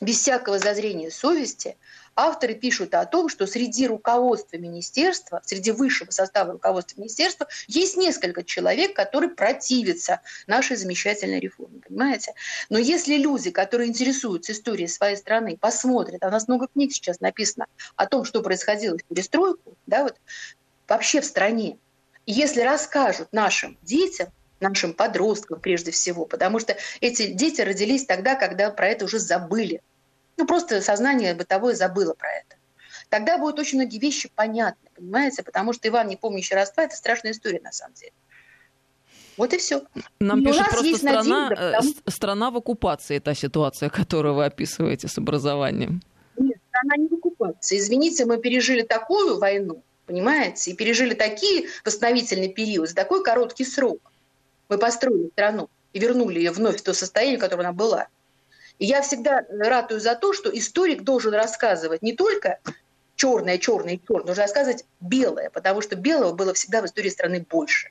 без 0.00 0.18
всякого 0.18 0.58
зазрения 0.58 1.10
совести, 1.10 1.76
авторы 2.16 2.54
пишут 2.54 2.94
о 2.94 3.04
том, 3.06 3.28
что 3.28 3.46
среди 3.46 3.86
руководства 3.86 4.56
министерства, 4.56 5.40
среди 5.44 5.70
высшего 5.70 6.10
состава 6.10 6.52
руководства 6.52 7.00
министерства 7.00 7.48
есть 7.66 7.96
несколько 7.96 8.42
человек, 8.44 8.94
которые 8.94 9.30
противятся 9.30 10.20
нашей 10.46 10.76
замечательной 10.76 11.40
реформе, 11.40 11.80
понимаете? 11.86 12.34
Но 12.68 12.78
если 12.78 13.16
люди, 13.16 13.50
которые 13.50 13.88
интересуются 13.88 14.52
историей 14.52 14.88
своей 14.88 15.16
страны, 15.16 15.56
посмотрят, 15.56 16.22
а 16.22 16.28
у 16.28 16.30
нас 16.30 16.48
много 16.48 16.68
книг 16.68 16.92
сейчас 16.92 17.20
написано 17.20 17.66
о 17.96 18.06
том, 18.06 18.24
что 18.24 18.42
происходило 18.42 18.98
в 18.98 19.04
перестройку, 19.04 19.76
да, 19.86 20.02
вот 20.04 20.16
вообще 20.88 21.20
в 21.20 21.24
стране, 21.24 21.78
если 22.26 22.60
расскажут 22.60 23.32
нашим 23.32 23.78
детям, 23.82 24.28
нашим 24.60 24.92
подросткам 24.92 25.58
прежде 25.60 25.90
всего, 25.90 26.26
потому 26.26 26.58
что 26.58 26.76
эти 27.00 27.28
дети 27.32 27.60
родились 27.62 28.04
тогда, 28.04 28.34
когда 28.34 28.70
про 28.70 28.88
это 28.88 29.06
уже 29.06 29.18
забыли, 29.18 29.80
ну, 30.40 30.46
просто 30.46 30.80
сознание 30.80 31.34
бытовое 31.34 31.74
забыло 31.74 32.14
про 32.14 32.28
это. 32.28 32.56
Тогда 33.08 33.38
будут 33.38 33.58
очень 33.58 33.78
многие 33.78 33.98
вещи 33.98 34.30
понятны, 34.34 34.88
понимаете? 34.94 35.42
Потому 35.42 35.72
что 35.72 35.88
Иван, 35.88 36.08
не 36.08 36.16
помнящий 36.16 36.54
родства, 36.54 36.84
это 36.84 36.96
страшная 36.96 37.32
история 37.32 37.60
на 37.60 37.72
самом 37.72 37.94
деле. 37.94 38.12
Вот 39.36 39.52
и 39.52 39.58
все. 39.58 39.82
Нам 40.20 40.42
и 40.42 40.46
пишут 40.46 40.68
просто 40.70 40.96
страна, 40.96 41.48
надежда, 41.48 41.54
э, 41.54 41.72
потому... 41.72 41.94
страна 42.06 42.50
в 42.50 42.56
оккупации, 42.56 43.18
та 43.18 43.34
ситуация, 43.34 43.88
которую 43.90 44.34
вы 44.34 44.44
описываете 44.44 45.08
с 45.08 45.18
образованием. 45.18 46.02
Нет, 46.36 46.58
страна 46.68 46.96
не 46.96 47.08
в 47.08 47.14
оккупации. 47.14 47.78
Извините, 47.78 48.26
мы 48.26 48.38
пережили 48.38 48.82
такую 48.82 49.38
войну, 49.38 49.82
понимаете, 50.06 50.70
и 50.70 50.74
пережили 50.74 51.14
такие 51.14 51.68
восстановительный 51.84 52.48
период 52.48 52.88
за 52.88 52.94
такой 52.94 53.24
короткий 53.24 53.64
срок. 53.64 54.00
Мы 54.68 54.78
построили 54.78 55.30
страну 55.32 55.68
и 55.92 55.98
вернули 55.98 56.38
ее 56.38 56.52
вновь 56.52 56.78
в 56.78 56.82
то 56.82 56.94
состояние, 56.94 57.38
в 57.38 57.40
котором 57.40 57.60
она 57.60 57.72
была. 57.72 58.08
И 58.80 58.86
я 58.86 59.02
всегда 59.02 59.44
ратую 59.50 60.00
за 60.00 60.16
то, 60.16 60.32
что 60.32 60.50
историк 60.50 61.02
должен 61.02 61.34
рассказывать 61.34 62.00
не 62.02 62.14
только 62.14 62.58
черное, 63.14 63.58
черное 63.58 63.98
черное, 63.98 64.24
должен 64.24 64.42
рассказывать 64.42 64.86
белое, 65.00 65.50
потому 65.50 65.82
что 65.82 65.96
белого 65.96 66.32
было 66.32 66.54
всегда 66.54 66.80
в 66.80 66.86
истории 66.86 67.10
страны 67.10 67.46
больше. 67.48 67.90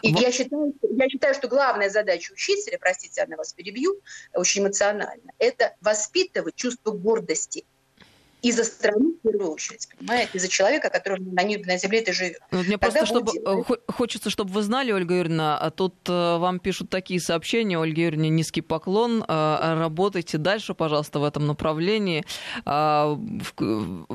И 0.00 0.12
вот. 0.12 0.22
я, 0.22 0.32
считаю, 0.32 0.72
я 0.82 1.08
считаю, 1.10 1.34
что 1.34 1.48
главная 1.48 1.90
задача 1.90 2.32
учителя, 2.32 2.78
простите, 2.80 3.20
я 3.20 3.26
на 3.26 3.36
вас 3.36 3.52
перебью, 3.52 4.00
очень 4.32 4.62
эмоционально, 4.62 5.32
это 5.38 5.76
воспитывать 5.82 6.56
чувство 6.56 6.92
гордости– 6.92 7.64
и 8.42 8.52
за 8.52 8.64
страну 8.64 9.12
в 9.12 9.28
первую 9.28 9.52
очередь, 9.52 9.88
понимаете, 9.98 10.30
и 10.34 10.38
за 10.38 10.48
человека, 10.48 10.90
который 10.90 11.20
на, 11.20 11.42
на 11.42 11.78
земле 11.78 12.00
это 12.00 12.12
живет. 12.12 12.38
Ну, 12.50 12.58
мне 12.58 12.78
Тогда 12.78 12.98
просто 12.98 13.06
чтобы, 13.06 13.32
делать. 13.32 13.66
хочется, 13.88 14.30
чтобы 14.30 14.52
вы 14.52 14.62
знали, 14.62 14.92
Ольга 14.92 15.14
Юрьевна, 15.14 15.58
а 15.58 15.70
тут 15.70 15.94
э, 16.08 16.36
вам 16.38 16.60
пишут 16.60 16.90
такие 16.90 17.20
сообщения, 17.20 17.78
Ольга 17.78 18.02
Юрьевна, 18.02 18.28
низкий 18.28 18.60
поклон, 18.60 19.24
э, 19.26 19.78
работайте 19.78 20.38
дальше, 20.38 20.74
пожалуйста, 20.74 21.18
в 21.18 21.24
этом 21.24 21.46
направлении. 21.46 22.24
Э, 22.64 23.16
в, 23.16 24.06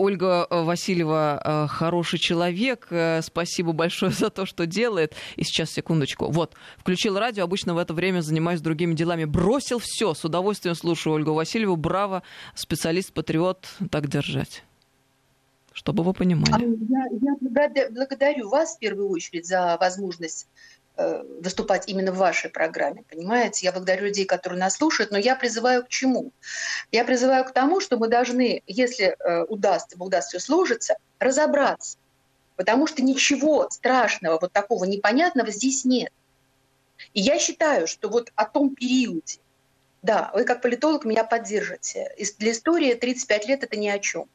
Ольга 0.00 0.46
э, 0.48 0.62
Васильева 0.62 1.42
э, 1.44 1.66
хороший 1.68 2.18
человек. 2.18 2.86
Э, 2.90 3.20
спасибо 3.22 3.72
большое 3.72 4.10
за 4.18 4.30
то, 4.30 4.46
что 4.46 4.64
делает. 4.64 5.14
И 5.36 5.44
сейчас, 5.44 5.70
секундочку. 5.70 6.30
Вот, 6.30 6.54
включил 6.78 7.18
радио. 7.18 7.44
Обычно 7.44 7.74
в 7.74 7.78
это 7.78 7.92
время 7.92 8.22
занимаюсь 8.22 8.62
другими 8.62 8.94
делами. 8.94 9.24
Бросил 9.26 9.78
все. 9.78 10.14
С 10.14 10.24
удовольствием 10.24 10.74
слушаю 10.74 11.14
Ольгу 11.14 11.34
Васильеву. 11.34 11.76
Браво, 11.76 12.22
специалист-патриот. 12.54 13.68
Так 13.90 14.08
держать. 14.08 14.64
Чтобы 15.72 16.02
вы 16.02 16.14
понимали. 16.14 16.50
А 16.54 16.58
я, 16.60 17.04
я 17.20 17.90
благодарю 17.90 18.48
вас 18.48 18.76
в 18.76 18.78
первую 18.78 19.10
очередь 19.10 19.46
за 19.46 19.76
возможность 19.78 20.48
выступать 21.40 21.88
именно 21.88 22.12
в 22.12 22.16
вашей 22.16 22.50
программе, 22.50 23.04
понимаете? 23.08 23.66
Я 23.66 23.72
благодарю 23.72 24.06
людей, 24.06 24.24
которые 24.24 24.58
нас 24.58 24.76
слушают, 24.76 25.10
но 25.10 25.18
я 25.18 25.36
призываю 25.36 25.84
к 25.84 25.88
чему? 25.88 26.32
Я 26.92 27.04
призываю 27.04 27.44
к 27.44 27.52
тому, 27.52 27.80
что 27.80 27.96
мы 27.96 28.08
должны, 28.08 28.62
если 28.66 29.16
э, 29.18 29.44
удастся, 29.44 29.96
удастся 29.98 30.38
все 30.38 30.46
сложиться, 30.46 30.96
разобраться, 31.18 31.98
потому 32.56 32.86
что 32.86 33.02
ничего 33.02 33.68
страшного, 33.70 34.38
вот 34.40 34.52
такого 34.52 34.84
непонятного 34.84 35.50
здесь 35.50 35.84
нет. 35.84 36.12
И 37.14 37.20
я 37.20 37.38
считаю, 37.38 37.86
что 37.86 38.08
вот 38.08 38.30
о 38.34 38.44
том 38.44 38.74
периоде, 38.74 39.38
да, 40.02 40.30
вы 40.34 40.44
как 40.44 40.62
политолог 40.62 41.04
меня 41.04 41.24
поддержите. 41.24 42.14
Для 42.38 42.52
истории 42.52 42.94
35 42.94 43.48
лет 43.48 43.64
это 43.64 43.76
ни 43.76 43.88
о 43.88 43.98
чем. 43.98 44.28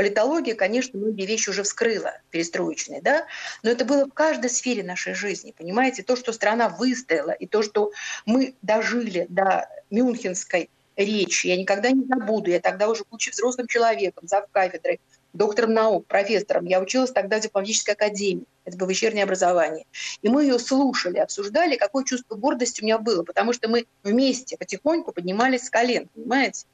Политология, 0.00 0.54
конечно, 0.54 0.98
многие 0.98 1.26
вещи 1.26 1.50
уже 1.50 1.62
вскрыла, 1.62 2.14
перестроечные, 2.30 3.02
да, 3.02 3.26
но 3.62 3.68
это 3.68 3.84
было 3.84 4.06
в 4.06 4.14
каждой 4.14 4.48
сфере 4.48 4.82
нашей 4.82 5.12
жизни, 5.12 5.52
понимаете, 5.54 6.02
то, 6.02 6.16
что 6.16 6.32
страна 6.32 6.70
выстояла, 6.70 7.32
и 7.32 7.46
то, 7.46 7.62
что 7.62 7.92
мы 8.24 8.54
дожили 8.62 9.26
до 9.28 9.68
Мюнхенской 9.90 10.70
речи, 10.96 11.48
я 11.48 11.58
никогда 11.58 11.90
не 11.90 12.06
забуду, 12.06 12.50
я 12.50 12.60
тогда 12.60 12.88
уже, 12.88 13.04
будучи 13.10 13.28
взрослым 13.28 13.66
человеком, 13.66 14.26
зав 14.26 14.46
кафедрой, 14.50 15.00
доктором 15.34 15.74
наук, 15.74 16.06
профессором, 16.06 16.64
я 16.64 16.80
училась 16.80 17.10
тогда 17.10 17.36
в 17.36 17.42
дипломатической 17.42 17.90
академии, 17.90 18.46
это 18.64 18.78
было 18.78 18.88
вечернее 18.88 19.24
образование. 19.24 19.84
И 20.22 20.30
мы 20.30 20.44
ее 20.44 20.58
слушали, 20.58 21.18
обсуждали, 21.18 21.76
какое 21.76 22.04
чувство 22.04 22.36
гордости 22.36 22.80
у 22.80 22.84
меня 22.86 22.96
было, 22.96 23.22
потому 23.22 23.52
что 23.52 23.68
мы 23.68 23.84
вместе 24.02 24.56
потихоньку 24.56 25.12
поднимались 25.12 25.66
с 25.66 25.68
колен, 25.68 26.08
понимаете? 26.14 26.64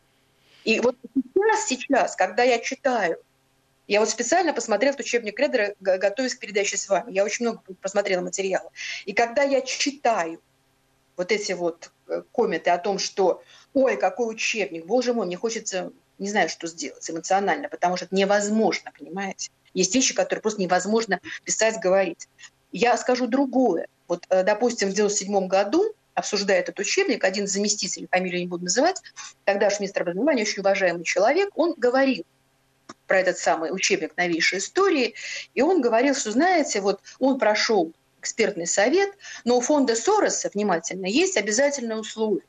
И 0.67 0.81
вот 0.81 0.97
сейчас, 1.15 1.67
сейчас, 1.69 2.17
когда 2.17 2.43
я 2.43 2.59
читаю, 2.59 3.19
я 3.87 4.01
вот 4.01 4.11
специально 4.11 4.53
посмотрела 4.53 4.95
этот 4.95 5.07
учебник 5.07 5.39
Редера, 5.39 5.77
готовясь 5.79 6.35
к 6.35 6.41
передаче 6.41 6.77
с 6.77 6.89
вами. 6.89 7.13
Я 7.13 7.25
очень 7.25 7.47
много 7.47 7.63
просмотрела 7.81 8.21
материала. 8.21 8.73
И 9.05 9.13
когда 9.13 9.43
я 9.45 9.61
читаю 9.61 10.43
вот 11.17 11.31
эти 11.31 11.53
вот 11.53 11.93
э, 12.09 12.23
комменты 12.35 12.71
о 12.71 12.79
том, 12.79 12.99
что 12.99 13.45
ой, 13.75 13.97
какой 13.97 14.35
учебник, 14.35 14.87
боже 14.87 15.15
мой, 15.15 15.27
мне 15.27 15.37
хочется, 15.37 15.93
не 16.19 16.29
знаю, 16.29 16.49
что 16.49 16.67
сделать 16.67 17.09
эмоционально, 17.09 17.69
потому 17.69 17.97
что 17.97 18.07
это 18.07 18.17
невозможно, 18.17 18.91
понимаете? 18.99 19.51
Есть 19.73 19.95
вещи, 19.95 20.15
которые 20.15 20.43
просто 20.43 20.61
невозможно 20.61 21.21
писать, 21.45 21.79
говорить. 21.81 22.29
Я 22.73 22.97
скажу 22.97 23.29
другое. 23.29 23.87
Вот, 24.09 24.27
э, 24.31 24.43
допустим, 24.43 24.91
в 24.91 24.95
97 24.95 25.47
году 25.47 25.95
обсуждая 26.17 26.61
этот 26.61 26.81
учебник, 26.81 27.23
один 27.23 27.47
заместитель, 27.47 28.09
фамилию 28.11 28.41
не 28.41 28.47
буду 28.49 28.65
называть, 28.65 29.01
тогдашний 29.45 29.85
министр 29.85 30.03
образования, 30.03 30.43
очень 30.43 30.61
уважаемый 30.61 31.05
человек, 31.05 31.51
он 31.55 31.75
говорил 31.77 32.25
про 33.07 33.21
этот 33.21 33.39
самый 33.39 33.71
учебник 33.71 34.17
новейшей 34.17 34.59
истории, 34.59 35.15
и 35.55 35.63
он 35.63 35.81
говорил, 35.81 36.15
что, 36.15 36.33
знаете, 36.33 36.81
вот 36.81 37.01
он 37.21 37.39
прошел 37.39 37.93
экспертный 38.21 38.67
совет, 38.67 39.11
но 39.45 39.59
у 39.59 39.61
фонда 39.61 39.95
Сороса, 39.95 40.51
внимательно, 40.53 41.07
есть 41.07 41.37
обязательное 41.37 41.99
условие 41.99 42.43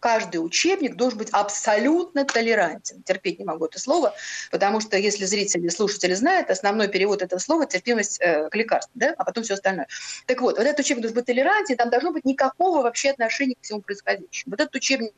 каждый 0.00 0.38
учебник 0.38 0.96
должен 0.96 1.18
быть 1.18 1.30
абсолютно 1.32 2.24
толерантен. 2.24 3.02
Терпеть 3.02 3.38
не 3.38 3.44
могу 3.44 3.66
это 3.66 3.78
слово, 3.78 4.14
потому 4.50 4.80
что 4.80 4.96
если 4.96 5.24
зрители, 5.24 5.68
слушатели 5.68 6.14
знают, 6.14 6.50
основной 6.50 6.88
перевод 6.88 7.22
этого 7.22 7.38
слова– 7.38 7.66
терпимость 7.66 8.20
э, 8.20 8.48
к 8.48 8.54
лекарству, 8.54 8.92
да? 8.94 9.14
а 9.16 9.24
потом 9.24 9.44
все 9.44 9.54
остальное. 9.54 9.88
Так 10.26 10.40
вот, 10.40 10.58
вот 10.58 10.66
этот 10.66 10.80
учебник 10.80 11.02
должен 11.02 11.16
быть 11.16 11.26
толерантен, 11.26 11.76
там 11.76 11.90
должно 11.90 12.12
быть 12.12 12.24
никакого 12.24 12.82
вообще 12.82 13.10
отношения 13.10 13.54
к 13.54 13.64
всему 13.64 13.80
происходящему. 13.80 14.52
Вот 14.52 14.60
этот 14.60 14.74
учебник 14.74 15.12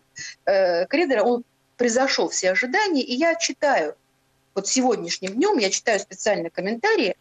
э, 0.46 0.86
Кридера, 0.86 1.22
он 1.22 1.44
превзошел 1.76 2.28
все 2.28 2.50
ожидания, 2.50 3.02
и 3.02 3.14
я 3.14 3.34
читаю, 3.36 3.96
вот 4.54 4.66
сегодняшним 4.66 5.34
днем 5.34 5.58
я 5.58 5.70
читаю 5.70 6.00
специально 6.00 6.50
комментарии 6.50 7.16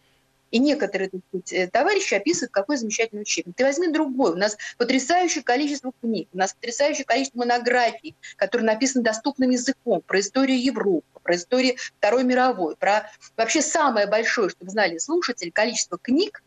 И 0.52 0.60
некоторые 0.60 1.10
сказать, 1.10 1.54
э, 1.54 1.68
товарищи 1.68 2.14
описывают, 2.14 2.52
какой 2.52 2.78
замечательный 2.78 3.22
учебник. 3.22 3.56
Ты 3.56 3.66
возьми 3.66 3.90
другой. 3.90 4.32
У 4.32 4.38
нас 4.38 4.58
потрясающее 4.78 5.44
количество 5.44 5.92
книг, 6.02 6.30
у 6.34 6.38
нас 6.38 6.54
потрясающее 6.54 7.06
количество 7.06 7.40
монографий, 7.40 8.16
которые 8.38 8.66
написаны 8.66 9.04
доступным 9.04 9.50
языком 9.50 10.02
про 10.06 10.20
историю 10.20 10.62
Европы, 10.62 11.06
про 11.22 11.36
историю 11.36 11.76
Второй 11.98 12.24
мировой, 12.24 12.76
про 12.78 13.12
вообще 13.36 13.62
самое 13.62 14.08
большое, 14.08 14.50
чтобы 14.50 14.72
знали 14.72 14.98
слушатели, 14.98 15.50
количество 15.50 15.98
книг 15.98 16.42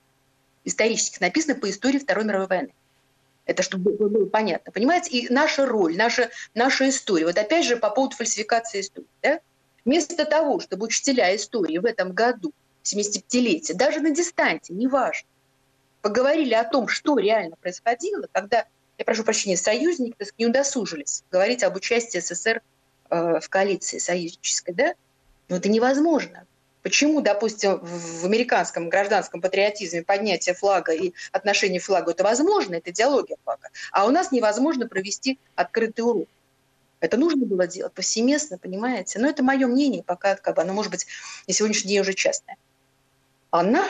исторических 0.64 1.20
написано 1.20 1.54
по 1.54 1.68
истории 1.68 1.98
Второй 1.98 2.24
мировой 2.24 2.46
войны. 2.46 2.74
Это 3.46 3.62
чтобы 3.62 3.92
было 3.92 4.26
понятно. 4.26 4.70
Понимаете? 4.72 5.10
И 5.10 5.32
наша 5.32 5.66
роль, 5.66 5.96
наша, 5.96 6.30
наша 6.54 6.88
история. 6.88 7.26
Вот 7.26 7.36
опять 7.36 7.66
же 7.66 7.76
по 7.76 7.90
поводу 7.90 8.16
фальсификации 8.16 8.80
истории. 8.80 9.08
Да? 9.22 9.40
Вместо 9.84 10.24
того, 10.24 10.60
чтобы 10.60 10.86
учителя 10.86 11.34
истории 11.34 11.78
в 11.78 11.84
этом 11.84 12.12
году 12.12 12.52
75-летия, 12.84 13.74
даже 13.74 14.00
на 14.00 14.10
дистанции, 14.10 14.72
неважно, 14.72 15.28
поговорили 16.02 16.54
о 16.54 16.64
том, 16.64 16.88
что 16.88 17.18
реально 17.18 17.56
происходило, 17.56 18.26
когда, 18.32 18.66
я 18.98 19.04
прошу 19.04 19.24
прощения, 19.24 19.56
союзники 19.56 20.14
так 20.18 20.28
не 20.38 20.46
удосужились 20.46 21.24
говорить 21.30 21.62
об 21.62 21.76
участии 21.76 22.18
СССР 22.18 22.62
э, 23.10 23.40
в 23.40 23.48
коалиции 23.48 23.98
союзнической, 23.98 24.74
да? 24.74 24.94
Но 25.48 25.56
это 25.56 25.68
невозможно. 25.68 26.46
Почему, 26.82 27.20
допустим, 27.20 27.78
в 27.82 28.24
американском 28.24 28.88
гражданском 28.88 29.42
патриотизме 29.42 30.02
поднятие 30.02 30.54
флага 30.54 30.92
и 30.92 31.12
отношение 31.30 31.80
к 31.80 31.84
флагу 31.84 32.10
это 32.10 32.24
возможно, 32.24 32.76
это 32.76 32.90
идеология 32.90 33.36
флага, 33.44 33.68
а 33.92 34.06
у 34.06 34.10
нас 34.10 34.32
невозможно 34.32 34.88
провести 34.88 35.38
открытый 35.54 36.04
урок. 36.04 36.28
Это 37.00 37.16
нужно 37.16 37.44
было 37.44 37.66
делать 37.66 37.92
повсеместно, 37.92 38.58
понимаете? 38.58 39.18
Но 39.18 39.28
это 39.28 39.42
мое 39.42 39.66
мнение, 39.66 40.02
пока 40.02 40.36
как 40.36 40.56
бы, 40.56 40.62
оно 40.62 40.72
может 40.72 40.90
быть 40.90 41.06
на 41.46 41.52
сегодняшний 41.52 41.90
день 41.90 42.00
уже 42.00 42.14
частное. 42.14 42.56
Анна? 43.52 43.82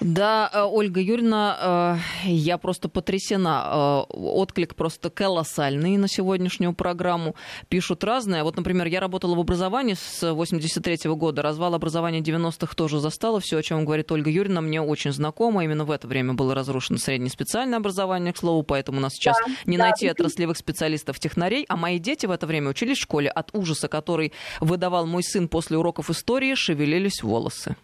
Да, 0.00 0.50
э, 0.52 0.62
Ольга 0.62 1.00
Юрьевна, 1.00 1.98
э, 2.24 2.28
я 2.30 2.56
просто 2.56 2.88
потрясена. 2.88 4.06
Э, 4.08 4.12
отклик 4.12 4.74
просто 4.74 5.10
колоссальный 5.10 5.98
на 5.98 6.08
сегодняшнюю 6.08 6.72
программу. 6.72 7.36
Пишут 7.68 8.04
разное. 8.04 8.42
Вот, 8.42 8.56
например, 8.56 8.86
я 8.86 9.00
работала 9.00 9.34
в 9.34 9.40
образовании 9.40 9.94
с 9.94 10.32
83 10.32 11.08
-го 11.08 11.16
года. 11.16 11.42
Развал 11.42 11.74
образования 11.74 12.20
90-х 12.20 12.74
тоже 12.74 13.00
застала. 13.00 13.38
Все, 13.38 13.58
о 13.58 13.62
чем 13.62 13.84
говорит 13.84 14.10
Ольга 14.10 14.30
Юрьевна, 14.30 14.62
мне 14.62 14.80
очень 14.80 15.12
знакомо. 15.12 15.62
Именно 15.62 15.84
в 15.84 15.90
это 15.90 16.08
время 16.08 16.32
было 16.32 16.54
разрушено 16.54 16.98
среднее 16.98 17.30
специальное 17.30 17.78
образование, 17.78 18.32
к 18.32 18.38
слову, 18.38 18.62
поэтому 18.62 18.98
у 18.98 19.00
нас 19.02 19.12
сейчас 19.12 19.36
да, 19.46 19.52
не 19.66 19.76
да. 19.76 19.84
найти 19.84 20.08
отраслевых 20.08 20.56
специалистов-технарей. 20.56 21.66
А 21.68 21.76
мои 21.76 21.98
дети 21.98 22.24
в 22.24 22.30
это 22.30 22.46
время 22.46 22.70
учились 22.70 22.96
в 22.96 23.02
школе. 23.02 23.28
От 23.28 23.50
ужаса, 23.52 23.88
который 23.88 24.32
выдавал 24.60 25.06
мой 25.06 25.22
сын 25.22 25.48
после 25.48 25.76
уроков 25.76 26.08
истории, 26.08 26.54
шевелились 26.54 27.22
волосы. 27.22 27.76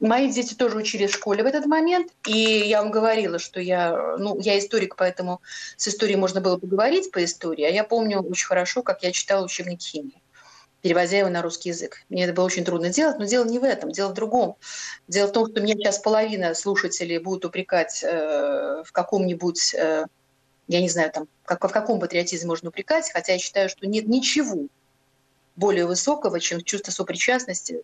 Мои 0.00 0.30
дети 0.30 0.54
тоже 0.54 0.76
учились 0.76 1.10
в 1.10 1.14
школе 1.14 1.42
в 1.42 1.46
этот 1.46 1.66
момент, 1.66 2.12
и 2.26 2.38
я 2.38 2.82
вам 2.82 2.90
говорила, 2.90 3.38
что 3.38 3.60
я, 3.60 4.16
ну, 4.18 4.38
я 4.40 4.58
историк, 4.58 4.96
поэтому 4.96 5.40
с 5.76 5.88
историей 5.88 6.16
можно 6.16 6.40
было 6.40 6.58
поговорить 6.58 7.10
по 7.10 7.24
истории, 7.24 7.64
а 7.64 7.70
я 7.70 7.84
помню 7.84 8.20
очень 8.20 8.46
хорошо, 8.46 8.82
как 8.82 9.02
я 9.02 9.12
читала 9.12 9.44
учебник 9.44 9.80
химии 9.80 10.20
переводя 10.84 11.16
его 11.16 11.30
на 11.30 11.40
русский 11.40 11.70
язык. 11.70 12.02
Мне 12.10 12.24
это 12.24 12.34
было 12.34 12.44
очень 12.44 12.62
трудно 12.62 12.90
делать, 12.90 13.18
но 13.18 13.24
дело 13.24 13.46
не 13.46 13.58
в 13.58 13.64
этом, 13.64 13.90
дело 13.90 14.10
в 14.10 14.12
другом. 14.12 14.56
Дело 15.08 15.28
в 15.28 15.32
том, 15.32 15.50
что 15.50 15.62
меня 15.62 15.76
сейчас 15.76 15.98
половина 15.98 16.54
слушателей 16.54 17.16
будут 17.16 17.46
упрекать 17.46 18.04
э, 18.04 18.82
в 18.84 18.92
каком-нибудь, 18.92 19.72
э, 19.72 20.04
я 20.68 20.80
не 20.82 20.90
знаю, 20.90 21.10
там, 21.10 21.26
как, 21.46 21.64
в 21.64 21.72
каком 21.72 22.00
патриотизме 22.00 22.48
можно 22.48 22.68
упрекать, 22.68 23.10
хотя 23.10 23.32
я 23.32 23.38
считаю, 23.38 23.70
что 23.70 23.86
нет 23.86 24.06
ничего 24.06 24.66
более 25.56 25.86
высокого, 25.86 26.38
чем 26.38 26.60
чувство 26.60 26.90
сопричастности 26.90 27.82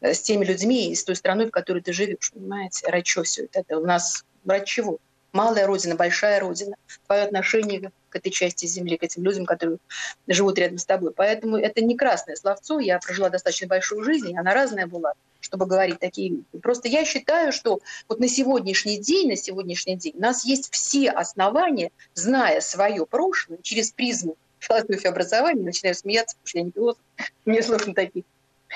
с 0.00 0.20
теми 0.20 0.44
людьми 0.44 0.90
и 0.90 0.94
с 0.94 1.04
той 1.04 1.16
страной, 1.16 1.46
в 1.46 1.50
которой 1.50 1.82
ты 1.82 1.92
живешь, 1.92 2.32
понимаете? 2.32 2.88
Ради 2.88 3.04
чего 3.04 3.24
все 3.24 3.44
это? 3.44 3.60
это 3.60 3.78
у 3.78 3.86
нас 3.86 4.24
ради 4.44 4.64
чего? 4.64 4.98
Малая 5.32 5.66
родина, 5.66 5.94
большая 5.94 6.40
родина, 6.40 6.74
твое 7.06 7.22
отношение 7.22 7.92
к 8.08 8.16
этой 8.16 8.30
части 8.30 8.66
земли, 8.66 8.96
к 8.96 9.04
этим 9.04 9.22
людям, 9.22 9.46
которые 9.46 9.78
живут 10.26 10.58
рядом 10.58 10.78
с 10.78 10.84
тобой. 10.84 11.12
Поэтому 11.12 11.56
это 11.56 11.84
не 11.84 11.96
красное 11.96 12.34
словцо. 12.34 12.80
Я 12.80 12.98
прожила 12.98 13.30
достаточно 13.30 13.68
большую 13.68 14.02
жизнь, 14.02 14.36
она 14.36 14.52
разная 14.52 14.88
была, 14.88 15.12
чтобы 15.40 15.66
говорить 15.66 16.00
такие 16.00 16.30
вещи. 16.30 16.44
Просто 16.60 16.88
я 16.88 17.04
считаю, 17.04 17.52
что 17.52 17.80
вот 18.08 18.18
на 18.18 18.28
сегодняшний 18.28 18.98
день, 18.98 19.28
на 19.28 19.36
сегодняшний 19.36 19.96
день 19.96 20.14
у 20.16 20.20
нас 20.20 20.44
есть 20.44 20.72
все 20.72 21.10
основания, 21.10 21.92
зная 22.14 22.60
свое 22.60 23.06
прошлое, 23.06 23.58
через 23.62 23.92
призму 23.92 24.36
философии 24.58 25.06
образования, 25.06 25.62
начинаю 25.62 25.94
смеяться, 25.94 26.36
потому 26.36 26.48
что 26.48 26.58
я 26.58 26.64
не 26.64 26.72
философ, 26.72 27.02
мне 27.44 27.62
сложно 27.62 27.94
таких 27.94 28.24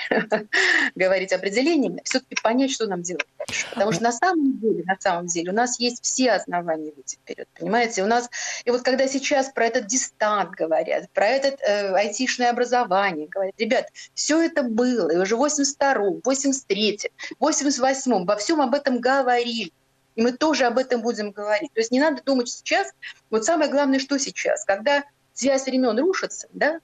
говорить 0.95 1.33
определениями, 1.33 2.01
все-таки 2.03 2.35
понять, 2.41 2.71
что 2.71 2.87
нам 2.87 3.01
делать. 3.01 3.25
Потому 3.73 3.91
что 3.91 4.03
на 4.03 4.11
самом 4.11 4.59
деле, 4.59 4.83
на 4.85 4.97
самом 4.99 5.27
деле, 5.27 5.51
у 5.51 5.53
нас 5.53 5.79
есть 5.79 6.03
все 6.03 6.31
основания 6.31 6.91
выйти 6.95 7.15
вперед, 7.15 7.47
понимаете? 7.57 8.03
У 8.03 8.07
нас, 8.07 8.29
и 8.63 8.71
вот 8.71 8.81
когда 8.81 9.07
сейчас 9.07 9.49
про 9.49 9.67
этот 9.67 9.87
дистант 9.87 10.51
говорят, 10.51 11.09
про 11.11 11.27
этот 11.27 11.59
э, 11.61 11.93
айтишное 11.93 12.49
образование 12.49 13.27
говорят, 13.27 13.55
ребят, 13.57 13.87
все 14.13 14.41
это 14.41 14.63
было, 14.63 15.11
и 15.11 15.17
уже 15.17 15.35
в 15.35 15.43
82-м, 15.43 16.19
83-м, 16.19 17.11
88-м, 17.39 18.25
во 18.25 18.35
всем 18.37 18.61
об 18.61 18.73
этом 18.73 18.99
говорили. 18.99 19.71
И 20.15 20.21
мы 20.21 20.31
тоже 20.31 20.65
об 20.65 20.77
этом 20.77 21.01
будем 21.01 21.31
говорить. 21.31 21.73
То 21.73 21.81
есть 21.81 21.91
не 21.91 21.99
надо 21.99 22.23
думать 22.23 22.49
сейчас, 22.49 22.91
вот 23.29 23.45
самое 23.45 23.69
главное, 23.69 23.99
что 23.99 24.17
сейчас, 24.17 24.63
когда 24.63 25.03
связь 25.33 25.65
времен 25.65 25.99
рушится, 25.99 26.47
да, 26.53 26.79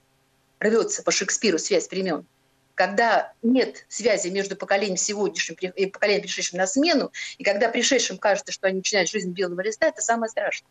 рвется 0.60 1.02
по 1.02 1.10
Шекспиру 1.10 1.58
связь 1.58 1.88
времен, 1.90 2.26
когда 2.74 3.32
нет 3.42 3.84
связи 3.88 4.28
между 4.28 4.56
поколением 4.56 4.96
сегодняшним 4.96 5.56
и 5.56 5.86
поколением, 5.86 6.22
пришедшим 6.22 6.58
на 6.58 6.66
смену, 6.66 7.12
и 7.38 7.44
когда 7.44 7.68
пришедшим 7.68 8.18
кажется, 8.18 8.52
что 8.52 8.66
они 8.66 8.78
начинают 8.78 9.10
жизнь 9.10 9.30
белого 9.30 9.60
листа, 9.60 9.86
это 9.86 10.00
самое 10.00 10.30
страшное. 10.30 10.70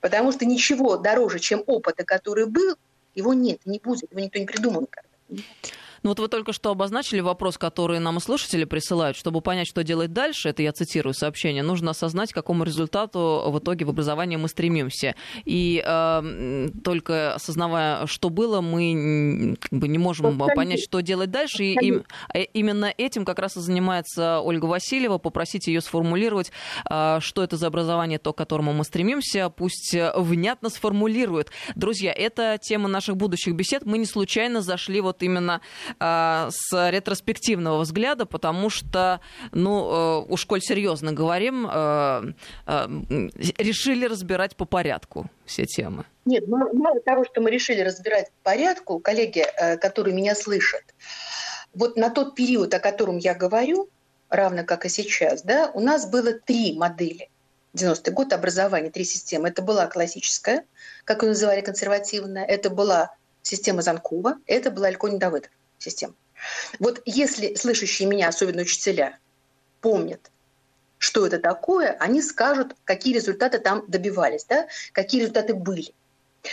Потому 0.00 0.32
что 0.32 0.44
ничего 0.44 0.96
дороже, 0.96 1.38
чем 1.38 1.62
опыта, 1.66 2.04
который 2.04 2.46
был, 2.46 2.76
его 3.14 3.32
нет, 3.32 3.60
не 3.64 3.78
будет, 3.78 4.10
его 4.10 4.20
никто 4.20 4.38
не 4.38 4.46
придумал 4.46 4.82
никогда. 4.82 5.44
Ну 6.04 6.10
вот 6.10 6.20
вы 6.20 6.28
только 6.28 6.52
что 6.52 6.70
обозначили 6.70 7.20
вопрос, 7.20 7.56
который 7.56 7.98
нам 7.98 8.18
и 8.18 8.20
слушатели 8.20 8.64
присылают. 8.64 9.16
Чтобы 9.16 9.40
понять, 9.40 9.66
что 9.66 9.82
делать 9.82 10.12
дальше, 10.12 10.50
это 10.50 10.62
я 10.62 10.70
цитирую 10.72 11.14
сообщение, 11.14 11.62
нужно 11.62 11.92
осознать, 11.92 12.30
к 12.30 12.34
какому 12.34 12.64
результату 12.64 13.44
в 13.48 13.58
итоге 13.58 13.86
в 13.86 13.88
образовании 13.88 14.36
мы 14.36 14.48
стремимся. 14.48 15.14
И 15.46 15.82
э, 15.84 16.68
только 16.84 17.34
осознавая, 17.34 18.06
что 18.06 18.28
было, 18.28 18.60
мы 18.60 19.56
как 19.58 19.72
бы 19.72 19.88
не 19.88 19.96
можем 19.96 20.36
вот, 20.36 20.54
понять, 20.54 20.84
что 20.84 21.00
делать 21.00 21.30
дальше. 21.30 21.64
И 21.64 21.72
им, 21.72 22.04
э, 22.34 22.42
именно 22.52 22.92
этим 22.98 23.24
как 23.24 23.38
раз 23.38 23.56
и 23.56 23.60
занимается 23.60 24.40
Ольга 24.40 24.66
Васильева, 24.66 25.16
попросить 25.16 25.68
ее 25.68 25.80
сформулировать, 25.80 26.52
э, 26.90 27.18
что 27.22 27.42
это 27.42 27.56
за 27.56 27.68
образование, 27.68 28.18
то, 28.18 28.34
к 28.34 28.36
которому 28.36 28.74
мы 28.74 28.84
стремимся, 28.84 29.48
пусть 29.48 29.96
внятно 30.16 30.68
сформулирует. 30.68 31.50
Друзья, 31.76 32.12
это 32.12 32.58
тема 32.60 32.90
наших 32.90 33.16
будущих 33.16 33.54
бесед. 33.54 33.86
Мы 33.86 33.96
не 33.96 34.06
случайно 34.06 34.60
зашли 34.60 35.00
вот 35.00 35.22
именно 35.22 35.62
с 35.98 36.90
ретроспективного 36.90 37.80
взгляда, 37.80 38.26
потому 38.26 38.70
что, 38.70 39.20
ну, 39.52 40.24
э, 40.24 40.32
уж 40.32 40.44
коль 40.46 40.60
серьезно 40.60 41.12
говорим, 41.12 41.66
э, 41.70 42.32
э, 42.66 42.86
решили 43.58 44.06
разбирать 44.06 44.56
по 44.56 44.64
порядку 44.64 45.26
все 45.44 45.66
темы. 45.66 46.04
Нет, 46.24 46.46
мало 46.48 47.00
того, 47.00 47.24
что 47.24 47.40
мы 47.40 47.50
решили 47.50 47.80
разбирать 47.80 48.30
по 48.42 48.50
порядку, 48.50 48.98
коллеги, 48.98 49.44
которые 49.80 50.14
меня 50.14 50.34
слышат, 50.34 50.82
вот 51.74 51.96
на 51.96 52.10
тот 52.10 52.34
период, 52.34 52.72
о 52.72 52.80
котором 52.80 53.18
я 53.18 53.34
говорю, 53.34 53.88
равно 54.28 54.64
как 54.64 54.86
и 54.86 54.88
сейчас, 54.88 55.42
да, 55.42 55.70
у 55.74 55.80
нас 55.80 56.08
было 56.08 56.32
три 56.32 56.76
модели. 56.76 57.28
90-й 57.74 58.12
год 58.12 58.32
образования, 58.32 58.90
три 58.90 59.04
системы. 59.04 59.48
Это 59.48 59.60
была 59.60 59.86
классическая, 59.86 60.64
как 61.04 61.22
ее 61.22 61.30
называли 61.30 61.60
консервативная, 61.60 62.44
это 62.44 62.70
была 62.70 63.10
система 63.42 63.82
Занкова, 63.82 64.36
это 64.46 64.70
была 64.70 64.86
Алькони 64.88 65.18
Давыдов 65.18 65.50
систем. 65.84 66.14
Вот 66.78 67.00
если 67.04 67.54
слышащие 67.54 68.08
меня, 68.08 68.28
особенно 68.28 68.62
учителя, 68.62 69.18
помнят, 69.80 70.30
что 70.98 71.26
это 71.26 71.38
такое, 71.38 71.92
они 72.00 72.22
скажут, 72.22 72.74
какие 72.84 73.14
результаты 73.14 73.58
там 73.58 73.84
добивались, 73.88 74.44
да? 74.44 74.66
какие 74.92 75.20
результаты 75.20 75.54
были. 75.54 75.92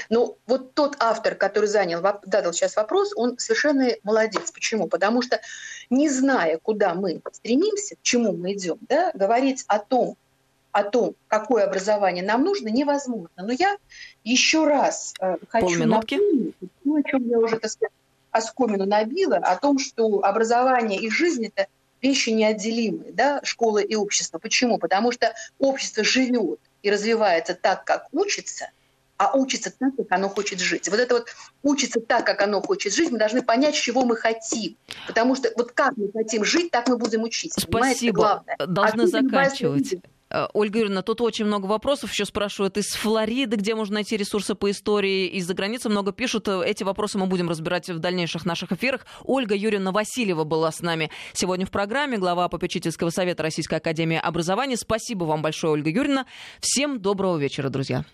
Но 0.09 0.37
вот 0.47 0.73
тот 0.73 0.95
автор, 0.99 1.35
который 1.35 1.67
занял, 1.67 2.01
задал 2.23 2.53
сейчас 2.53 2.75
вопрос, 2.75 3.11
он 3.15 3.37
совершенно 3.37 3.89
молодец. 4.03 4.51
Почему? 4.51 4.87
Потому 4.87 5.21
что, 5.21 5.41
не 5.89 6.09
зная, 6.09 6.57
куда 6.57 6.93
мы 6.93 7.21
стремимся, 7.33 7.95
к 7.95 8.01
чему 8.01 8.31
мы 8.31 8.53
идем, 8.53 8.77
да, 8.87 9.11
говорить 9.13 9.65
о 9.67 9.79
том, 9.79 10.15
о 10.71 10.83
том, 10.83 11.15
какое 11.27 11.65
образование 11.65 12.23
нам 12.23 12.43
нужно, 12.43 12.69
невозможно. 12.69 13.29
Но 13.35 13.51
я 13.51 13.77
еще 14.23 14.65
раз 14.65 15.13
э, 15.19 15.37
хочу 15.49 15.85
напомнить, 15.85 16.55
ну, 16.85 16.95
о 16.95 17.03
чем 17.03 17.27
я 17.27 17.39
уже, 17.39 17.59
так 17.59 17.69
сказать, 17.69 17.91
оскомину 18.31 18.85
набила 18.85 19.37
о 19.37 19.57
том, 19.57 19.79
что 19.79 20.23
образование 20.23 20.99
и 20.99 21.09
жизнь– 21.09 21.45
это 21.55 21.67
вещи 22.01 22.29
неотделимые, 22.29 23.11
да, 23.11 23.41
школа 23.43 23.79
и 23.79 23.95
общество. 23.95 24.39
Почему? 24.39 24.77
Потому 24.77 25.11
что 25.11 25.33
общество 25.59 26.03
живет 26.03 26.59
и 26.81 26.89
развивается 26.89 27.53
так, 27.53 27.85
как 27.85 28.07
учится, 28.11 28.71
а 29.17 29.37
учится 29.37 29.71
так, 29.71 29.95
как 29.95 30.07
оно 30.09 30.29
хочет 30.29 30.59
жить. 30.59 30.89
Вот 30.89 30.99
это 30.99 31.15
вот 31.15 31.27
учится 31.61 31.99
так, 31.99 32.25
как 32.25 32.41
оно 32.41 32.59
хочет 32.61 32.93
жить, 32.93 33.11
мы 33.11 33.19
должны 33.19 33.43
понять, 33.43 33.75
чего 33.75 34.03
мы 34.03 34.15
хотим. 34.15 34.77
Потому 35.05 35.35
что 35.35 35.51
вот 35.55 35.73
как 35.73 35.95
мы 35.95 36.11
хотим 36.11 36.43
жить, 36.43 36.71
так 36.71 36.87
мы 36.87 36.97
будем 36.97 37.21
учиться. 37.21 37.61
Спасибо. 37.61 38.43
Должны 38.57 39.03
а 39.03 39.07
заканчивать. 39.07 40.01
Э, 40.31 40.47
Ольга 40.53 40.79
Юрьевна, 40.79 41.01
тут 41.01 41.21
очень 41.21 41.45
много 41.45 41.65
вопросов. 41.65 42.11
Еще 42.11 42.25
спрашивают 42.25 42.77
из 42.77 42.93
Флориды, 42.93 43.57
где 43.57 43.75
можно 43.75 43.95
найти 43.95 44.17
ресурсы 44.17 44.55
по 44.55 44.71
истории. 44.71 45.27
Из-за 45.27 45.53
границы 45.53 45.89
много 45.89 46.11
пишут. 46.11 46.47
Э, 46.47 46.63
эти 46.65 46.83
вопросы 46.83 47.17
мы 47.17 47.27
будем 47.27 47.49
разбирать 47.49 47.89
в 47.89 47.99
дальнейших 47.99 48.45
наших 48.45 48.71
эфирах. 48.71 49.05
Ольга 49.23 49.55
Юрьевна 49.55 49.91
Васильева 49.91 50.43
была 50.43 50.71
с 50.71 50.81
нами 50.81 51.11
сегодня 51.33 51.65
в 51.65 51.71
программе, 51.71 52.17
глава 52.17 52.47
попечительского 52.49 53.09
совета 53.09 53.43
Российской 53.43 53.75
Академии 53.75 54.17
Образования. 54.17 54.77
Спасибо 54.77 55.25
вам 55.25 55.41
большое, 55.41 55.73
Ольга 55.73 55.89
Юрьевна. 55.89 56.25
Всем 56.59 56.99
доброго 56.99 57.37
вечера, 57.37 57.69
друзья. 57.69 58.05